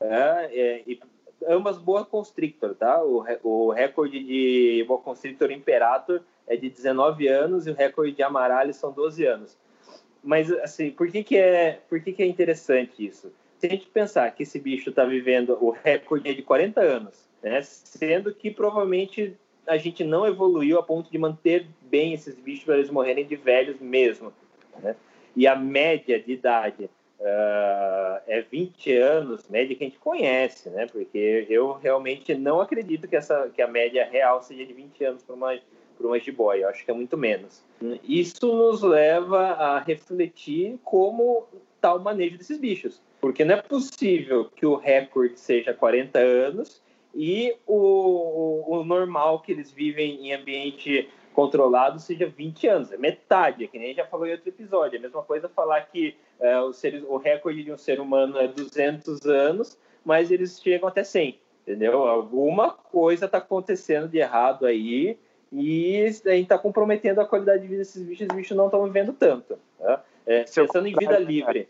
[0.00, 0.98] é, é, e
[1.46, 3.02] ambas boa constrictor, tá?
[3.02, 8.22] O, o recorde de boa constrictor imperator é de 19 anos e o recorde de
[8.22, 9.56] amaralho são 12 anos.
[10.22, 13.32] Mas assim, por que que é, por que que é interessante isso?
[13.58, 17.28] Se a gente pensar que esse bicho está vivendo o recorde é de 40 anos,
[17.42, 17.62] né?
[17.62, 19.36] Sendo que provavelmente
[19.66, 23.36] a gente não evoluiu a ponto de manter bem esses bichos para eles morrerem de
[23.36, 24.32] velhos mesmo,
[24.82, 24.96] né?
[25.34, 26.90] E a média de idade
[27.20, 30.86] uh, é 20 anos, média que a gente conhece, né?
[30.86, 35.22] Porque eu realmente não acredito que, essa, que a média real seja de 20 anos
[35.22, 35.58] para uma,
[35.96, 37.64] para uma jiboia, eu acho que é muito menos.
[38.02, 44.46] Isso nos leva a refletir como está o manejo desses bichos, porque não é possível
[44.54, 46.82] que o recorde seja 40 anos
[47.14, 52.96] e o, o, o normal que eles vivem em ambiente controlado seja 20 anos, é
[52.96, 54.96] metade, é que nem já falou em outro episódio.
[54.96, 58.38] É a mesma coisa falar que é, o, ser, o recorde de um ser humano
[58.38, 62.02] é 200 anos, mas eles chegam até 100, entendeu?
[62.04, 65.18] Alguma coisa está acontecendo de errado aí
[65.52, 68.84] e a gente está comprometendo a qualidade de vida desses bichos, os bichos não estão
[68.84, 69.58] vivendo tanto.
[69.78, 70.04] Tá?
[70.26, 71.68] É, pensando em vida livre.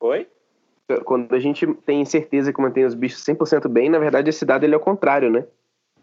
[0.00, 0.26] Oi?
[1.04, 4.64] Quando a gente tem certeza que mantém os bichos 100% bem, na verdade esse dado
[4.64, 5.46] ele é o contrário, né?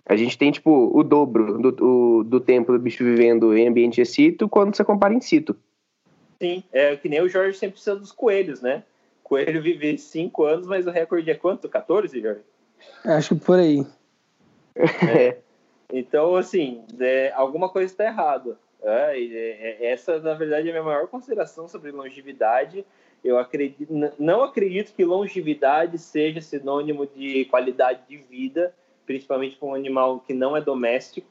[0.10, 4.02] A gente tem, tipo, o dobro do, o, do tempo do bicho vivendo em ambiente
[4.02, 5.56] excito quando você compara in situ.
[6.42, 8.84] Sim, é que nem o Jorge sempre precisa dos coelhos, né?
[9.24, 11.68] Coelho vive 5 anos, mas o recorde é quanto?
[11.68, 12.42] 14, Jorge?
[13.06, 13.86] Acho que por aí.
[14.76, 15.38] É.
[15.92, 18.58] Então, assim, é, alguma coisa está errada.
[18.82, 22.86] É, é, essa, na verdade, é a minha maior consideração sobre longevidade
[23.24, 28.74] Eu acredito, não acredito que longevidade seja sinônimo de qualidade de vida,
[29.06, 31.28] principalmente para um animal que não é doméstico.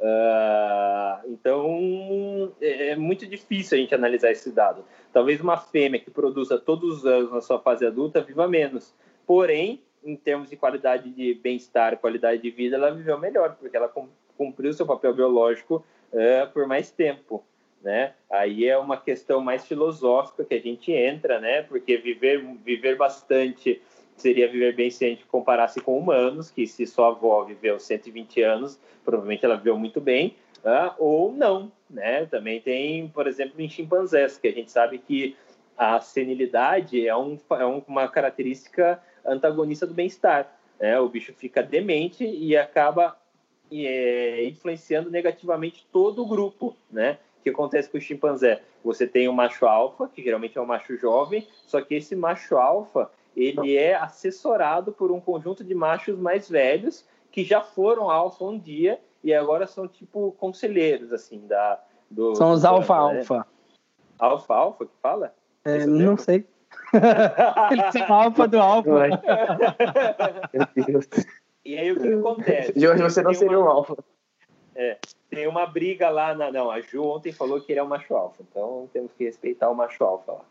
[0.00, 4.82] Uh, então é, é muito difícil a gente analisar esse dado.
[5.12, 8.94] Talvez uma fêmea que produza todos os anos na sua fase adulta viva menos.
[9.26, 13.92] Porém, em termos de qualidade de bem-estar, qualidade de vida, ela viveu melhor, porque ela
[14.36, 17.44] cumpriu seu papel biológico uh, por mais tempo.
[17.82, 18.14] Né?
[18.30, 21.62] Aí é uma questão mais filosófica que a gente entra, né?
[21.62, 23.80] Porque viver, viver bastante
[24.20, 28.42] seria viver bem se a gente comparasse com humanos, que se sua avó viveu 120
[28.42, 32.26] anos, provavelmente ela viveu muito bem, uh, ou não, né?
[32.26, 35.36] Também tem, por exemplo, em chimpanzés, que a gente sabe que
[35.76, 40.54] a senilidade é, um, é uma característica antagonista do bem-estar.
[40.78, 41.00] Né?
[41.00, 43.16] O bicho fica demente e acaba
[43.72, 47.18] é, influenciando negativamente todo o grupo, né?
[47.38, 48.62] O que acontece com o chimpanzé?
[48.84, 52.58] Você tem o macho alfa, que geralmente é um macho jovem, só que esse macho
[52.58, 53.10] alfa,
[53.40, 58.58] ele é assessorado por um conjunto de machos mais velhos que já foram alfa um
[58.58, 61.80] dia e agora são tipo conselheiros assim da
[62.10, 63.44] do, são os alfa alfa né?
[64.18, 64.54] alfa.
[64.54, 65.34] Alfa que fala?
[65.64, 66.46] É, não sei.
[67.70, 68.90] Eles são alfa do alfa.
[70.52, 71.08] Meu Deus.
[71.64, 72.72] e aí o que acontece?
[72.76, 73.66] Jorge você não seria uma...
[73.66, 73.96] um alfa.
[74.74, 74.98] É,
[75.28, 78.14] tem uma briga lá na não a Ju ontem falou que ele é o macho
[78.14, 80.44] alfa então temos que respeitar o macho alfa lá.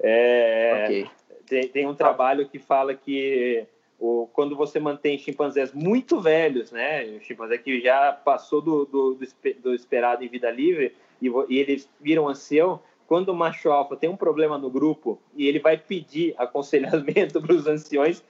[0.00, 1.10] É, okay.
[1.46, 3.66] Tem, tem um trabalho que fala que
[3.98, 9.14] o, quando você mantém chimpanzés muito velhos, né, o chimpanzé que já passou do, do,
[9.14, 9.26] do,
[9.62, 14.10] do esperado em vida livre e, e, eles viram ancião, quando o macho alfa tem
[14.10, 18.22] um problema no grupo e ele vai pedir aconselhamento para os anciões,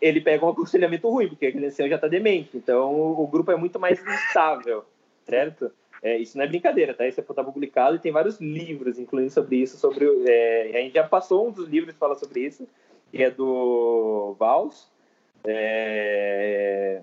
[0.00, 2.56] ele pega um aconselhamento ruim, porque aquele ancião já está demente.
[2.56, 4.84] Então, o, grupo é muito mais instável,
[5.24, 5.70] certo?
[6.02, 7.06] É, isso não é brincadeira, tá?
[7.06, 9.76] Isso é publicado e tem vários livros, incluindo sobre isso.
[9.76, 12.66] Sobre, é, a gente já passou um dos livros que fala sobre isso,
[13.10, 14.90] que é do Vals,
[15.44, 17.02] é,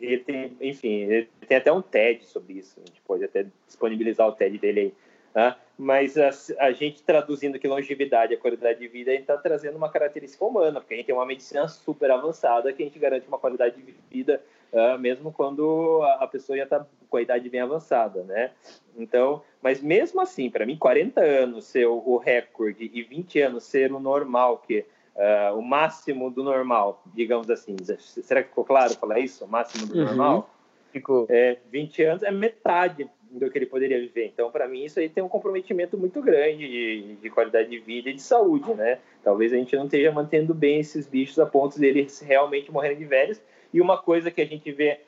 [0.00, 2.80] ele tem, enfim, ele tem até um TED sobre isso.
[2.80, 4.94] A gente pode até disponibilizar o TED dele aí.
[5.32, 5.58] Tá?
[5.76, 6.30] Mas a,
[6.60, 10.44] a, gente traduzindo que longevidade e qualidade de vida, a gente está trazendo uma característica
[10.44, 13.82] humana, porque a gente tem uma medicina super avançada que a gente garante uma qualidade
[13.82, 14.40] de vida
[14.74, 18.50] uh, mesmo quando a, a pessoa já está com a idade bem avançada, né?
[18.96, 23.64] Então, mas mesmo assim, para mim, 40 anos ser o, o recorde e 20 anos
[23.64, 24.84] ser o normal, que
[25.14, 27.76] uh, o máximo do normal, digamos assim.
[27.98, 29.44] Será que ficou claro falar isso?
[29.44, 30.04] O máximo do uhum.
[30.04, 30.50] normal?
[30.92, 31.26] Ficou.
[31.28, 34.26] É, 20 anos é metade do que ele poderia viver.
[34.26, 38.10] Então, para mim, isso aí tem um comprometimento muito grande de, de, qualidade de vida
[38.10, 38.98] e de saúde, né?
[39.24, 43.04] Talvez a gente não esteja mantendo bem esses bichos a ponto deles realmente morrerem de
[43.04, 43.40] velhos.
[43.74, 45.00] E uma coisa que a gente vê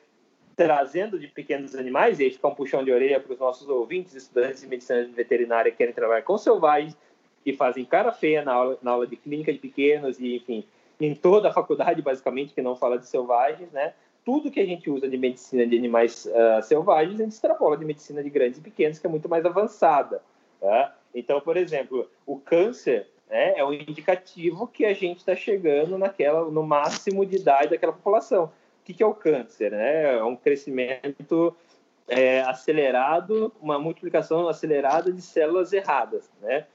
[0.53, 4.13] trazendo de pequenos animais, e aí fica um puxão de orelha para os nossos ouvintes,
[4.13, 6.97] estudantes de medicina veterinária que querem trabalhar com selvagens,
[7.45, 10.65] que fazem cara feia na aula, na aula de clínica de pequenos e, enfim,
[10.99, 13.93] em toda a faculdade, basicamente, que não fala de selvagens, né?
[14.25, 17.85] Tudo que a gente usa de medicina de animais uh, selvagens, a gente extrapola de
[17.85, 20.21] medicina de grandes e pequenos, que é muito mais avançada.
[20.59, 20.93] Tá?
[21.15, 26.49] Então, por exemplo, o câncer né, é um indicativo que a gente está chegando naquela,
[26.49, 28.45] no máximo de idade daquela população.
[28.45, 28.51] O
[28.85, 29.71] que, que é o câncer?
[29.71, 30.17] Né?
[30.17, 31.55] É um crescimento
[32.07, 36.65] é, acelerado, uma multiplicação acelerada de células erradas, né?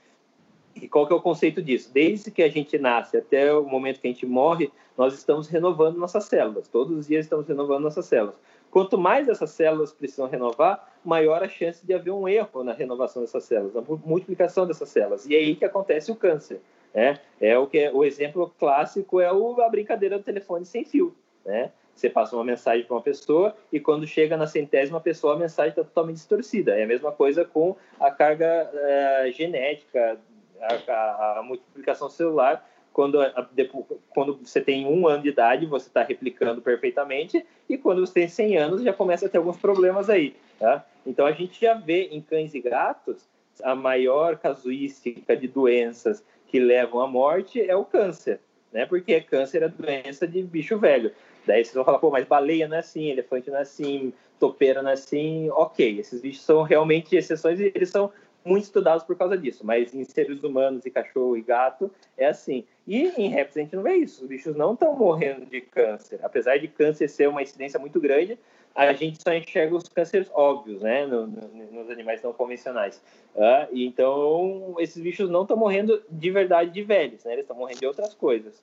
[0.74, 1.91] E qual que é o conceito disso?
[1.93, 5.99] Desde que a gente nasce até o momento que a gente morre, nós estamos renovando
[5.99, 6.66] nossas células.
[6.66, 8.37] Todos os dias estamos renovando nossas células.
[8.70, 13.23] Quanto mais essas células precisam renovar, maior a chance de haver um erro na renovação
[13.23, 15.27] dessas células, na multiplicação dessas células.
[15.27, 16.61] E é aí que acontece o câncer.
[16.95, 17.19] Né?
[17.41, 21.15] É o que é, o exemplo clássico é o, a brincadeira do telefone sem fio.
[21.45, 21.70] Né?
[21.95, 25.70] Você passa uma mensagem para uma pessoa e quando chega na centésima pessoa a mensagem
[25.70, 26.79] está totalmente distorcida.
[26.79, 30.19] É a mesma coisa com a carga uh, genética
[30.62, 33.19] a, a, a multiplicação celular, quando,
[33.53, 38.12] depois, quando você tem um ano de idade, você está replicando perfeitamente, e quando você
[38.12, 40.37] tem 100 anos, já começa a ter alguns problemas aí.
[40.59, 40.85] Tá?
[41.07, 43.29] Então, a gente já vê em cães e gatos
[43.62, 48.41] a maior casuística de doenças que levam à morte é o câncer,
[48.73, 48.87] né?
[48.87, 51.12] Porque câncer é doença de bicho velho.
[51.47, 54.83] Daí vocês vão falar, pô, mas baleia não é assim, elefante não é assim, topeira
[54.83, 55.51] não é assim.
[55.51, 58.12] Ok, esses bichos são realmente exceções e eles são
[58.45, 62.65] muito estudados por causa disso, mas em seres humanos e cachorro e gato é assim.
[62.87, 66.19] E em répteis a gente não vê isso, os bichos não estão morrendo de câncer.
[66.23, 68.39] Apesar de câncer ser uma incidência muito grande,
[68.74, 73.01] a gente só enxerga os cânceres óbvios, né, no, no, nos animais não convencionais.
[73.35, 77.81] Uh, então, esses bichos não estão morrendo de verdade de velhos, né, eles estão morrendo
[77.81, 78.62] de outras coisas.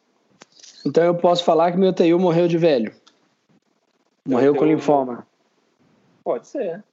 [0.85, 2.93] Então eu posso falar que meu TU morreu de velho.
[4.25, 5.27] Morreu com linfoma.
[6.23, 6.83] Pode ser.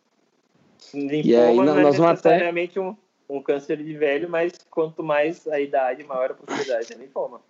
[0.93, 2.97] Linfoma e aí, não, é nós necessariamente um,
[3.29, 7.41] um câncer de velho, mas quanto mais a idade, maior a possibilidade de linfoma.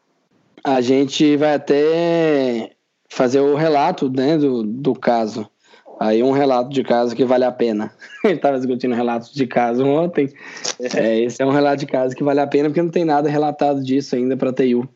[0.64, 2.72] A gente vai até
[3.08, 5.48] fazer o relato né, do, do caso.
[5.98, 7.92] Aí um relato de caso que vale a pena.
[8.22, 10.32] Ele estava discutindo relatos de caso ontem.
[10.94, 13.28] É, esse é um relato de caso que vale a pena porque não tem nada
[13.28, 14.88] relatado disso ainda para TU.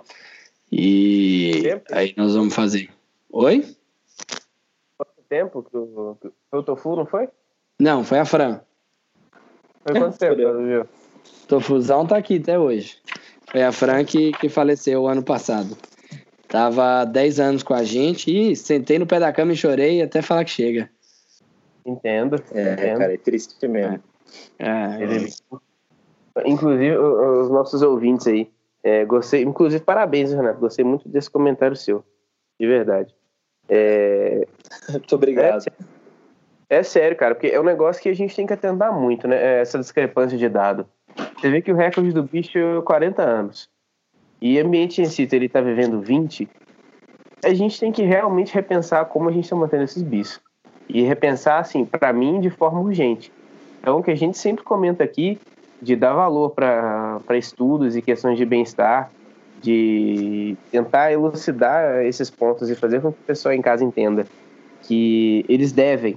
[0.70, 1.84] E Tempo?
[1.90, 2.90] aí nós vamos fazer.
[3.32, 3.64] Oi?
[4.96, 7.28] Quanto tempo que o, que o Tofu não foi?
[7.78, 8.60] Não, foi a Fran.
[9.82, 10.86] Foi quanto tempo, viu?
[11.48, 12.98] Tofuzão tá aqui até hoje.
[13.50, 15.76] Foi a Fran que, que faleceu ano passado.
[16.50, 20.20] Tava 10 anos com a gente e sentei no pé da cama e chorei até
[20.20, 20.90] falar que chega.
[21.86, 22.42] Entendo.
[22.52, 22.98] É, entendo.
[22.98, 24.02] cara, é triste mesmo.
[24.58, 25.28] É, Ele-
[26.46, 28.50] Inclusive, o- os nossos ouvintes aí.
[28.82, 30.58] é, gostei, inclusive, parabéns, Renato.
[30.58, 32.02] Gostei muito desse comentário seu.
[32.58, 33.14] De verdade.
[33.68, 34.46] É,
[34.90, 35.64] Muito obrigado.
[36.68, 39.36] É sério, cara, porque é um negócio que a gente tem que atentar muito, né?
[39.36, 40.86] é Essa discrepância de dado.
[41.38, 43.68] Você vê que o recorde do bicho é 40 anos.
[44.40, 46.48] E ambiente em si, ele tá vivendo 20.
[47.44, 50.40] A gente tem que realmente repensar como a gente está mantendo esses bichos.
[50.88, 53.32] E repensar, assim, para mim, de forma urgente.
[53.80, 55.38] Então, o que a gente sempre comenta aqui,
[55.80, 59.10] de dar valor para estudos e questões de bem-estar,
[59.62, 64.26] de tentar elucidar esses pontos e fazer com que o pessoal em casa entenda
[64.82, 66.16] que eles devem,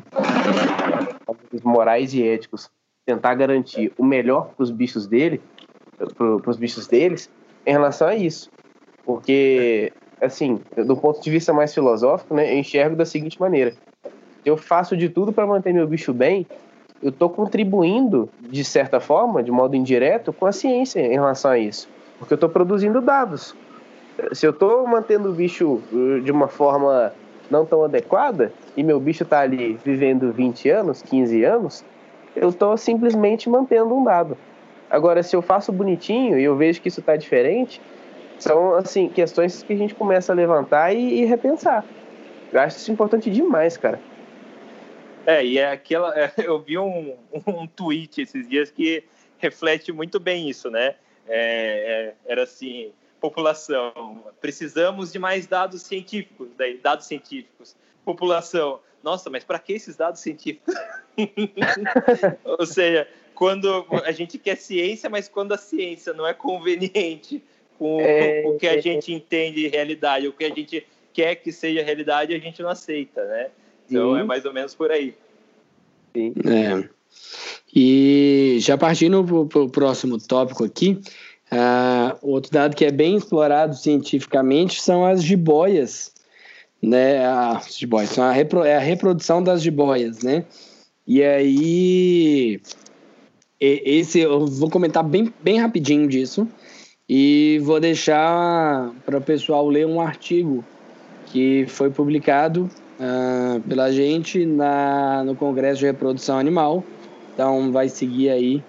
[1.63, 2.69] morais e éticos,
[3.05, 5.41] tentar garantir o melhor para os bichos dele,
[6.17, 7.29] para os bichos deles,
[7.65, 8.49] em relação a isso.
[9.05, 9.91] Porque,
[10.21, 13.73] assim, do ponto de vista mais filosófico, né, eu enxergo da seguinte maneira:
[14.45, 16.45] eu faço de tudo para manter meu bicho bem,
[17.01, 21.59] eu estou contribuindo, de certa forma, de modo indireto, com a ciência em relação a
[21.59, 21.89] isso.
[22.17, 23.53] Porque eu estou produzindo dados.
[24.31, 27.11] Se eu estou mantendo o bicho uh, de uma forma
[27.51, 31.85] não tão adequada, e meu bicho está ali vivendo 20 anos, 15 anos,
[32.35, 34.37] eu estou simplesmente mantendo um dado.
[34.93, 37.81] Agora, se eu faço bonitinho e eu vejo que isso está diferente,
[38.37, 41.83] são assim questões que a gente começa a levantar e, e repensar.
[42.51, 43.99] Eu acho isso importante demais, cara.
[45.25, 46.13] É, e é aquela.
[46.15, 47.17] é, eu vi um,
[47.47, 49.03] um tweet esses dias que
[49.39, 50.93] reflete muito bem isso, né?
[51.27, 57.75] É, é, era assim: população, precisamos de mais dados científicos, daí, dados científicos.
[58.05, 60.75] População, nossa, mas para que esses dados científicos?
[62.45, 67.41] Ou seja, quando a gente quer ciência, mas quando a ciência não é conveniente
[67.77, 68.81] com É, o que a é.
[68.81, 72.69] gente entende de realidade, o que a gente quer que seja realidade, a gente não
[72.69, 73.49] aceita, né?
[73.89, 74.21] Então Sim.
[74.21, 75.13] é mais ou menos por aí.
[76.15, 76.87] É.
[77.75, 80.99] E já partindo para o próximo tópico aqui,
[81.51, 86.13] ah, outro dado que é bem explorado cientificamente são as jiboias,
[86.81, 87.25] né?
[87.25, 90.45] As jiboias, são a, repro- é a reprodução das jiboias, né?
[91.05, 92.61] E aí,
[93.65, 96.47] esse eu vou comentar bem, bem rapidinho disso
[97.07, 100.63] e vou deixar para o pessoal ler um artigo
[101.27, 102.69] que foi publicado
[102.99, 106.83] ah, pela gente na, no Congresso de Reprodução Animal.
[107.33, 108.63] Então vai seguir aí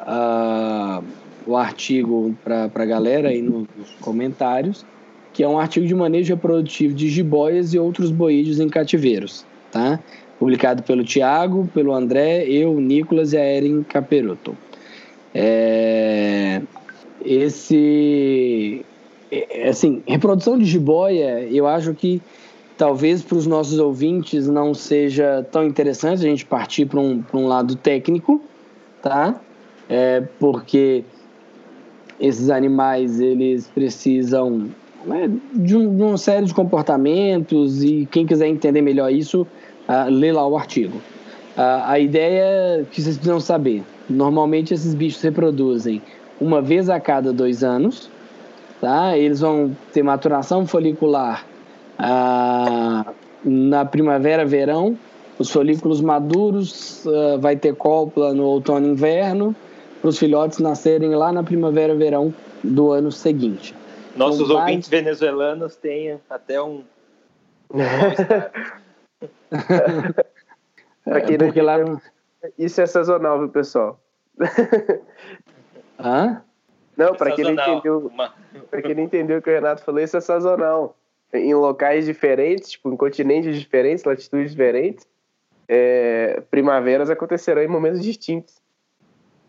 [0.00, 1.02] ah,
[1.46, 4.84] o artigo para a galera aí no- nos comentários,
[5.32, 9.98] que é um artigo de manejo reprodutivo de jiboias e outros boídeos em cativeiros, tá?
[10.42, 14.56] Publicado pelo Tiago, pelo André, eu, Nicolas e a Erin Caperoto.
[15.32, 16.60] É,
[17.24, 18.84] esse
[19.30, 22.20] é, assim, reprodução de jiboia, eu acho que
[22.76, 27.46] talvez para os nossos ouvintes não seja tão interessante a gente partir para um, um
[27.46, 28.42] lado técnico,
[29.00, 29.40] tá?
[29.88, 31.04] É, porque
[32.18, 34.70] esses animais eles precisam
[35.06, 39.46] né, de, um, de uma série de comportamentos e quem quiser entender melhor isso,
[40.08, 41.00] lê lá o artigo.
[41.56, 46.00] Ah, a ideia que vocês precisam saber, normalmente esses bichos reproduzem
[46.40, 48.10] uma vez a cada dois anos,
[48.80, 49.16] tá?
[49.16, 51.44] Eles vão ter maturação folicular
[51.98, 53.04] ah,
[53.44, 54.96] na primavera, verão.
[55.38, 59.54] Os folículos maduros ah, vai ter cópula no outono inverno,
[60.00, 62.34] para os filhotes nascerem lá na primavera, verão
[62.64, 63.74] do ano seguinte.
[64.16, 66.82] Nossos Então, ouvintes venezuelanos têm até um.
[71.04, 72.00] Pra quem É, não porque lá no-
[72.58, 74.00] Isso é sazonal, viu, pessoal?
[75.98, 76.42] Hã?
[76.96, 78.12] Não, pra quem não entendeu,
[78.70, 80.96] pra quem não entendeu o que o Renato falou, isso é sazonal.
[81.32, 85.06] Em locais diferentes, tipo, em continentes diferentes, latitudes diferentes,
[85.68, 88.60] é, primaveras acontecerão em momentos distintos.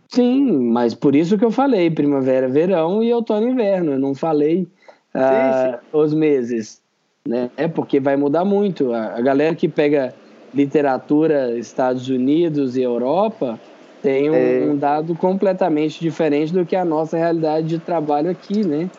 [0.09, 3.93] Sim, mas por isso que eu falei primavera, verão e outono e inverno.
[3.93, 4.67] Eu não falei
[5.13, 6.81] ah, os meses,
[7.27, 7.49] né?
[7.55, 8.91] É porque vai mudar muito.
[8.93, 10.13] A, a galera que pega
[10.53, 13.59] literatura Estados Unidos e Europa
[14.01, 14.67] tem um, é...
[14.69, 18.89] um, dado completamente diferente do que a nossa realidade de trabalho aqui, né?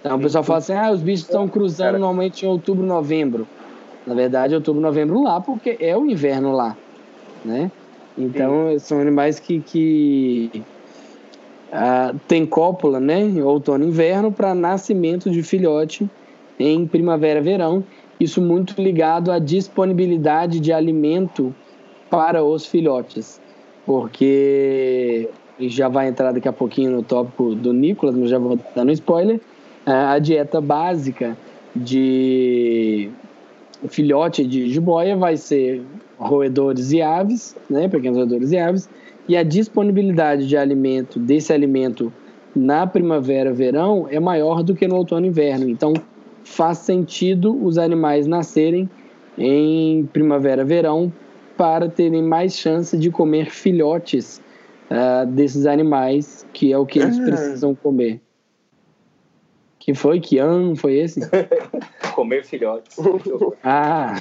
[0.00, 1.98] Então o pessoal fala assim, ah, os bichos estão cruzando Cara...
[1.98, 3.46] normalmente em outubro, novembro.
[4.06, 6.76] Na verdade, outubro, novembro lá, porque é o inverno lá,
[7.44, 7.70] né?
[8.16, 8.78] Então Sim.
[8.78, 10.62] são animais que, que
[11.72, 13.20] ah, tem cópula, né?
[13.20, 16.08] Em outono e inverno para nascimento de filhote
[16.60, 17.82] em primavera, verão.
[18.20, 21.54] Isso muito ligado à disponibilidade de alimento
[22.08, 23.40] para os filhotes
[23.90, 25.28] porque
[25.58, 28.90] já vai entrar daqui a pouquinho no tópico do Nicolas, mas já vou dar um
[28.90, 29.40] spoiler.
[29.84, 31.36] A dieta básica
[31.74, 33.10] de
[33.88, 35.82] filhote de jiboia vai ser
[36.18, 38.88] roedores e aves, né, pequenos roedores e aves,
[39.28, 42.12] e a disponibilidade de alimento desse alimento
[42.54, 45.68] na primavera, verão é maior do que no outono e inverno.
[45.68, 45.94] Então
[46.50, 48.90] faz sentido os animais nascerem
[49.38, 51.12] em primavera, verão
[51.56, 54.42] para terem mais chance de comer filhotes
[54.90, 57.22] uh, desses animais, que é o que eles ah.
[57.22, 58.20] precisam comer.
[59.78, 60.20] Que foi?
[60.20, 61.20] Que ano foi esse?
[62.14, 62.96] comer filhotes.
[63.62, 64.16] ah!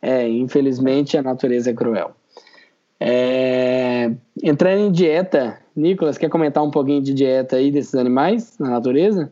[0.00, 2.12] é, infelizmente a natureza é cruel.
[2.98, 4.10] É...
[4.42, 9.30] Entrando em dieta, Nicolas, quer comentar um pouquinho de dieta aí desses animais na natureza?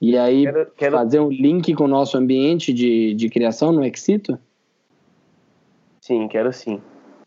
[0.00, 0.96] E aí quero, quero...
[0.96, 4.38] fazer um link com o nosso ambiente de, de criação no Exito?
[6.00, 6.80] Sim, quero sim.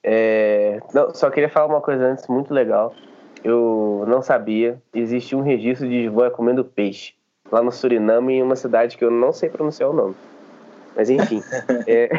[0.03, 0.79] É...
[0.93, 2.93] Não, só queria falar uma coisa antes, muito legal.
[3.43, 7.13] Eu não sabia, existe um registro de jiboia comendo peixe
[7.51, 10.15] lá no Suriname, em uma cidade que eu não sei pronunciar o nome.
[10.95, 11.41] Mas enfim.
[11.87, 12.09] é...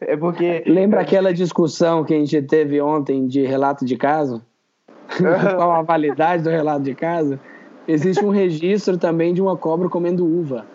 [0.12, 0.62] é porque.
[0.66, 4.42] Lembra aquela discussão que a gente teve ontem de relato de caso?
[5.56, 7.38] Qual a validade do relato de caso?
[7.88, 10.66] Existe um registro também de uma cobra comendo uva.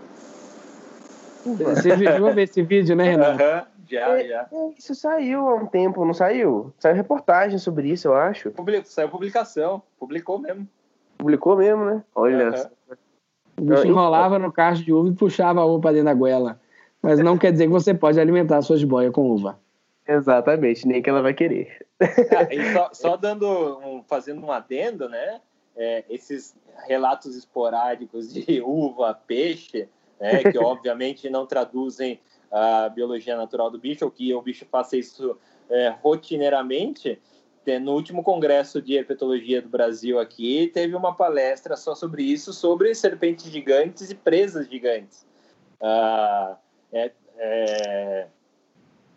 [1.46, 1.76] uva.
[1.76, 3.72] Você viu esse vídeo, né, Renato?
[3.92, 4.48] Já, é, já.
[4.52, 6.74] É, isso saiu há um tempo, não saiu?
[6.80, 8.50] Saiu reportagem sobre isso, eu acho.
[8.52, 10.66] Public, saiu publicação, publicou mesmo.
[11.18, 12.04] Publicou mesmo, né?
[12.16, 12.72] Olha.
[12.88, 12.96] Uhum.
[13.60, 16.60] O bicho enrolava no cacho de uva e puxava a uva para dentro da goela.
[17.02, 19.60] Mas não quer dizer que você pode alimentar suas boias com uva.
[20.08, 21.86] Exatamente, nem que ela vai querer.
[22.02, 23.48] Ah, e só, só, dando
[23.80, 25.40] um, fazendo um adendo, né?
[25.76, 29.88] É, esses relatos esporádicos de uva, peixe,
[30.20, 32.20] né, que obviamente não traduzem
[32.52, 35.38] a biologia natural do bicho, ou que o bicho faça isso
[35.70, 37.20] é, rotineiramente.
[37.82, 42.94] No último congresso de herpetologia do Brasil aqui, teve uma palestra só sobre isso, sobre
[42.96, 45.26] serpentes gigantes e presas gigantes.
[45.80, 46.58] Ah,
[46.92, 48.28] é, é,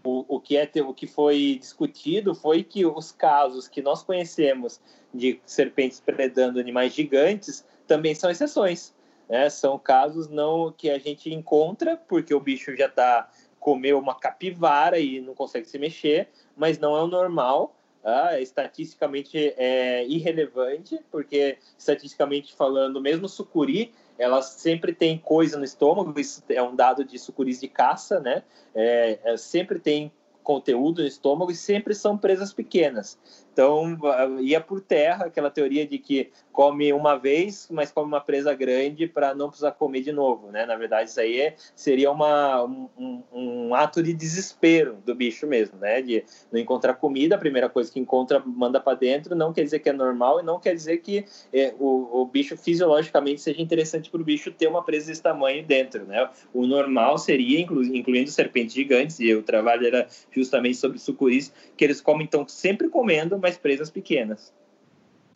[0.05, 4.81] o, o, que é, o que foi discutido foi que os casos que nós conhecemos
[5.15, 8.93] de serpentes predando animais gigantes também são exceções.
[9.29, 9.49] Né?
[9.49, 13.31] São casos não que a gente encontra porque o bicho já está
[13.65, 17.75] comeu uma capivara e não consegue se mexer, mas não é o normal.
[18.05, 26.21] Ah, estatisticamente é irrelevante, porque estatisticamente falando, mesmo sucuri, ela sempre tem coisa no estômago,
[26.21, 28.43] isso é um dado de sucuris de caça, né?
[28.75, 30.13] É, é, sempre tem
[30.43, 33.19] conteúdo no estômago e sempre são presas pequenas.
[33.55, 33.97] Então,
[34.41, 39.07] ia por terra aquela teoria de que come uma vez, mas come uma presa grande
[39.07, 40.67] para não precisar comer de novo, né?
[40.67, 45.79] Na verdade, isso aí é, seria uma, um, um, ato de desespero do bicho mesmo,
[45.79, 46.03] né?
[46.03, 49.79] De não encontrar comida, a primeira coisa que encontra, manda para dentro, não quer dizer
[49.79, 54.11] que é normal e não quer dizer que é, o, o bicho fisiologicamente seja interessante
[54.11, 56.29] para o bicho ter uma presa desse tamanho dentro, né?
[56.53, 61.85] O normal seria, inclu, incluindo serpentes gigantes, e o trabalho era justamente sobre sucuris, que
[61.85, 64.51] eles comem, então, sempre comendo, mas presas pequenas.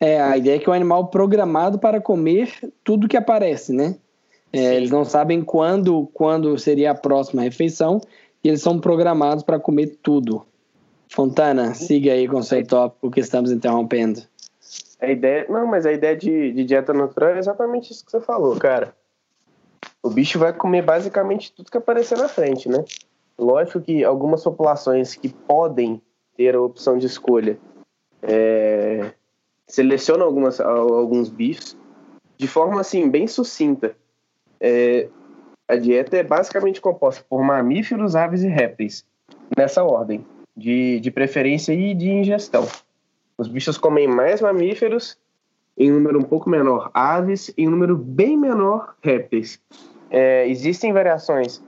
[0.01, 2.51] É, a ideia é que é um animal programado para comer
[2.83, 3.97] tudo que aparece, né?
[4.51, 8.01] É, eles não sabem quando, quando seria a próxima refeição
[8.43, 10.47] e eles são programados para comer tudo.
[11.11, 14.23] Fontana, siga aí com o seu tópico que estamos interrompendo.
[14.99, 18.23] A ideia, não, mas a ideia de, de dieta natural é exatamente isso que você
[18.23, 18.97] falou, cara.
[20.03, 22.83] O bicho vai comer basicamente tudo que aparecer na frente, né?
[23.39, 26.01] Lógico que algumas populações que podem
[26.35, 27.59] ter a opção de escolha
[28.23, 29.13] é,
[29.67, 31.77] seleciona algumas, alguns bichos
[32.37, 33.95] de forma assim bem sucinta.
[34.61, 35.09] É,
[35.67, 39.05] a dieta é basicamente composta por mamíferos, aves e répteis,
[39.57, 40.25] nessa ordem,
[40.57, 42.67] de, de preferência e de ingestão.
[43.37, 45.19] Os bichos comem mais mamíferos,
[45.77, 49.61] em número um pouco menor aves, em número bem menor répteis.
[50.11, 51.63] É, existem variações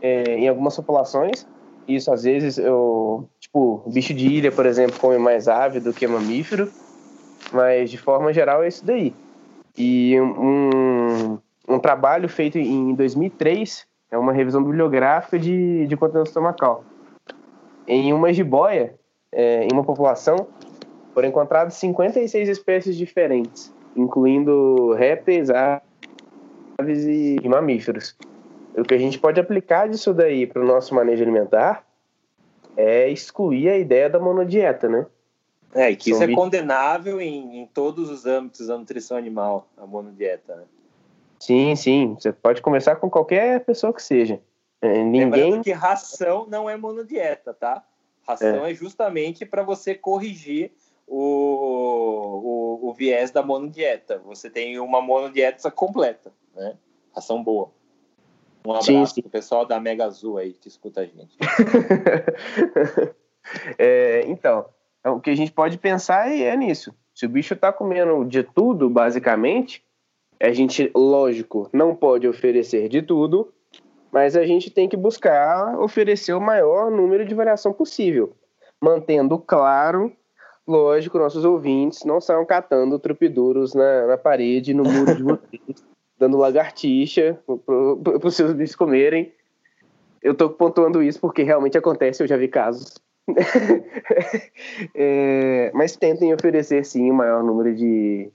[0.00, 1.46] é, em algumas populações,
[1.94, 6.06] isso às vezes eu tipo, bicho de ilha, por exemplo, come mais ave do que
[6.06, 6.70] mamífero,
[7.52, 9.14] mas de forma geral é isso daí.
[9.76, 11.38] E um,
[11.68, 16.84] um trabalho feito em 2003 é uma revisão bibliográfica de, de conteúdo estomacal.
[17.86, 18.94] Em uma jiboia,
[19.30, 20.46] é, em uma população,
[21.14, 28.16] foram encontradas 56 espécies diferentes, incluindo répteis, aves e mamíferos.
[28.76, 31.86] O que a gente pode aplicar disso daí para o nosso manejo alimentar
[32.76, 35.06] é excluir a ideia da monodieta, né?
[35.74, 39.68] É, e que São isso é condenável em, em, todos os âmbitos da nutrição animal,
[39.76, 40.64] a monodieta, né?
[41.38, 42.14] Sim, sim.
[42.18, 44.40] Você pode começar com qualquer pessoa que seja.
[44.80, 45.30] É, ninguém.
[45.30, 47.84] Lembrando que ração não é monodieta, tá?
[48.26, 50.72] Ração é, é justamente para você corrigir
[51.06, 54.18] o, o, o, viés da monodieta.
[54.24, 56.76] Você tem uma monodieta completa, né?
[57.14, 57.70] Ração boa.
[58.64, 59.22] Um abraço sim, sim.
[59.22, 61.36] pro pessoal da Mega Azul aí que escuta a gente.
[63.78, 64.66] é, então,
[65.06, 66.94] o que a gente pode pensar é nisso.
[67.14, 69.84] Se o bicho está comendo de tudo, basicamente,
[70.40, 73.52] a gente, lógico, não pode oferecer de tudo,
[74.10, 78.34] mas a gente tem que buscar oferecer o maior número de variação possível,
[78.80, 80.12] mantendo claro,
[80.66, 85.84] lógico, nossos ouvintes não saiam catando trupiduros na, na parede, no muro de vocês,
[86.22, 87.36] dando lagartixa
[87.66, 89.32] para os seus bichos comerem.
[90.22, 92.94] Eu estou pontuando isso porque realmente acontece, eu já vi casos.
[94.94, 98.30] é, mas tentem oferecer sim o maior número de,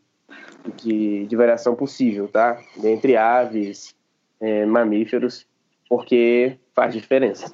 [0.76, 2.62] de, de variação possível, tá?
[2.84, 3.96] Entre aves,
[4.42, 5.48] é, mamíferos
[5.88, 7.54] porque faz diferença.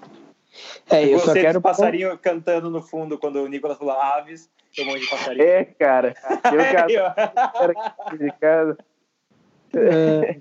[0.89, 4.49] É, eu Você só quero passarinho cantando no fundo quando o Nicolas falou aves,
[4.79, 5.45] um monte de passarinho.
[5.45, 6.15] É, cara.
[8.19, 8.77] Eu quero
[9.75, 10.37] é,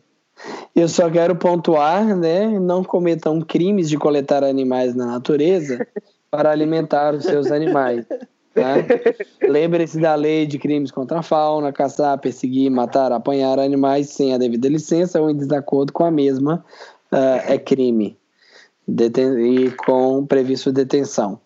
[0.75, 2.47] eu só quero pontuar, né?
[2.59, 5.87] Não cometam crimes de coletar animais na natureza
[6.31, 8.07] para alimentar os seus animais.
[8.55, 8.75] Tá?
[9.49, 14.39] Lembre-se da lei de crimes contra a fauna, caçar, perseguir, matar, apanhar animais sem a
[14.39, 16.65] devida licença ou em desacordo com a mesma,
[17.11, 18.17] uh, é crime
[18.87, 21.41] Deten e com previsto detenção.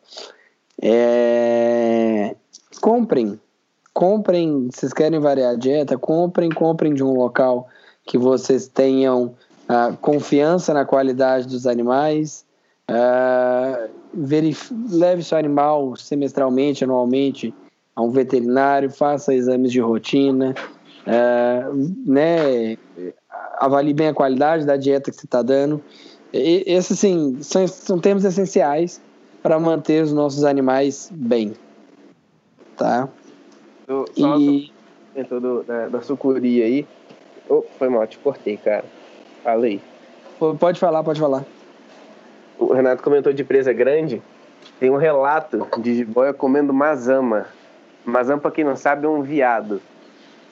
[0.83, 2.35] É...
[2.81, 3.39] Comprem,
[3.93, 7.69] comprem, vocês querem variar a dieta, comprem, comprem de um local
[8.07, 9.35] que vocês tenham
[9.69, 12.47] uh, confiança na qualidade dos animais,
[12.89, 13.91] uh,
[14.91, 17.53] leve seu animal semestralmente, anualmente
[17.95, 20.55] a um veterinário, faça exames de rotina,
[21.07, 22.79] uh, né,
[23.59, 25.83] avalie bem a qualidade da dieta que você está dando.
[26.33, 29.01] E, esses, assim, são, são termos essenciais
[29.43, 31.55] para manter os nossos animais bem.
[32.77, 33.09] Tá?
[33.87, 34.73] Do, só e...
[35.41, 36.87] Do, da, da sucuri aí.
[37.49, 38.85] Oh, foi mal, te cortei, cara.
[39.43, 39.81] Falei.
[40.59, 41.45] Pode falar, pode falar.
[42.59, 44.23] O Renato comentou de presa grande.
[44.81, 47.47] Tem um relato de jiboia comendo mazama.
[48.05, 49.81] Mazama, pra quem não sabe, é um viado.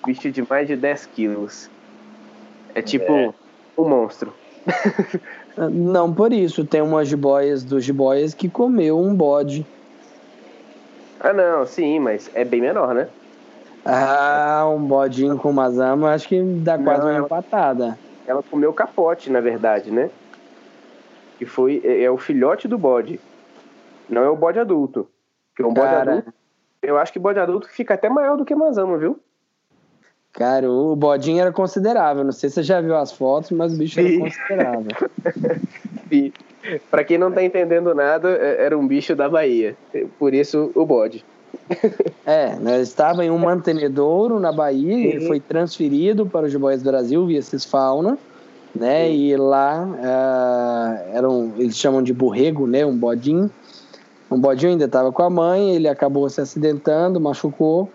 [0.07, 1.71] Bicho de mais de 10 quilos.
[2.75, 3.33] É tipo é.
[3.77, 4.33] um monstro.
[5.57, 9.65] Não por isso, tem umas jiboias dos jiboias que comeu um bode.
[11.21, 13.09] Ah, não, sim, mas é bem menor, né?
[13.85, 17.98] Ah, um bodinho com mazama, acho que dá quase não, uma ela, patada.
[18.27, 20.09] Ela comeu capote, na verdade, né?
[21.39, 23.20] Que foi é, é, o filhote do bode.
[24.09, 25.06] Não é o bode adulto.
[25.51, 26.12] Porque um bode Cara.
[26.12, 26.32] adulto,
[26.82, 29.20] eu acho que bode adulto fica até maior do que mazama, viu?
[30.32, 32.24] Cara, o bodinho era considerável.
[32.24, 34.90] Não sei se você já viu as fotos, mas o bicho era considerável.
[36.90, 39.77] Para quem não tá entendendo nada, é, era um bicho da Bahia.
[40.19, 41.24] Por isso, o bode.
[42.27, 47.27] É, né, estava em um mantenedouro na Bahia, ele foi transferido para o Jiboias Brasil
[47.27, 48.19] via Cisfauna,
[48.74, 49.09] né?
[49.09, 49.15] Sim.
[49.15, 52.85] E lá uh, era um, eles chamam de borrego, né?
[52.85, 53.51] Um bodinho.
[54.31, 57.91] Um bodinho ainda estava com a mãe, ele acabou se acidentando, machucou.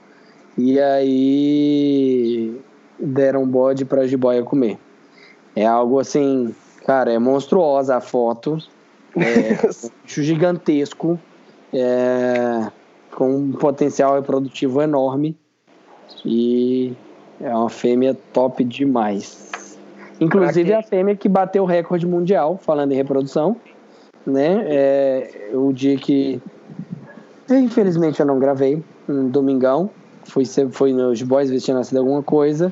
[0.57, 2.61] E aí
[2.99, 4.77] deram bode para a jiboia comer.
[5.55, 6.53] É algo assim,
[6.85, 8.57] cara, é monstruosa a foto.
[9.17, 11.19] É um gigantesco,
[11.73, 12.71] é,
[13.19, 15.37] com um potencial reprodutivo enorme.
[16.25, 16.93] E
[17.39, 19.77] é uma fêmea top demais.
[20.19, 23.55] Inclusive a fêmea que bateu o recorde mundial, falando em reprodução.
[24.25, 24.63] Né?
[24.65, 26.41] É, o dia que.
[27.47, 29.89] Infelizmente eu não gravei, um domingão
[30.29, 32.71] foi, foi nos boys ver se tinha nascido alguma coisa.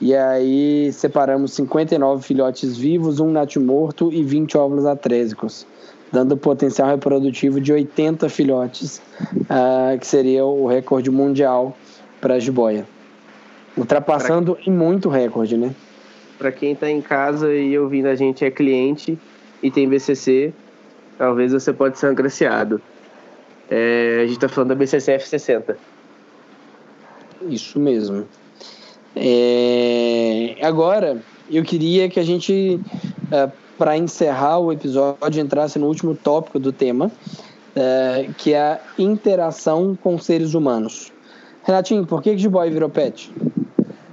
[0.00, 5.66] E aí separamos 59 filhotes vivos, um natimorto e 20 óvulos atrésicos,
[6.14, 11.76] dando potencial reprodutivo de 80 filhotes, uh, que seria o recorde mundial
[12.20, 12.86] para a jiboia.
[13.76, 14.64] Ultrapassando pra...
[14.64, 15.74] em muito recorde, né?
[16.38, 19.18] Para quem está em casa e ouvindo a gente é cliente
[19.60, 20.52] e tem BCC,
[21.18, 22.80] talvez você pode ser agraciado.
[23.68, 25.76] É, a gente está falando da BCCF 60.
[27.48, 28.24] Isso mesmo.
[29.16, 30.56] É...
[30.62, 31.20] Agora,
[31.50, 32.80] eu queria que a gente,
[33.32, 37.10] é, para encerrar o episódio, entrasse no último tópico do tema,
[37.74, 41.12] é, que é a interação com seres humanos.
[41.64, 43.32] Renatinho, por que, jiboia virou pet?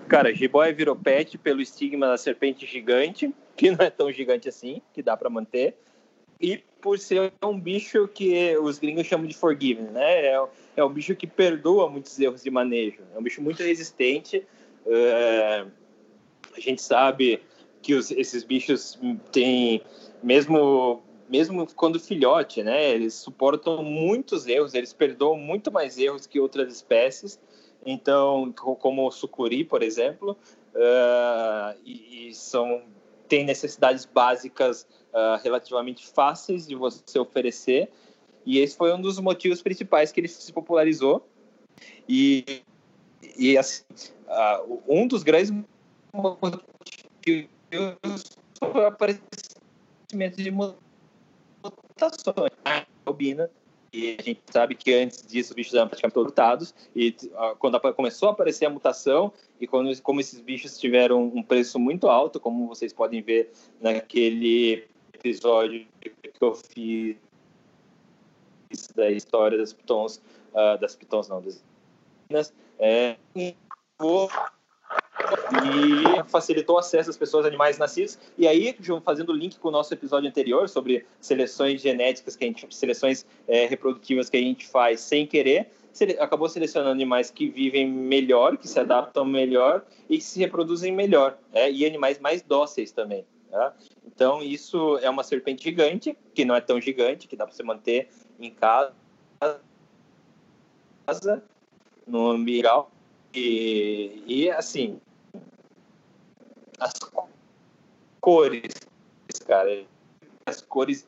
[0.07, 4.81] Cara, jiboia virou pet pelo estigma da serpente gigante, que não é tão gigante assim,
[4.93, 5.75] que dá para manter,
[6.39, 10.25] e por ser um bicho que os gringos chamam de forgiving, né?
[10.25, 10.43] É,
[10.77, 13.01] é um bicho que perdoa muitos erros de manejo.
[13.13, 14.43] É um bicho muito resistente.
[14.88, 15.65] É,
[16.55, 17.41] a gente sabe
[17.81, 18.99] que os, esses bichos
[19.31, 19.81] têm,
[20.21, 21.01] mesmo
[21.31, 22.89] mesmo quando filhote, né?
[22.91, 27.39] Eles suportam muitos erros, eles perdoam muito mais erros que outras espécies.
[27.85, 30.37] Então, como o sucuri, por exemplo,
[30.75, 32.83] uh, e, e, são
[33.29, 37.89] tem necessidades básicas uh, relativamente fáceis de você oferecer.
[38.45, 41.25] E esse foi um dos motivos principais que ele se popularizou.
[42.09, 42.61] E,
[43.37, 43.85] e assim,
[44.27, 45.49] uh, um dos grandes
[46.13, 46.61] motivos
[48.60, 50.81] foi o aparecimento de mutações.
[52.65, 53.49] A albina
[53.93, 57.14] e a gente sabe que antes disso os bichos eram praticamente todos e
[57.60, 62.07] quando começou a aparecer a mutação e quando como esses bichos tiveram um preço muito
[62.07, 67.18] alto como vocês podem ver naquele episódio que eu fiz
[68.95, 70.22] da história das pitons
[70.53, 71.61] uh, das pitons não das
[72.80, 73.18] é,
[75.65, 78.18] e facilitou o acesso às pessoas animais nascidos.
[78.38, 82.68] E aí, fazendo link com o nosso episódio anterior sobre seleções genéticas, que a gente,
[82.73, 85.72] seleções é, reprodutivas que a gente faz sem querer,
[86.19, 91.38] acabou selecionando animais que vivem melhor, que se adaptam melhor e que se reproduzem melhor,
[91.53, 93.26] é, e animais mais dóceis também.
[93.49, 93.76] Tá?
[94.07, 97.64] Então, isso é uma serpente gigante, que não é tão gigante, que dá para você
[97.64, 98.07] manter
[98.39, 98.93] em casa,
[102.07, 102.68] no ambiente.
[103.34, 104.99] E, e assim,
[106.81, 106.93] as
[108.19, 108.73] cores,
[109.45, 109.85] cara.
[110.43, 111.07] As cores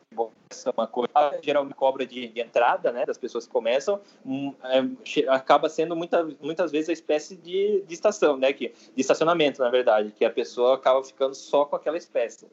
[0.51, 1.09] são uma cor
[1.41, 6.23] geralmente cobra de, de, entrada, né, das pessoas que começam, um, é, acaba sendo muita,
[6.39, 10.29] muitas vezes a espécie de, de estação, né, que, de estacionamento, na verdade, que a
[10.29, 12.45] pessoa acaba ficando só com aquela espécie.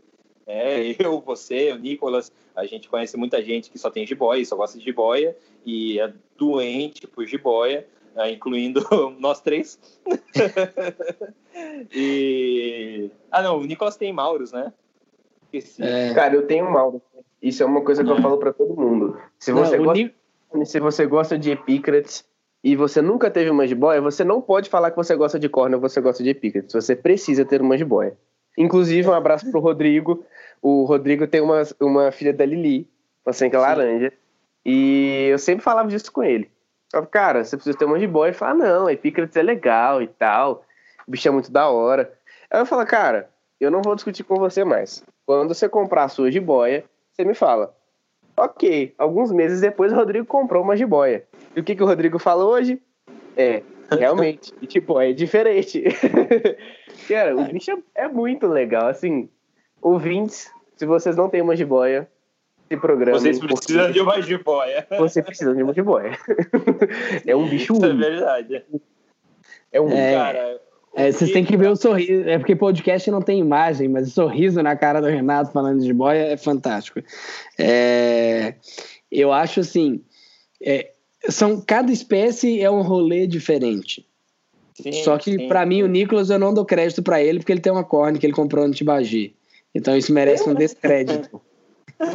[0.47, 4.57] É, eu, você, o Nicolas, a gente conhece muita gente que só tem jiboia, só
[4.57, 5.37] gosta de jiboia
[5.67, 7.87] e é doente por jiboia,
[8.31, 8.81] incluindo
[9.19, 9.79] nós três.
[11.93, 13.11] e...
[13.31, 14.73] Ah, não, o Nicolas tem Mauros, né?
[15.79, 16.15] É...
[16.15, 17.03] Cara, eu tenho Mauro.
[17.43, 19.19] Isso é uma coisa que eu falo para todo mundo.
[19.39, 20.15] Se você, não, gosta, Nic...
[20.67, 22.25] se você gosta de Epicrates
[22.63, 25.77] e você nunca teve uma jiboia, você não pode falar que você gosta de corno
[25.77, 26.73] ou você gosta de Epicrates.
[26.73, 28.17] Você precisa ter uma jiboia.
[28.59, 30.25] Inclusive, um abraço pro Rodrigo.
[30.61, 32.89] O Rodrigo tem uma, uma filha da Lili,
[33.25, 34.13] uma senca laranja.
[34.65, 36.51] E eu sempre falava disso com ele.
[36.91, 38.31] Falei, cara, você precisa ter uma jiboia.
[38.31, 40.65] Ele fala, não, Epicrates é legal e tal.
[41.07, 42.13] O bicho é muito da hora.
[42.51, 43.31] Aí eu falo, cara,
[43.61, 45.05] eu não vou discutir com você mais.
[45.25, 47.75] Quando você comprar a sua jiboia, você me fala.
[48.37, 51.25] Ok, alguns meses depois o Rodrigo comprou uma jiboia.
[51.55, 52.81] E o que, que o Rodrigo fala hoje?
[53.37, 55.85] É, realmente, jiboia é diferente.
[57.07, 58.89] cara, o bicho é muito legal.
[58.89, 59.29] Assim,
[59.81, 62.11] ouvintes, se vocês não têm uma jiboia,
[62.71, 63.19] esse programa.
[63.19, 63.93] Vocês precisam porque...
[63.93, 64.87] de uma jiboia.
[64.99, 66.17] Você precisa de uma jiboia.
[67.27, 68.05] é um bicho Isso é único.
[68.05, 68.65] é verdade.
[69.73, 70.61] É um é, cara.
[70.95, 72.29] É, vocês têm que ver o sorriso.
[72.29, 75.87] É porque podcast não tem imagem, mas o sorriso na cara do Renato falando de
[75.87, 77.01] jiboia é fantástico.
[77.59, 78.55] É,
[79.11, 80.03] eu acho assim.
[80.63, 80.93] É,
[81.29, 84.07] são, cada espécie é um rolê diferente.
[84.75, 87.61] Sim, Só que, para mim, o Nicolas eu não dou crédito para ele porque ele
[87.61, 89.35] tem uma corne que ele comprou no Tibagi.
[89.75, 91.41] Então isso merece um descrédito.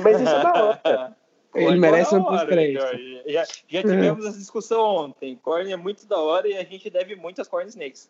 [0.03, 1.15] Mas isso é da hora.
[1.55, 2.85] Ele merece um descrédito.
[3.27, 5.39] Já, já tivemos essa discussão ontem.
[5.41, 8.09] Corn é muito da hora e a gente deve muito às Corn Snakes.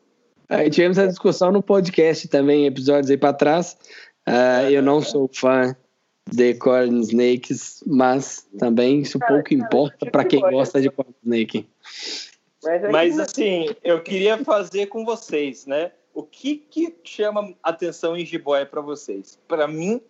[0.50, 3.78] Aí tivemos essa discussão no podcast também, episódios aí para trás.
[4.28, 5.76] Uh, eu não sou fã
[6.32, 11.68] de Corn Snakes, mas também isso pouco importa para quem gosta de Corn Snake.
[12.92, 15.92] Mas assim, eu queria fazer com vocês, né?
[16.14, 19.38] O que que chama atenção em jiboia para vocês?
[19.48, 20.02] Para mim,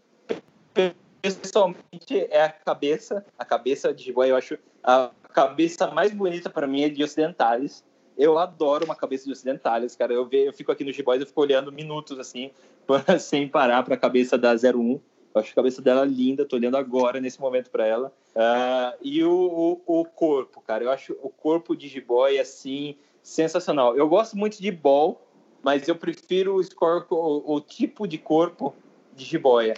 [1.34, 6.68] pessoalmente é a cabeça, a cabeça de jiboia, eu acho a cabeça mais bonita para
[6.68, 7.84] mim é de ocidentais.
[8.18, 10.14] Eu adoro uma cabeça de ocidentais, cara.
[10.14, 12.52] Eu, ve, eu fico aqui no jiboia eu fico olhando minutos assim,
[13.20, 15.00] sem parar para a cabeça da 01.
[15.34, 18.14] Eu acho a cabeça dela linda, tô olhando agora, nesse momento, para ela.
[18.34, 20.86] Uh, e o, o, o, corpo, cara.
[20.86, 23.98] Eu acho o corpo de jiboia, assim, sensacional.
[23.98, 25.22] Eu gosto muito de ball,
[25.62, 28.74] mas eu prefiro o, o, o tipo de corpo
[29.14, 29.74] de jiboia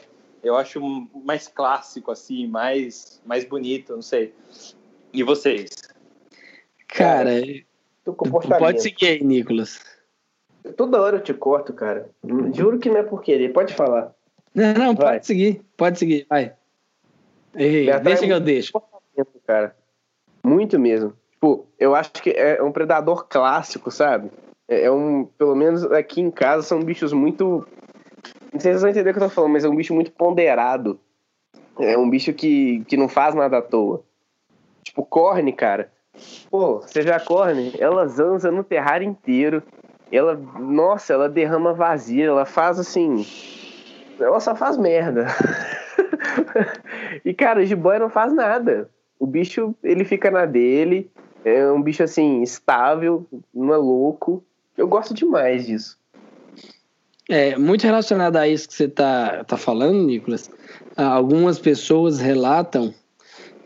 [0.47, 0.81] eu acho
[1.23, 4.33] mais clássico, assim, mais, mais bonito, não sei.
[5.13, 5.69] E vocês?
[6.87, 7.31] Cara,
[8.59, 9.79] pode seguir aí, Nicolas.
[10.75, 12.09] Toda hora eu te corto, cara.
[12.53, 13.53] Juro que não é por querer.
[13.53, 14.13] Pode falar.
[14.53, 15.13] Não, não, vai.
[15.13, 15.61] pode seguir.
[15.77, 16.25] Pode seguir.
[16.29, 16.53] Vai.
[17.55, 18.73] Ei, deixa que eu deixo.
[19.45, 19.75] Cara.
[20.43, 21.13] Muito mesmo.
[21.31, 24.31] Tipo, tipo, eu acho que é um predador clássico, sabe?
[24.67, 27.65] É, é um, pelo menos aqui em casa, são bichos muito.
[28.57, 29.93] Não sei se vocês vão entender o que eu tô falando, mas é um bicho
[29.93, 30.99] muito ponderado.
[31.79, 34.01] É um bicho que, que não faz nada à toa.
[34.81, 35.91] Tipo, corne, cara.
[36.49, 39.61] Pô, você já corne, ela zanza no terrário inteiro.
[40.11, 43.23] Ela, nossa, ela derrama vazia, ela faz assim.
[44.19, 45.27] Ela só faz merda.
[47.23, 48.89] e, cara, o jiboia não faz nada.
[49.19, 51.11] O bicho, ele fica na dele.
[51.45, 53.23] É um bicho, assim, estável,
[53.53, 54.43] não é louco.
[54.75, 55.99] Eu gosto demais disso.
[57.29, 60.49] É, muito relacionado a isso que você tá, tá falando, Nicolas.
[60.95, 62.93] Algumas pessoas relatam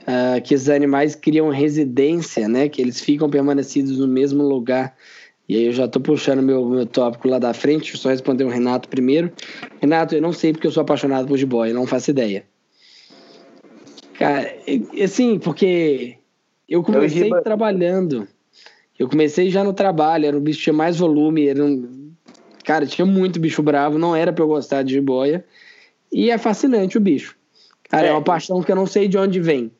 [0.02, 2.68] uh, que esses animais criam residência, né?
[2.68, 4.96] Que eles ficam permanecidos no mesmo lugar.
[5.48, 8.10] E aí eu já estou puxando meu, meu tópico lá da frente, Deixa eu só
[8.10, 9.32] responder o Renato primeiro.
[9.80, 12.46] Renato, eu não sei porque eu sou apaixonado por jiboia, não faço ideia.
[14.14, 14.56] Cara,
[15.04, 16.18] assim, porque
[16.70, 18.28] eu comecei eu trabalhando.
[18.98, 22.01] Eu comecei já no trabalho, era um bicho que tinha mais volume, era um...
[22.64, 25.46] Cara, tinha muito bicho bravo, não era para eu gostar de jiboia.
[26.12, 27.36] E é fascinante o bicho.
[27.90, 29.72] Cara, é, é uma paixão que eu não sei de onde vem.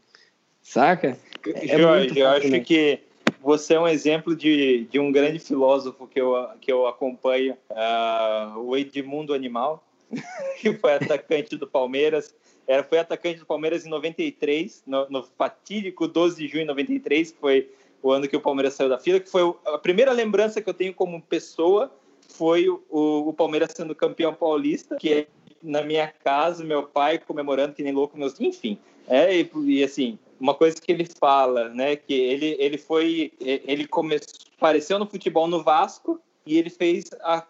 [0.62, 1.18] Saca?
[1.46, 3.00] É Jorge, eu acho que
[3.42, 8.60] você é um exemplo de, de um grande filósofo que eu, que eu acompanho, uh,
[8.60, 9.84] o Edmundo Animal,
[10.62, 12.36] que foi atacante do Palmeiras.
[12.68, 17.32] Era, foi atacante do Palmeiras em 93, no, no fatídico 12 de junho de 93,
[17.32, 17.70] que foi
[18.04, 20.74] o ano que o Palmeiras saiu da fila, que foi a primeira lembrança que eu
[20.74, 21.92] tenho como pessoa
[22.34, 25.28] foi o, o Palmeiras sendo campeão paulista, que é
[25.62, 28.78] na minha casa, meu pai comemorando que nem louco, meus, enfim.
[29.08, 33.88] É, e, e assim, uma coisa que ele fala, né, que ele, ele foi, ele
[33.88, 37.46] começou, apareceu no futebol no Vasco e ele fez a,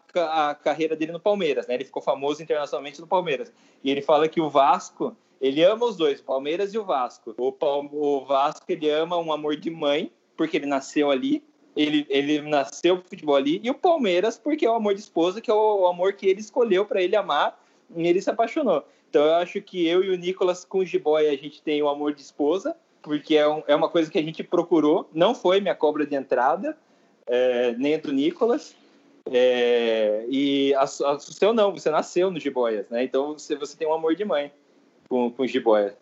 [0.50, 1.76] a carreira dele no Palmeiras, né?
[1.76, 3.52] Ele ficou famoso internacionalmente no Palmeiras.
[3.84, 7.34] E ele fala que o Vasco, ele ama os dois, o Palmeiras e o Vasco.
[7.38, 7.56] O,
[7.94, 11.44] o Vasco ele ama um amor de mãe, porque ele nasceu ali.
[11.76, 13.60] Ele, ele nasceu pro futebol ali.
[13.64, 16.42] E o Palmeiras, porque é o amor de esposa, que é o, amor que ele
[16.42, 17.60] escolheu para ele amar.
[17.96, 18.86] E ele se apaixonou.
[19.10, 21.90] Então eu acho que eu e o Nicolas com o Jiboia a gente tem o
[21.90, 25.10] amor de esposa, porque é, um, é uma coisa que a gente procurou.
[25.14, 26.78] Não foi minha cobra de entrada,
[27.28, 28.74] é, nem do Nicolas.
[29.30, 33.04] É, e a, a, o seu não, você nasceu no Jiboias, né?
[33.04, 34.52] Então você, você tem um amor de mãe
[35.10, 35.96] com, com o Jiboia.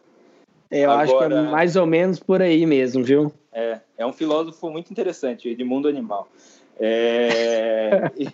[0.72, 3.34] É, eu Agora, acho que é mais ou menos por aí mesmo, viu?
[3.52, 6.28] É, é um filósofo muito interessante, de mundo animal.
[6.80, 8.30] É, e,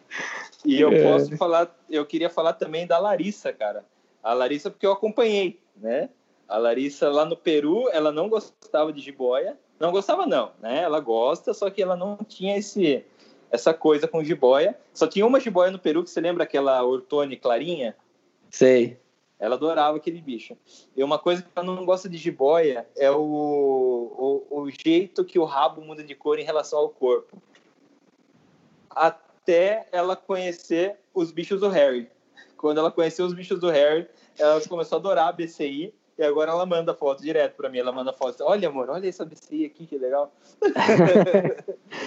[0.66, 1.02] e, eu é.
[1.02, 3.86] posso falar, eu queria falar também da Larissa, cara.
[4.22, 6.10] A Larissa, porque eu acompanhei, né?
[6.48, 9.58] A Larissa lá no Peru, ela não gostava de jiboia.
[9.80, 10.82] Não gostava, não, né?
[10.84, 13.04] Ela gosta, só que ela não tinha esse,
[13.52, 14.78] essa coisa com jiboia.
[14.94, 17.96] Só tinha uma jiboia no Peru, que você lembra aquela Ortone clarinha?
[18.50, 18.98] Sei.
[19.40, 20.58] Ela adorava aquele bicho.
[20.96, 25.38] E uma coisa que ela não gosta de jiboia é o, o, o jeito que
[25.38, 27.42] o rabo muda de cor em relação ao corpo.
[28.90, 32.10] Até ela conhecer os bichos do Harry.
[32.56, 34.08] Quando ela conheceu os bichos do Harry,
[34.40, 37.80] ela começou a adorar a BCI e agora ela manda foto direto para mim.
[37.80, 38.42] Ela manda foto.
[38.44, 40.32] Olha, amor, olha essa BCI aqui, que legal.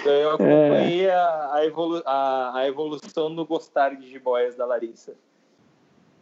[0.01, 1.15] então eu acompanhei é.
[1.15, 5.15] a, a, evolu a, a, evolução no gostar de jiboias da Larissa.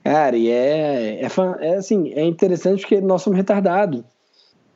[0.06, 1.28] Cara, e é, é,
[1.60, 4.04] é assim, é interessante porque nós somos retardados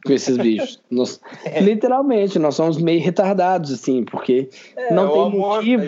[0.05, 0.83] com esses bichos.
[0.91, 1.61] Nós, é.
[1.61, 5.85] Literalmente, nós somos meio retardados, assim, porque é, não tem motivo.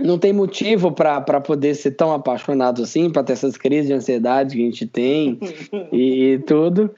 [0.00, 4.56] Não tem motivo para poder ser tão apaixonado assim, para ter essas crises de ansiedade
[4.56, 5.38] que a gente tem
[5.92, 6.90] e, e, tudo.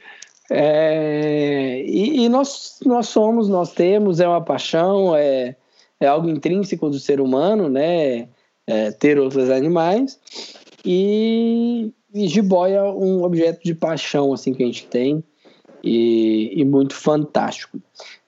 [0.49, 5.57] É, e, e, nós, nós somos, nós temos, é uma paixão, é,
[5.99, 8.29] é algo intrínseco do ser humano, né?
[8.67, 10.21] É, ter outros animais.
[10.85, 15.23] E, e jiboia é um objeto de paixão assim que a gente tem
[15.83, 17.79] e, e muito fantástico.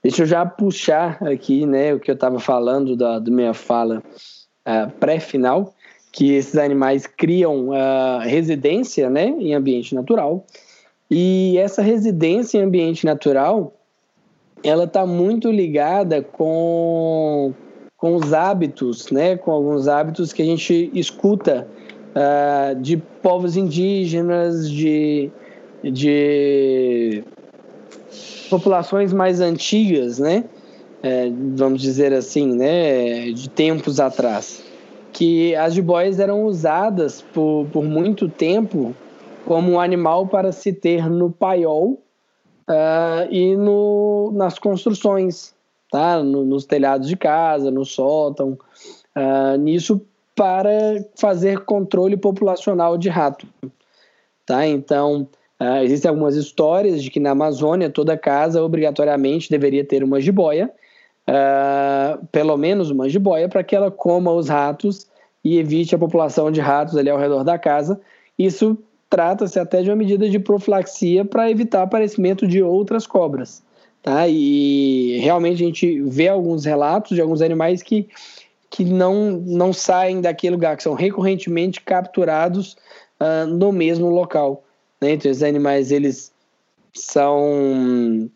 [0.02, 4.02] Deixa eu já puxar aqui, né, o que eu estava falando da, da minha fala
[4.66, 5.74] uh, pré-final,
[6.10, 10.44] que esses animais criam uh, residência né, em ambiente natural.
[11.10, 13.74] E essa residência em ambiente natural,
[14.64, 17.52] ela está muito ligada com,
[17.96, 21.68] com os hábitos, né, com alguns hábitos que a gente escuta
[22.14, 25.30] uh, de povos indígenas, de,
[25.82, 27.24] de
[28.48, 30.44] populações mais antigas, né?
[31.02, 34.62] é, vamos dizer assim, né, de tempos atrás,
[35.12, 38.94] que as jiboias eram usadas por, por muito tempo
[39.44, 42.00] como um animal para se ter no paiol
[42.70, 45.52] uh, e no, nas construções,
[45.90, 46.22] tá?
[46.22, 48.56] No, nos telhados de casa, no sótão,
[49.16, 50.00] uh, nisso
[50.34, 53.46] para fazer controle populacional de rato,
[54.46, 54.66] tá?
[54.66, 55.28] Então,
[55.62, 60.68] Uh, existem algumas histórias de que na Amazônia toda casa obrigatoriamente deveria ter uma jiboia,
[61.28, 65.06] uh, pelo menos uma jiboia, para que ela coma os ratos
[65.44, 68.00] e evite a população de ratos ali ao redor da casa.
[68.36, 68.76] Isso
[69.08, 73.62] trata-se até de uma medida de profilaxia para evitar aparecimento de outras cobras.
[74.02, 74.26] Tá?
[74.26, 78.08] E realmente a gente vê alguns relatos de alguns animais que,
[78.72, 82.74] que não, não saem daquele lugar, que são recorrentemente capturados
[83.20, 84.64] uh, no mesmo local.
[84.98, 85.12] Né?
[85.12, 86.32] Então, esses animais eles
[86.94, 88.30] são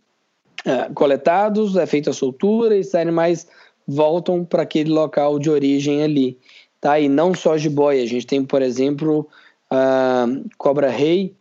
[0.66, 3.46] uh, coletados, é feita a soltura, e esses animais
[3.88, 6.38] voltam para aquele local de origem ali.
[6.82, 7.00] Tá?
[7.00, 9.26] E não só jiboia, a gente tem, por exemplo,
[9.70, 10.26] a
[10.58, 11.34] cobra-rei,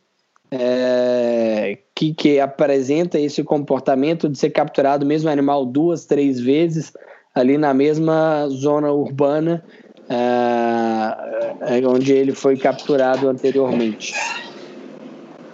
[0.49, 6.93] é, que, que apresenta esse comportamento de ser capturado mesmo animal duas, três vezes
[7.35, 9.63] ali na mesma zona urbana
[10.09, 14.13] é, é onde ele foi capturado anteriormente.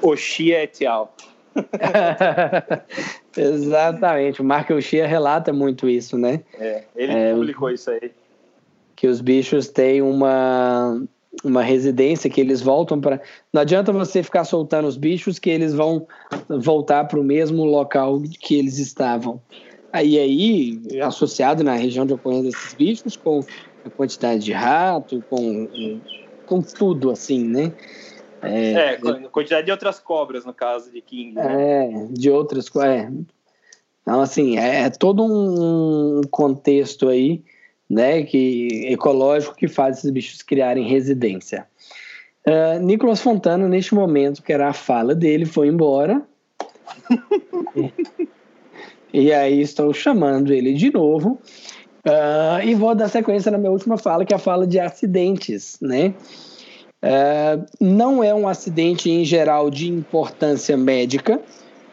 [0.01, 1.13] Oxia et al.
[3.35, 6.41] Exatamente, o Marco Oxia relata muito isso, né?
[6.59, 8.11] É, ele é, publicou isso aí.
[8.95, 11.01] Que os bichos têm uma
[11.43, 13.21] uma residência que eles voltam para.
[13.53, 16.05] Não adianta você ficar soltando os bichos que eles vão
[16.49, 19.41] voltar para o mesmo local que eles estavam.
[19.93, 23.41] Aí, aí, associado na região de ocorrência desses bichos, com
[23.85, 25.99] a quantidade de rato, com,
[26.45, 27.73] com tudo assim, né?
[28.41, 28.97] É, é
[29.31, 31.35] quantidade de outras cobras, no caso de King.
[31.35, 31.85] Né?
[31.85, 32.65] É, de outras.
[32.77, 33.11] É.
[34.01, 37.43] Então, assim, é, é todo um contexto aí
[37.89, 41.67] né, que, ecológico que faz esses bichos criarem residência.
[42.47, 46.25] Uh, Nicolas Fontana, neste momento, que era a fala dele, foi embora.
[49.13, 51.39] e, aí estou chamando ele de novo.
[52.05, 55.77] Uh, e vou dar sequência na minha última fala, que é a fala de acidentes,
[55.81, 56.13] né?
[57.03, 61.41] Uh, não é um acidente em geral de importância médica,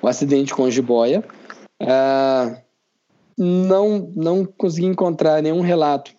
[0.00, 1.22] o acidente com jiboia.
[1.82, 2.56] Uh,
[3.36, 6.12] não, não consegui encontrar nenhum relato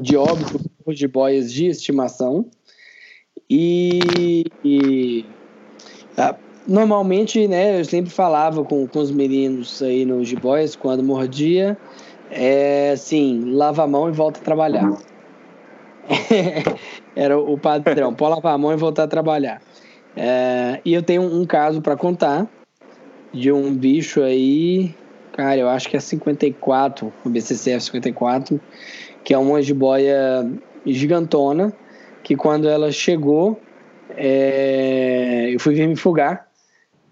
[0.00, 2.46] de óbito por jiboias de estimação.
[3.48, 5.26] E, e
[6.66, 11.76] normalmente, né, eu sempre falava com, com os meninos aí nos jiboias, quando mordia,
[12.30, 14.90] é assim, lava a mão e volta a trabalhar.
[17.14, 19.60] Era o padrão, pode lavar a mão e voltar a trabalhar.
[20.16, 22.46] É, e eu tenho um, caso para contar
[23.32, 24.94] de um bicho aí
[25.32, 28.60] Cara, eu acho que é 54, o BCCF 54,
[29.24, 30.46] que é uma jiboia
[30.84, 31.72] gigantona,
[32.22, 33.58] que quando ela chegou,
[34.10, 35.48] é...
[35.50, 36.46] eu fui vir me fugar.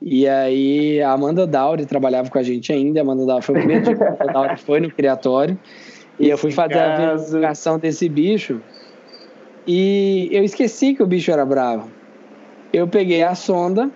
[0.02, 3.58] E aí a Amanda Dauri trabalhava com a gente ainda, a Amanda Dauri foi o
[3.58, 5.58] primeiro dia que a Amanda Dauri foi no criatório.
[6.18, 8.60] E eu fui fazer a verificação desse bicho.
[9.66, 11.90] E eu esqueci que o bicho era bravo.
[12.72, 13.90] Eu peguei a sonda,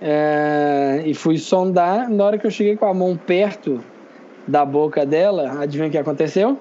[0.00, 2.08] é, e fui sondar.
[2.08, 3.84] Na hora que eu cheguei com a mão perto
[4.46, 6.58] da boca dela, adivinha o que aconteceu?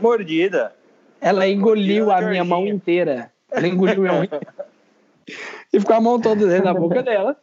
[0.00, 0.72] Mordida.
[1.20, 3.30] Ela engoliu Mordida a minha mão inteira.
[3.50, 4.46] Ela engoliu a mão inteira.
[5.72, 7.36] E ficou a mão toda dentro da boca dela.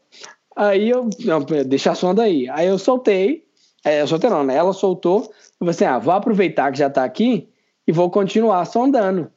[0.56, 2.50] Aí eu, não, deixa a sonda aí.
[2.50, 3.46] Aí eu soltei,
[3.84, 4.56] é, eu soltei não, né?
[4.56, 5.22] Ela soltou.
[5.22, 7.50] Eu falei assim: ah, vou aproveitar que já tá aqui
[7.88, 9.32] e vou continuar sondando.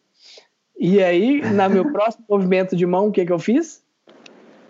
[0.78, 3.82] E aí, no meu próximo movimento de mão, o que que eu fiz?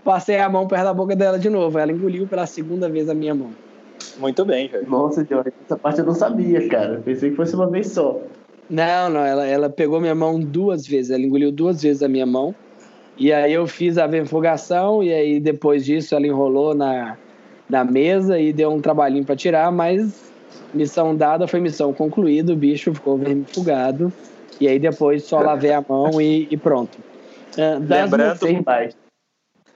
[0.05, 1.79] Passei a mão perto da boca dela de novo.
[1.79, 3.51] Ela engoliu pela segunda vez a minha mão.
[4.19, 4.91] Muito bem, Jorge.
[4.91, 7.01] Nossa, Jorge, essa parte eu não sabia, cara.
[7.05, 8.21] Pensei que fosse uma vez só.
[8.69, 12.27] Não, não, ela, ela pegou minha mão duas vezes, ela engoliu duas vezes a minha
[12.27, 12.55] mão.
[13.17, 17.17] E aí eu fiz a verfugação, e aí depois disso ela enrolou na,
[17.69, 20.33] na mesa e deu um trabalhinho para tirar, mas
[20.73, 24.13] missão dada foi missão concluída, o bicho ficou vermifugado.
[24.61, 26.97] E aí depois só lavei a mão e, e pronto.
[27.57, 28.47] Uh, Lembrando.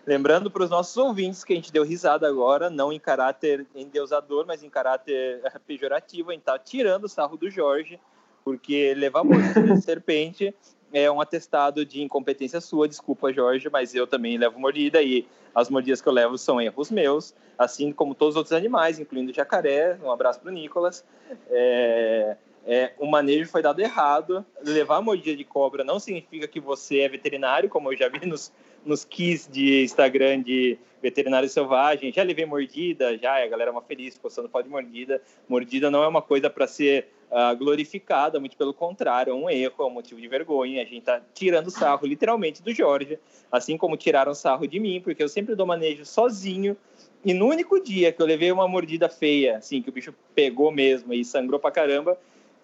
[0.07, 4.45] Lembrando para os nossos ouvintes que a gente deu risada agora, não em caráter endeusador,
[4.47, 6.31] mas em caráter pejorativo.
[6.31, 7.99] A gente está tirando o sarro do Jorge,
[8.45, 10.55] porque levar mordida de serpente
[10.97, 12.89] é um atestado de incompetência sua.
[12.89, 16.91] Desculpa, Jorge, mas eu também levo mordida e as mordidas que eu levo são erros
[16.91, 19.99] meus, assim como todos os outros animais, incluindo o jacaré.
[20.03, 21.05] Um abraço para o Nicolas.
[21.51, 22.37] É,
[22.67, 24.43] é, o manejo foi dado errado.
[24.65, 28.51] Levar mordida de cobra não significa que você é veterinário, como eu já vi nos
[28.87, 33.83] nos kits de Instagram de veterinário selvagem, já levei mordida, já a galera é uma
[33.83, 35.21] feliz postando foto de mordida.
[35.49, 39.75] Mordida não é uma coisa para ser uh, glorificada, muito pelo contrário, é um erro,
[39.81, 40.83] é um motivo de vergonha.
[40.83, 43.19] A gente está tirando sarro literalmente do Jorge,
[43.51, 46.77] assim como tiraram sarro de mim, porque eu sempre dou manejo sozinho.
[47.25, 50.71] E no único dia que eu levei uma mordida feia, assim, que o bicho pegou
[50.71, 52.17] mesmo e sangrou pra caramba,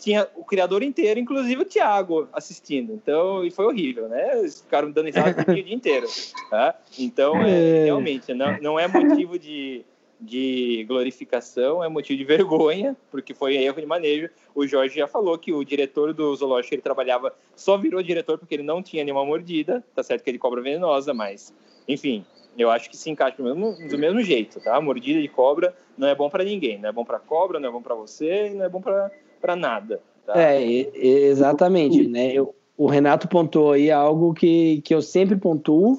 [0.02, 2.92] tinha o criador inteiro, inclusive o Thiago, assistindo.
[2.92, 4.38] Então, e foi horrível, né?
[4.38, 6.08] Eles ficaram dando risada o dia inteiro.
[6.50, 6.74] Tá?
[6.98, 9.84] Então, é, realmente, não, não é motivo de,
[10.20, 14.28] de glorificação, é motivo de vergonha, porque foi erro de manejo.
[14.54, 18.54] O Jorge já falou que o diretor do zoológico ele trabalhava só virou diretor porque
[18.54, 21.54] ele não tinha nenhuma mordida, tá certo que ele cobra venenosa, mas
[21.88, 22.24] enfim,
[22.56, 24.80] eu acho que se encaixa do mesmo, do mesmo jeito, tá?
[24.80, 27.72] Mordida de cobra não é bom para ninguém, não é bom para cobra, não é
[27.72, 30.00] bom para você, e não é bom para nada.
[30.26, 30.34] Tá?
[30.36, 32.32] É, exatamente, né?
[32.32, 35.98] Eu, o Renato pontuou aí algo que, que eu sempre pontuo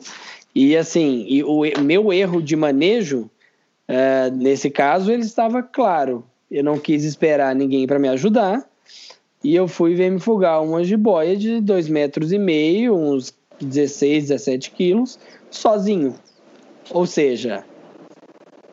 [0.56, 3.30] e assim, e o meu erro de manejo
[3.88, 6.24] é, nesse caso ele estava claro.
[6.54, 8.64] Eu não quis esperar ninguém para me ajudar
[9.44, 14.30] e eu fui ver me fugar uma jiboia de dois metros e meio, uns 16,
[14.30, 15.18] 17 quilos,
[15.50, 16.14] sozinho.
[16.92, 17.64] Ou seja,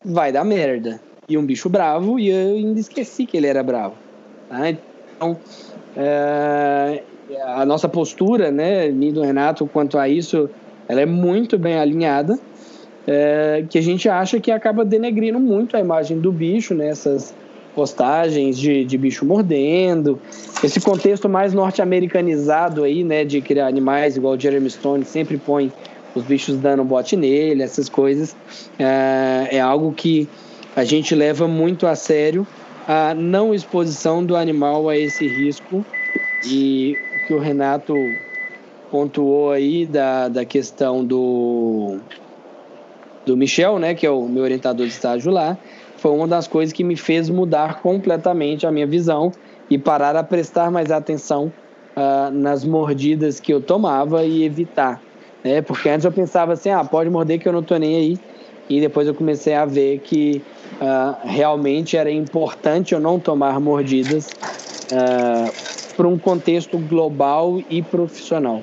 [0.04, 1.00] vai dar merda.
[1.26, 3.94] E um bicho bravo, e eu ainda esqueci que ele era bravo.
[4.50, 4.68] Tá?
[4.68, 5.38] Então,
[5.96, 7.02] é,
[7.46, 10.50] a nossa postura, né, minha do Renato, quanto a isso,
[10.86, 12.38] ela é muito bem alinhada.
[13.06, 17.34] É, que a gente acha que acaba denegrindo muito a imagem do bicho nessas
[17.74, 20.20] postagens de, de bicho mordendo,
[20.62, 25.72] esse contexto mais norte-americanizado aí, né, de criar animais, igual o Jeremy Stone sempre põe
[26.14, 28.34] os bichos dando bote nele, essas coisas,
[28.78, 30.28] é, é algo que
[30.74, 32.46] a gente leva muito a sério
[32.86, 35.84] a não exposição do animal a esse risco.
[36.44, 37.94] E que o Renato
[38.90, 41.98] pontuou aí da, da questão do
[43.24, 45.56] do Michel, né, que é o meu orientador de estágio lá,
[46.00, 49.32] foi uma das coisas que me fez mudar completamente a minha visão
[49.68, 51.52] e parar a prestar mais atenção
[51.96, 55.00] uh, nas mordidas que eu tomava e evitar
[55.44, 55.62] né?
[55.62, 58.18] Porque antes eu pensava assim, ah, pode morder que eu não tô nem aí.
[58.68, 60.42] E depois eu comecei a ver que
[60.76, 65.50] uh, realmente era importante eu não tomar mordidas uh, ah,
[65.96, 68.62] para um contexto global e profissional.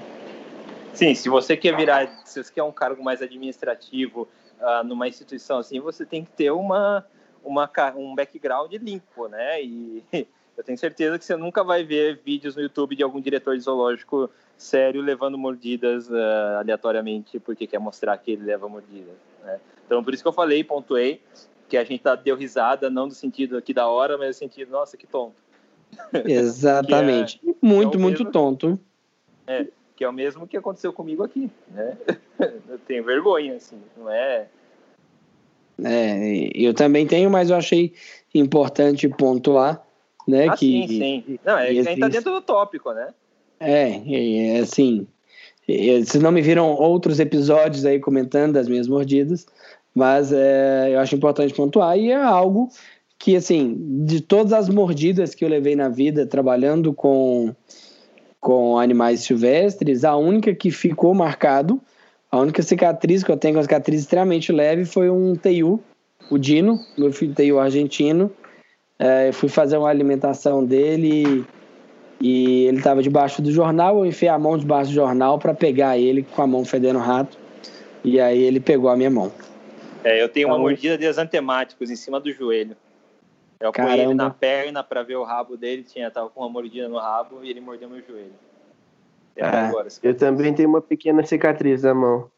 [0.94, 4.28] Sim, se você quer virar, se você quer um cargo mais administrativo
[4.62, 7.06] uh, numa instituição assim, você tem que ter uma,
[7.48, 9.64] uma um background limpo, né?
[9.64, 10.04] E
[10.58, 13.64] eu tenho certeza que você nunca vai ver vídeos no YouTube de algum diretor de
[13.64, 19.16] zoológico sério levando mordidas uh, aleatoriamente porque quer mostrar que ele leva mordidas.
[19.44, 19.60] Né?
[19.86, 21.22] Então, por isso que eu falei, pontuei,
[21.70, 24.72] que a gente tá, deu risada, não no sentido aqui da hora, mas no sentido,
[24.72, 25.36] nossa, que tonto.
[26.26, 27.40] Exatamente.
[27.46, 28.80] é, muito, é muito mesmo, tonto.
[29.46, 31.98] É, que é o mesmo que aconteceu comigo aqui, né?
[32.68, 34.48] eu tenho vergonha, assim, não é...
[35.84, 37.94] É, eu também tenho, mas eu achei
[38.34, 39.84] importante pontuar,
[40.28, 40.88] né, ah, que...
[40.88, 41.40] sim, sim.
[41.46, 43.10] Não, é, tá dentro do tópico, né?
[43.60, 45.08] É, é assim.
[45.68, 49.46] Vocês não me viram outros episódios aí comentando das minhas mordidas,
[49.94, 52.70] mas é, eu acho importante pontuar e é algo
[53.20, 53.76] que, assim,
[54.06, 57.54] de todas as mordidas que eu levei na vida trabalhando com,
[58.40, 61.82] com animais silvestres, a única que ficou marcado,
[62.32, 65.82] a única cicatriz que eu tenho, uma cicatriz extremamente leve, foi um teiu,
[66.30, 68.32] o Dino, meu filho teiu argentino.
[69.00, 71.46] É, eu fui fazer uma alimentação dele
[72.20, 75.98] e ele estava debaixo do jornal, eu enfiei a mão debaixo do jornal para pegar
[75.98, 77.38] ele com a mão fedendo rato.
[78.04, 79.32] E aí ele pegou a minha mão.
[80.04, 82.76] É, eu tenho então, uma mordida de exantemáticos em cima do joelho.
[83.60, 86.88] Eu apoiei ele na perna para ver o rabo dele, tinha tava com uma mordida
[86.88, 88.34] no rabo e ele mordeu meu joelho.
[89.38, 92.30] É, agora, eu também tenho uma pequena cicatriz na mão.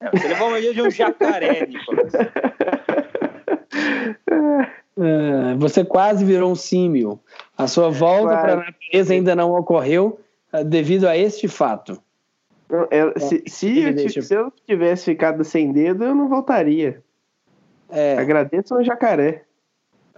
[0.00, 2.12] É, você levou uma de um jacaré, Nicolas.
[4.98, 7.18] É, você quase virou um símio.
[7.56, 10.20] A sua volta para a natureza ainda não ocorreu
[10.52, 12.00] uh, devido a este fato.
[12.68, 14.22] Não, é, se, se, eu, deixa...
[14.22, 17.02] se, eu, tivesse ficado sem dedo, eu não voltaria.
[17.88, 18.18] É.
[18.18, 19.44] Agradeço ao jacaré.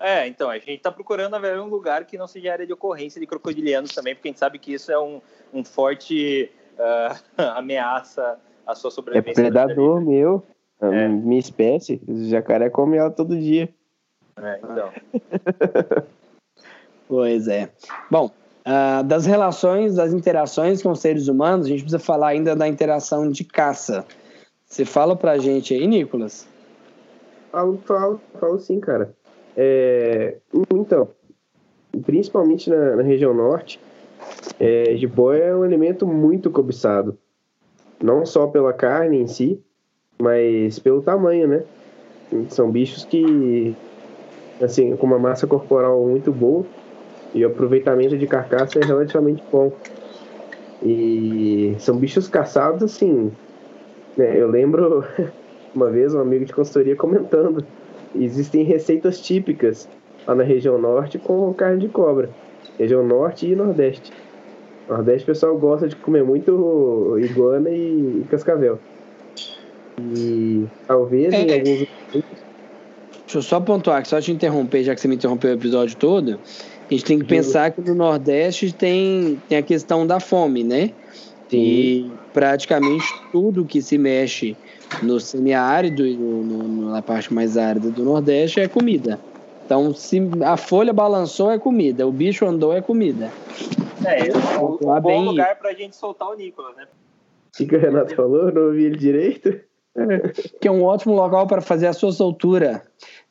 [0.00, 3.20] É, então, a gente está procurando ver, um lugar que não seja área de ocorrência
[3.20, 5.20] de crocodilianos também, porque a gente sabe que isso é um,
[5.52, 7.14] um forte uh,
[7.56, 9.40] ameaça à sua sobrevivência.
[9.40, 10.42] É predador meu,
[10.80, 11.08] é.
[11.08, 12.00] minha espécie.
[12.06, 13.68] O jacaré come ela todo dia.
[14.36, 14.92] É, então.
[17.06, 17.70] pois é.
[18.10, 18.30] Bom,
[18.66, 23.30] uh, das relações, das interações com seres humanos, a gente precisa falar ainda da interação
[23.30, 24.04] de caça.
[24.66, 26.48] Você fala pra gente aí, Nicolas?
[27.52, 29.14] Falo, falo, falo sim, cara.
[29.56, 30.36] É,
[30.72, 31.08] então,
[32.04, 33.80] principalmente na, na região norte,
[34.58, 37.18] é, jiboia é um alimento muito cobiçado.
[38.02, 39.60] Não só pela carne em si,
[40.20, 41.64] mas pelo tamanho, né?
[42.48, 43.76] São bichos que
[44.60, 46.64] assim, com uma massa corporal muito boa
[47.34, 49.72] e o aproveitamento de carcaça é relativamente bom.
[50.82, 53.32] E são bichos caçados, assim.
[54.16, 55.04] Né, eu lembro
[55.74, 57.64] uma vez um amigo de consultoria comentando:
[58.14, 59.88] existem receitas típicas
[60.26, 62.30] lá na região norte com carne de cobra.
[62.78, 64.12] Região Norte e Nordeste.
[64.88, 68.78] Nordeste o pessoal gosta de comer muito iguana e, e cascavel.
[70.00, 71.40] E talvez É.
[71.42, 71.88] em alguns.
[72.12, 75.96] Deixa eu só pontuar, que só te interromper, já que você me interrompeu o episódio
[75.96, 76.38] todo.
[76.90, 80.90] A gente tem que pensar que no Nordeste tem, tem a questão da fome, né?
[81.50, 84.56] E praticamente tudo que se mexe
[85.02, 89.18] no semiárido e no, no- na parte mais árida do Nordeste é comida.
[89.64, 92.06] Então, se a folha balançou, é comida.
[92.06, 93.30] O bicho andou, é comida.
[94.04, 96.86] É, o, Lá o bom bem lugar pra gente soltar o Nicolas, né?
[97.58, 98.52] O que o Renato falou?
[98.52, 99.58] Não ouvi ele direito.
[100.60, 102.82] Que é um ótimo local para fazer a sua soltura.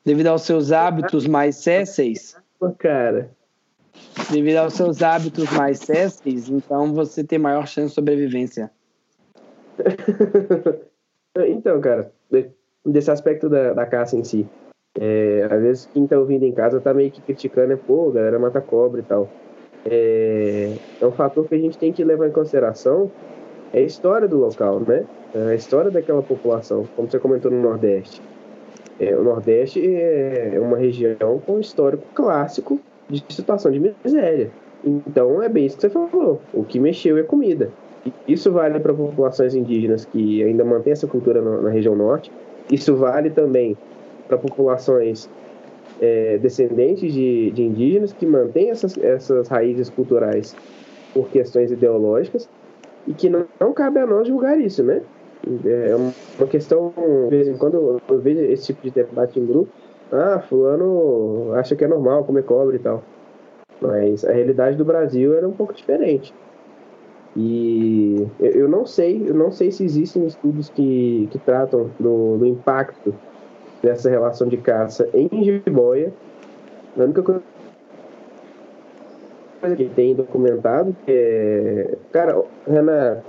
[0.04, 3.30] Devido aos seus hábitos mais césseis, Pô, cara.
[4.30, 8.70] devido aos seus hábitos mais césseis, então você tem maior chance de sobrevivência.
[11.38, 12.50] então, cara, de-
[12.84, 14.46] desse aspecto da, da caça em si.
[14.98, 18.38] É, às vezes quem tá ouvindo em casa tá meio que criticando, é, pô, galera
[18.38, 19.28] mata cobra e tal.
[19.86, 20.70] É,
[21.00, 23.10] é um fator que a gente tem que levar em consideração
[23.72, 25.04] é a história do local, né?
[25.34, 28.22] É a história daquela população, como você comentou no Nordeste.
[29.00, 32.80] É, o Nordeste é é uma região com histórico clássico
[33.10, 34.50] de situação de miséria.
[34.84, 36.40] Então é bem isso que você falou.
[36.52, 37.70] O que mexeu é comida.
[38.26, 42.30] Isso vale para populações indígenas que ainda mantêm essa cultura na, na região norte.
[42.70, 43.76] Isso vale também
[44.28, 45.28] para populações
[46.00, 50.56] é, descendentes de, de indígenas que mantêm essas, essas raízes culturais
[51.12, 52.48] por questões ideológicas
[53.06, 55.02] e que não, não cabe a nós julgar isso, né?
[55.64, 56.92] É uma uma questão,
[57.28, 59.70] de vez em quando eu vejo esse tipo de debate em grupo,
[60.12, 63.02] ah, fulano acha que é normal comer cobre e tal.
[63.80, 66.32] Mas a realidade do Brasil era um pouco diferente.
[67.36, 72.46] E eu não sei, eu não sei se existem estudos que, que tratam do, do
[72.46, 73.14] impacto
[73.82, 76.12] dessa relação de caça em jiboia.
[76.96, 77.42] A única coisa
[79.76, 81.96] que tem documentado é.
[82.12, 83.24] Cara, Renato,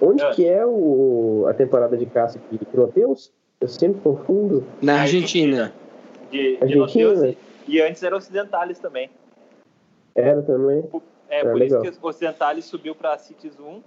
[0.00, 0.30] onde É.
[0.32, 3.32] que é o, a temporada de caça de Proteus?
[3.58, 4.64] Eu sempre confundo.
[4.82, 5.72] Na Argentina.
[6.30, 7.34] De, de Argentina?
[7.66, 9.08] E antes era Ocidentalis também.
[10.14, 10.84] Era também.
[11.28, 11.82] É, Ah, por legal.
[11.84, 13.82] isso que o Ocidentalis subiu para CITES 1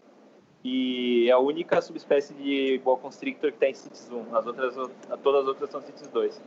[0.64, 4.36] e é a única subespécie de boa constrictor que está em CITES 1.
[4.36, 4.76] As outras,
[5.24, 6.42] todas as outras são CITES 2.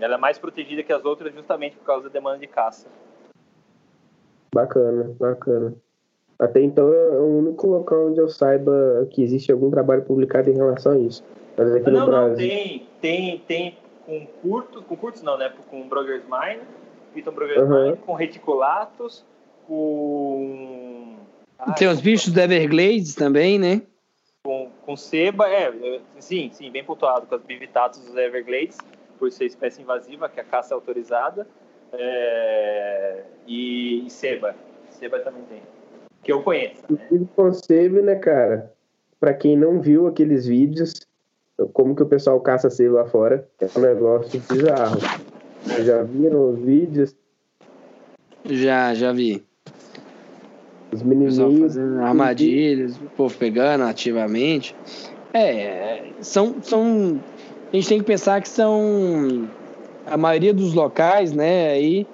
[0.00, 2.86] Ela é mais protegida que as outras justamente por causa da demanda de caça.
[4.54, 5.74] Bacana, bacana.
[6.38, 10.54] Até então é o único local onde eu saiba que existe algum trabalho publicado em
[10.54, 11.24] relação a isso.
[11.56, 12.36] Mas aqui no não, não, Brasil.
[12.48, 15.50] tem, tem, tem com curto, com curtos não, né?
[15.70, 16.60] Com Brogger's Mine,
[17.14, 17.84] Python Brogger's Uhum.
[17.84, 19.24] Mine, com reticulatus,
[19.66, 21.16] com...
[21.58, 23.82] Ah, Tem os bichos do Everglades também, né?
[24.46, 28.78] com, com seba, é, é, sim, sim, bem pontuado, com as bivitatus dos Everglades,
[29.18, 31.48] por ser espécie invasiva, que a caça é autorizada,
[31.92, 34.54] é, e, e seba,
[34.90, 35.62] seba também tem,
[36.22, 36.96] que eu conheço, né?
[37.02, 38.72] Inclusive, concebe, né, cara?
[39.18, 40.94] Pra quem não viu aqueles vídeos,
[41.72, 45.00] como que o pessoal caça sebo lá fora, é um negócio bizarro.
[45.64, 47.16] Vocês já viram os vídeos?
[48.44, 49.44] Já, já vi.
[50.96, 51.60] Os menininhos.
[51.60, 54.74] fazendo armadilhas, o povo pegando ativamente.
[55.32, 57.20] É, são, são.
[57.72, 59.48] A gente tem que pensar que são
[60.06, 61.70] a maioria dos locais, né?
[61.72, 62.06] Aí,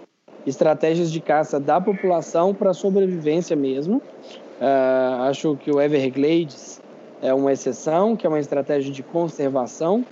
[0.46, 4.02] estratégias de caça da população para sobrevivência mesmo.
[4.60, 6.80] Ah, acho que o Everglades
[7.20, 10.04] é uma exceção, que é uma estratégia de conservação,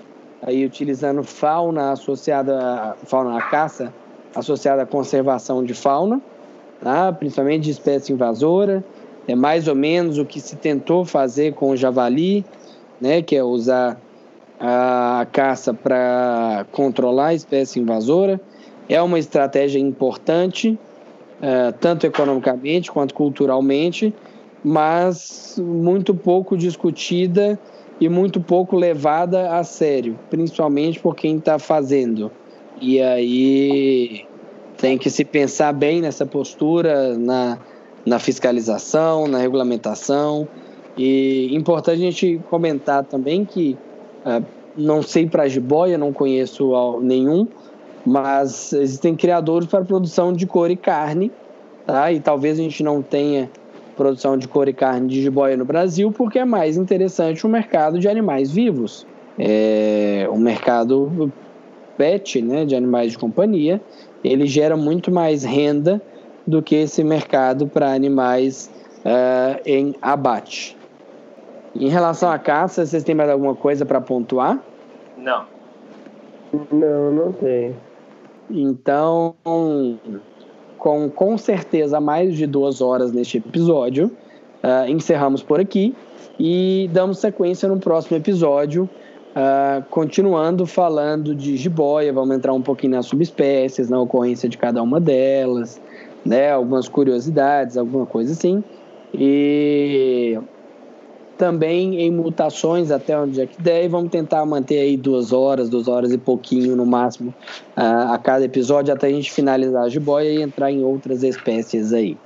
[0.42, 3.92] aí utilizando fauna associada fauna à caça
[4.34, 6.20] associada à conservação de fauna
[6.82, 7.12] tá?
[7.12, 8.84] principalmente de espécie invasora.
[9.28, 12.44] É mais ou menos o que se tentou fazer com o javali,
[13.00, 13.22] né?
[13.22, 14.00] que é usar
[14.58, 18.40] a caça para controlar a espécie invasora.
[18.88, 20.78] É uma estratégia importante,
[21.40, 24.12] eh, tanto economicamente quanto culturalmente,
[24.64, 27.58] mas muito pouco discutida
[28.00, 32.30] e muito pouco levada a sério, principalmente por quem está fazendo.
[32.80, 34.26] E aí
[34.80, 37.58] tem que se pensar bem nessa postura, na,
[38.04, 40.48] na fiscalização, na regulamentação.
[40.96, 43.76] E importante a gente comentar também que
[44.24, 44.42] ah,
[44.76, 47.46] não sei para jiboia, não conheço nenhum,
[48.06, 51.30] mas existem criadores para produção de couro e carne,
[51.86, 52.10] tá?
[52.10, 53.50] E talvez a gente não tenha
[53.96, 57.98] produção de couro e carne de jiboia no Brasil, porque é mais interessante o mercado
[57.98, 59.06] de animais vivos.
[59.38, 61.30] É, o mercado
[61.96, 63.80] pet, né, de animais de companhia,
[64.22, 66.00] ele gera muito mais renda
[66.46, 68.70] do que esse mercado para animais
[69.04, 70.76] ah, em abate.
[71.74, 74.58] Em relação à caça, vocês têm mais alguma coisa para pontuar?
[75.16, 75.44] Não,
[76.72, 77.76] Não, não tem.
[78.50, 79.36] Então,
[80.76, 84.10] com com certeza mais de duas horas neste episódio.
[84.62, 85.94] Uh, encerramos por aqui
[86.38, 88.88] e damos sequência no próximo episódio,
[89.30, 92.12] uh, continuando falando de jiboia.
[92.12, 95.80] Vamos entrar um pouquinho nas subespécies, na ocorrência de cada uma delas,
[96.24, 96.52] né?
[96.52, 98.62] Algumas curiosidades, alguma coisa assim.
[99.12, 100.38] E
[101.36, 105.70] também em mutações até onde é que der, e vamos tentar manter aí duas horas,
[105.70, 107.34] duas horas e pouquinho no máximo
[107.78, 111.94] uh, a cada episódio até a gente finalizar a jiboia e entrar em outras espécies
[111.94, 112.18] aí.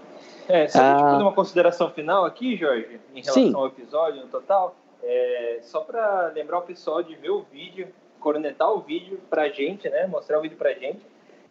[0.49, 3.55] É, só ah, fazer uma consideração final aqui, Jorge, em relação sim.
[3.55, 4.75] ao episódio no total,
[5.05, 9.89] é, só para lembrar o pessoal de ver o vídeo, cornetar o vídeo pra gente,
[9.89, 11.01] né, mostrar o vídeo pra gente,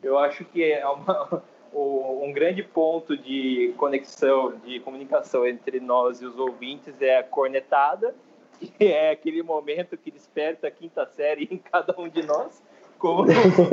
[0.01, 6.25] eu acho que é uma, um grande ponto de conexão, de comunicação entre nós e
[6.25, 8.13] os ouvintes é a cornetada,
[8.59, 12.61] que é aquele momento que desperta a quinta série em cada um de nós,
[12.97, 13.25] como,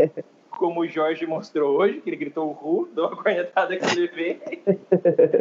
[0.51, 4.09] como o Jorge mostrou hoje, que ele gritou o Ru, deu uma cornetada que ele
[4.09, 4.40] vê.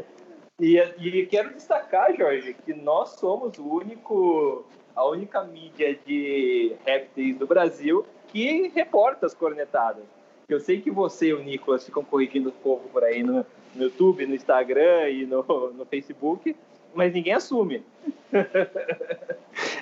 [0.60, 4.65] E, e quero destacar, Jorge, que nós somos o único,
[4.95, 10.03] a única mídia de répteis do Brasil que reporta as cornetadas.
[10.48, 13.45] Eu sei que você e o Nicolas ficam corrigindo o povo por aí no,
[13.76, 16.56] no YouTube, no Instagram e no, no Facebook,
[16.94, 17.84] mas ninguém assume.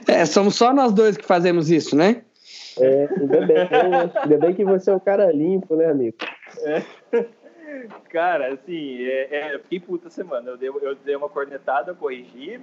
[0.07, 2.23] É, somos só nós dois que fazemos isso, né?
[2.79, 3.57] É, ainda bem,
[4.15, 6.15] ainda bem que você é o cara limpo, né, amigo?
[6.61, 6.83] É.
[8.09, 10.51] Cara, assim, é, é, eu fiquei puta semana.
[10.51, 12.59] Eu dei, eu dei uma cornetada, corrigi,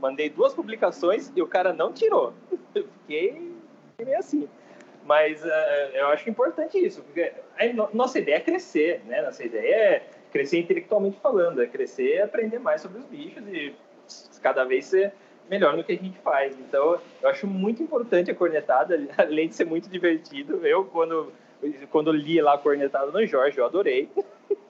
[0.00, 2.32] mandei duas publicações e o cara não tirou.
[2.74, 3.52] Eu fiquei
[3.98, 4.48] meio assim.
[5.04, 5.48] Mas uh,
[5.94, 9.22] eu acho importante isso, porque a nossa ideia é crescer, né?
[9.22, 10.02] Nossa ideia é
[10.32, 13.72] crescer intelectualmente falando, é crescer, aprender mais sobre os bichos e
[14.42, 15.12] cada vez ser
[15.48, 16.58] melhor no que a gente faz.
[16.58, 20.66] Então, eu acho muito importante a cornetada, além de ser muito divertido.
[20.66, 21.32] Eu, quando,
[21.90, 24.08] quando li lá a cornetada no Jorge, eu adorei.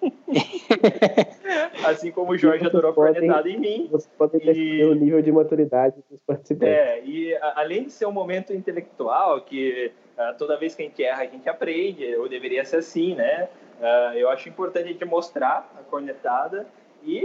[1.87, 3.89] assim como o Jorge adorou a cornetada em mim.
[3.91, 6.77] Você pode ter o nível de maturidade dos participantes.
[6.77, 10.87] É, e a, além de ser um momento intelectual, que uh, toda vez que a
[10.87, 13.49] gente erra, a gente aprende, ou deveria ser assim, né?
[13.81, 16.67] Uh, eu acho importante a gente mostrar a cornetada
[17.05, 17.21] e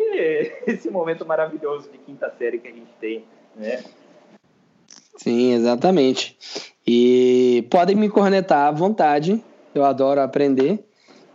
[0.67, 3.83] esse momento maravilhoso de quinta série que a gente tem, né?
[5.17, 6.37] Sim, exatamente.
[6.85, 10.83] E podem me cornetar à vontade, eu adoro aprender.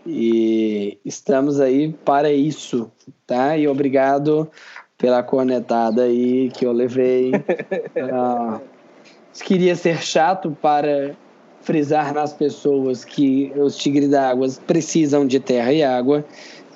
[0.07, 2.91] E estamos aí para isso,
[3.27, 3.57] tá?
[3.57, 4.49] E obrigado
[4.97, 7.33] pela cornetada aí que eu levei.
[7.35, 8.61] uh,
[9.45, 11.15] queria ser chato para
[11.61, 16.25] frisar nas pessoas que os tigres d'água precisam de terra e água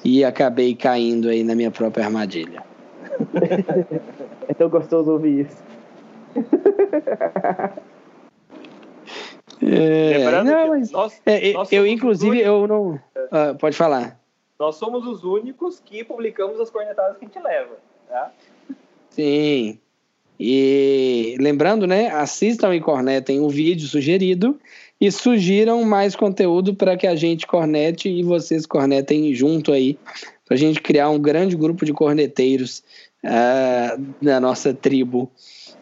[0.05, 2.63] e acabei caindo aí na minha própria armadilha.
[4.49, 5.63] é tão gostoso ouvir isso.
[9.63, 14.19] É, não, mas nós, é, nós eu inclusive eu não uh, pode falar.
[14.59, 18.33] Nós somos os únicos que publicamos as cornetadas que a gente leva, tá?
[19.11, 19.79] Sim.
[20.39, 24.59] E lembrando, né, assistam e cornetem o vídeo sugerido
[24.99, 29.99] e sugiram mais conteúdo para que a gente cornete e vocês cornetem junto aí,
[30.47, 32.83] para a gente criar um grande grupo de corneteiros
[33.25, 35.31] uh, da nossa tribo.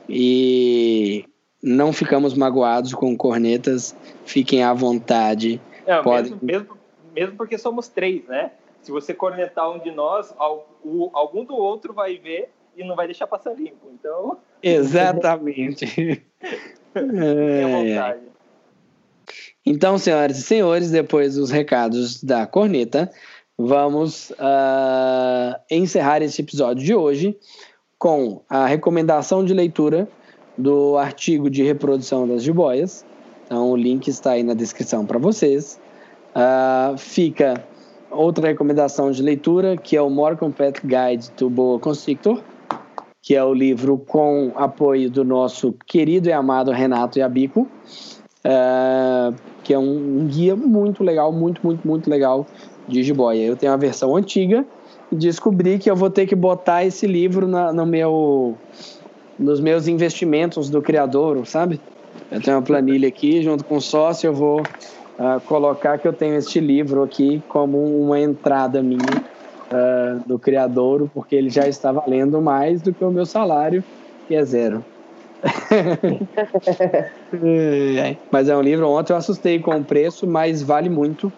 [0.08, 1.24] E
[1.62, 5.60] não ficamos magoados com cornetas, fiquem à vontade.
[5.86, 6.30] Não, Pode...
[6.30, 6.78] mesmo, mesmo,
[7.14, 8.52] mesmo porque somos três, né?
[8.82, 13.26] Se você cornetar um de nós, algum do outro vai ver e não vai deixar
[13.26, 13.90] passar limpo.
[13.92, 14.38] Então.
[14.62, 16.24] Exatamente.
[16.94, 18.18] é.
[19.66, 23.10] Então, senhoras e senhores, depois dos recados da corneta,
[23.58, 27.36] vamos uh, encerrar esse episódio de hoje
[27.98, 30.08] com a recomendação de leitura
[30.58, 33.06] do artigo de reprodução das jiboias.
[33.46, 35.80] Então, o link está aí na descrição para vocês.
[36.34, 37.64] Uh, fica
[38.10, 42.42] outra recomendação de leitura, que é o More Complete Guide to Boa Constrictor,
[43.22, 49.72] que é o livro com apoio do nosso querido e amado Renato Yabico, uh, que
[49.72, 52.46] é um, um, guia muito legal, muito, muito, muito legal
[52.86, 53.44] de jiboia.
[53.44, 54.64] Eu tenho a versão antiga
[55.10, 58.56] e descobri que eu vou ter que botar esse livro na, no meu
[59.38, 61.80] nos meus investimentos do criador, sabe?
[62.30, 66.12] Eu tenho uma planilha aqui, junto com o sócio, eu vou uh, colocar que eu
[66.12, 71.92] tenho este livro aqui como uma entrada minha uh, do criador, porque ele já está
[71.92, 73.84] valendo mais do que o meu salário,
[74.26, 74.84] que é zero.
[78.30, 81.32] mas é um livro, ontem eu assustei com o preço, mas vale muito.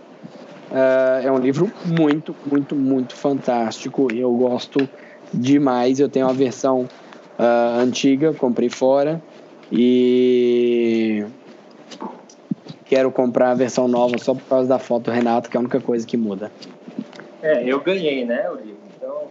[0.71, 4.11] Uh, é um livro muito, muito, muito fantástico.
[4.13, 4.89] Eu gosto
[5.33, 6.01] demais.
[6.01, 6.89] Eu tenho a versão
[7.41, 9.21] uh, antiga, comprei fora
[9.73, 11.25] e
[12.85, 15.61] quero comprar a versão nova só por causa da foto do Renato, que é a
[15.61, 16.53] única coisa que muda.
[17.43, 18.81] É, eu ganhei, né, o livro.
[18.97, 19.29] Então.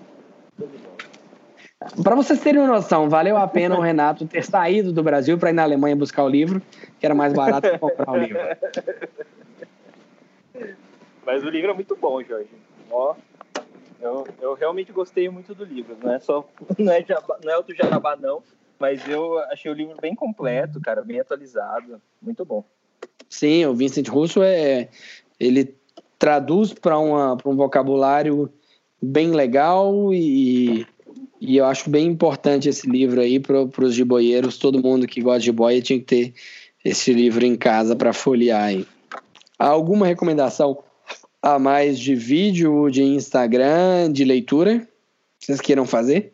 [2.04, 5.52] Para vocês terem uma noção, valeu a pena o Renato ter saído do Brasil para
[5.52, 6.62] ir na Alemanha buscar o livro,
[7.00, 8.40] que era mais barato que comprar o livro.
[11.26, 12.50] Mas o livro é muito bom, Jorge.
[12.90, 13.14] Ó,
[14.02, 15.98] eu, eu realmente gostei muito do livro.
[16.02, 16.48] Não é só
[16.78, 18.42] não é, jabá, não é outro jabá, não.
[18.80, 22.02] Mas eu achei o livro bem completo, cara, bem atualizado.
[22.22, 22.64] Muito bom.
[23.30, 24.90] Sim, o Vincent Russo é.
[25.40, 25.76] Ele
[26.18, 28.52] traduz para um vocabulário
[29.02, 30.86] bem legal e,
[31.40, 34.58] e eu acho bem importante esse livro aí para os jiboieiros.
[34.58, 36.34] Todo mundo que gosta de jiboia tinha que ter
[36.84, 38.86] esse livro em casa para folhear aí.
[39.58, 40.84] Há alguma recomendação
[41.42, 44.86] a mais de vídeo, de Instagram, de leitura?
[45.38, 46.34] Vocês queiram fazer?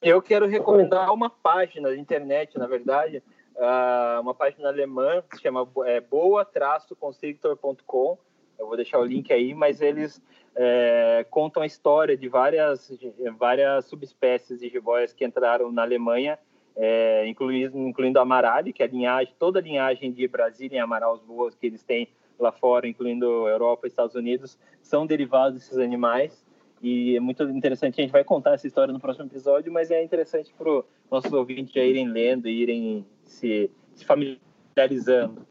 [0.00, 3.22] Eu quero recomendar uma página de internet, na verdade,
[3.56, 8.16] uh, uma página alemã que se chama é, boa-constrictor.com.
[8.58, 10.20] Eu vou deixar o link aí, mas eles
[10.56, 16.36] é, contam a história de várias, de várias subespécies de jiboias que entraram na Alemanha,
[16.74, 20.80] é, incluindo, incluindo a Amarali, que é a linhagem, toda a linhagem de Brasília e
[20.80, 25.78] Amaral boas que eles têm lá fora, incluindo Europa e Estados Unidos, são derivados desses
[25.78, 26.44] animais.
[26.80, 30.02] E é muito interessante, a gente vai contar essa história no próximo episódio, mas é
[30.02, 35.42] interessante para os nossos ouvintes já irem lendo, irem se, se familiarizando.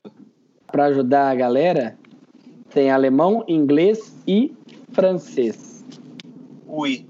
[0.68, 1.98] Para ajudar a galera,
[2.70, 4.56] tem alemão, inglês e
[4.92, 5.86] francês.
[6.66, 7.06] Ui.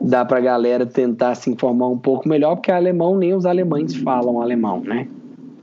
[0.00, 3.94] Dá para a galera tentar se informar um pouco melhor, porque alemão nem os alemães
[3.96, 5.08] falam alemão, né?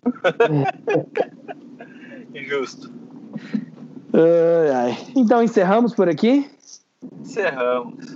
[2.45, 2.91] Injusto.
[4.13, 6.49] Uh, então encerramos por aqui?
[7.19, 8.13] Encerramos.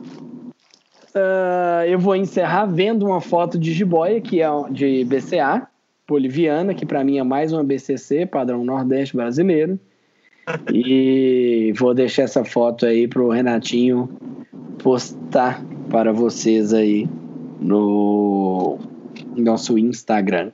[1.09, 5.67] Uh, eu vou encerrar vendo uma foto de jiboia, que é de BCA,
[6.07, 9.79] boliviana, que para mim é mais uma BCC, padrão Nordeste brasileiro.
[10.73, 14.09] e vou deixar essa foto aí pro Renatinho
[14.81, 17.07] postar para vocês aí
[17.59, 18.79] no
[19.35, 20.51] nosso Instagram.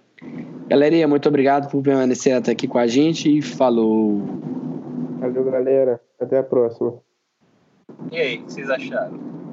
[0.68, 4.22] Galerinha, muito obrigado por permanecer até aqui com a gente e falou.
[5.20, 6.02] Valeu, galera.
[6.20, 6.96] Até a próxima.
[8.12, 9.45] E aí, o que vocês acharam?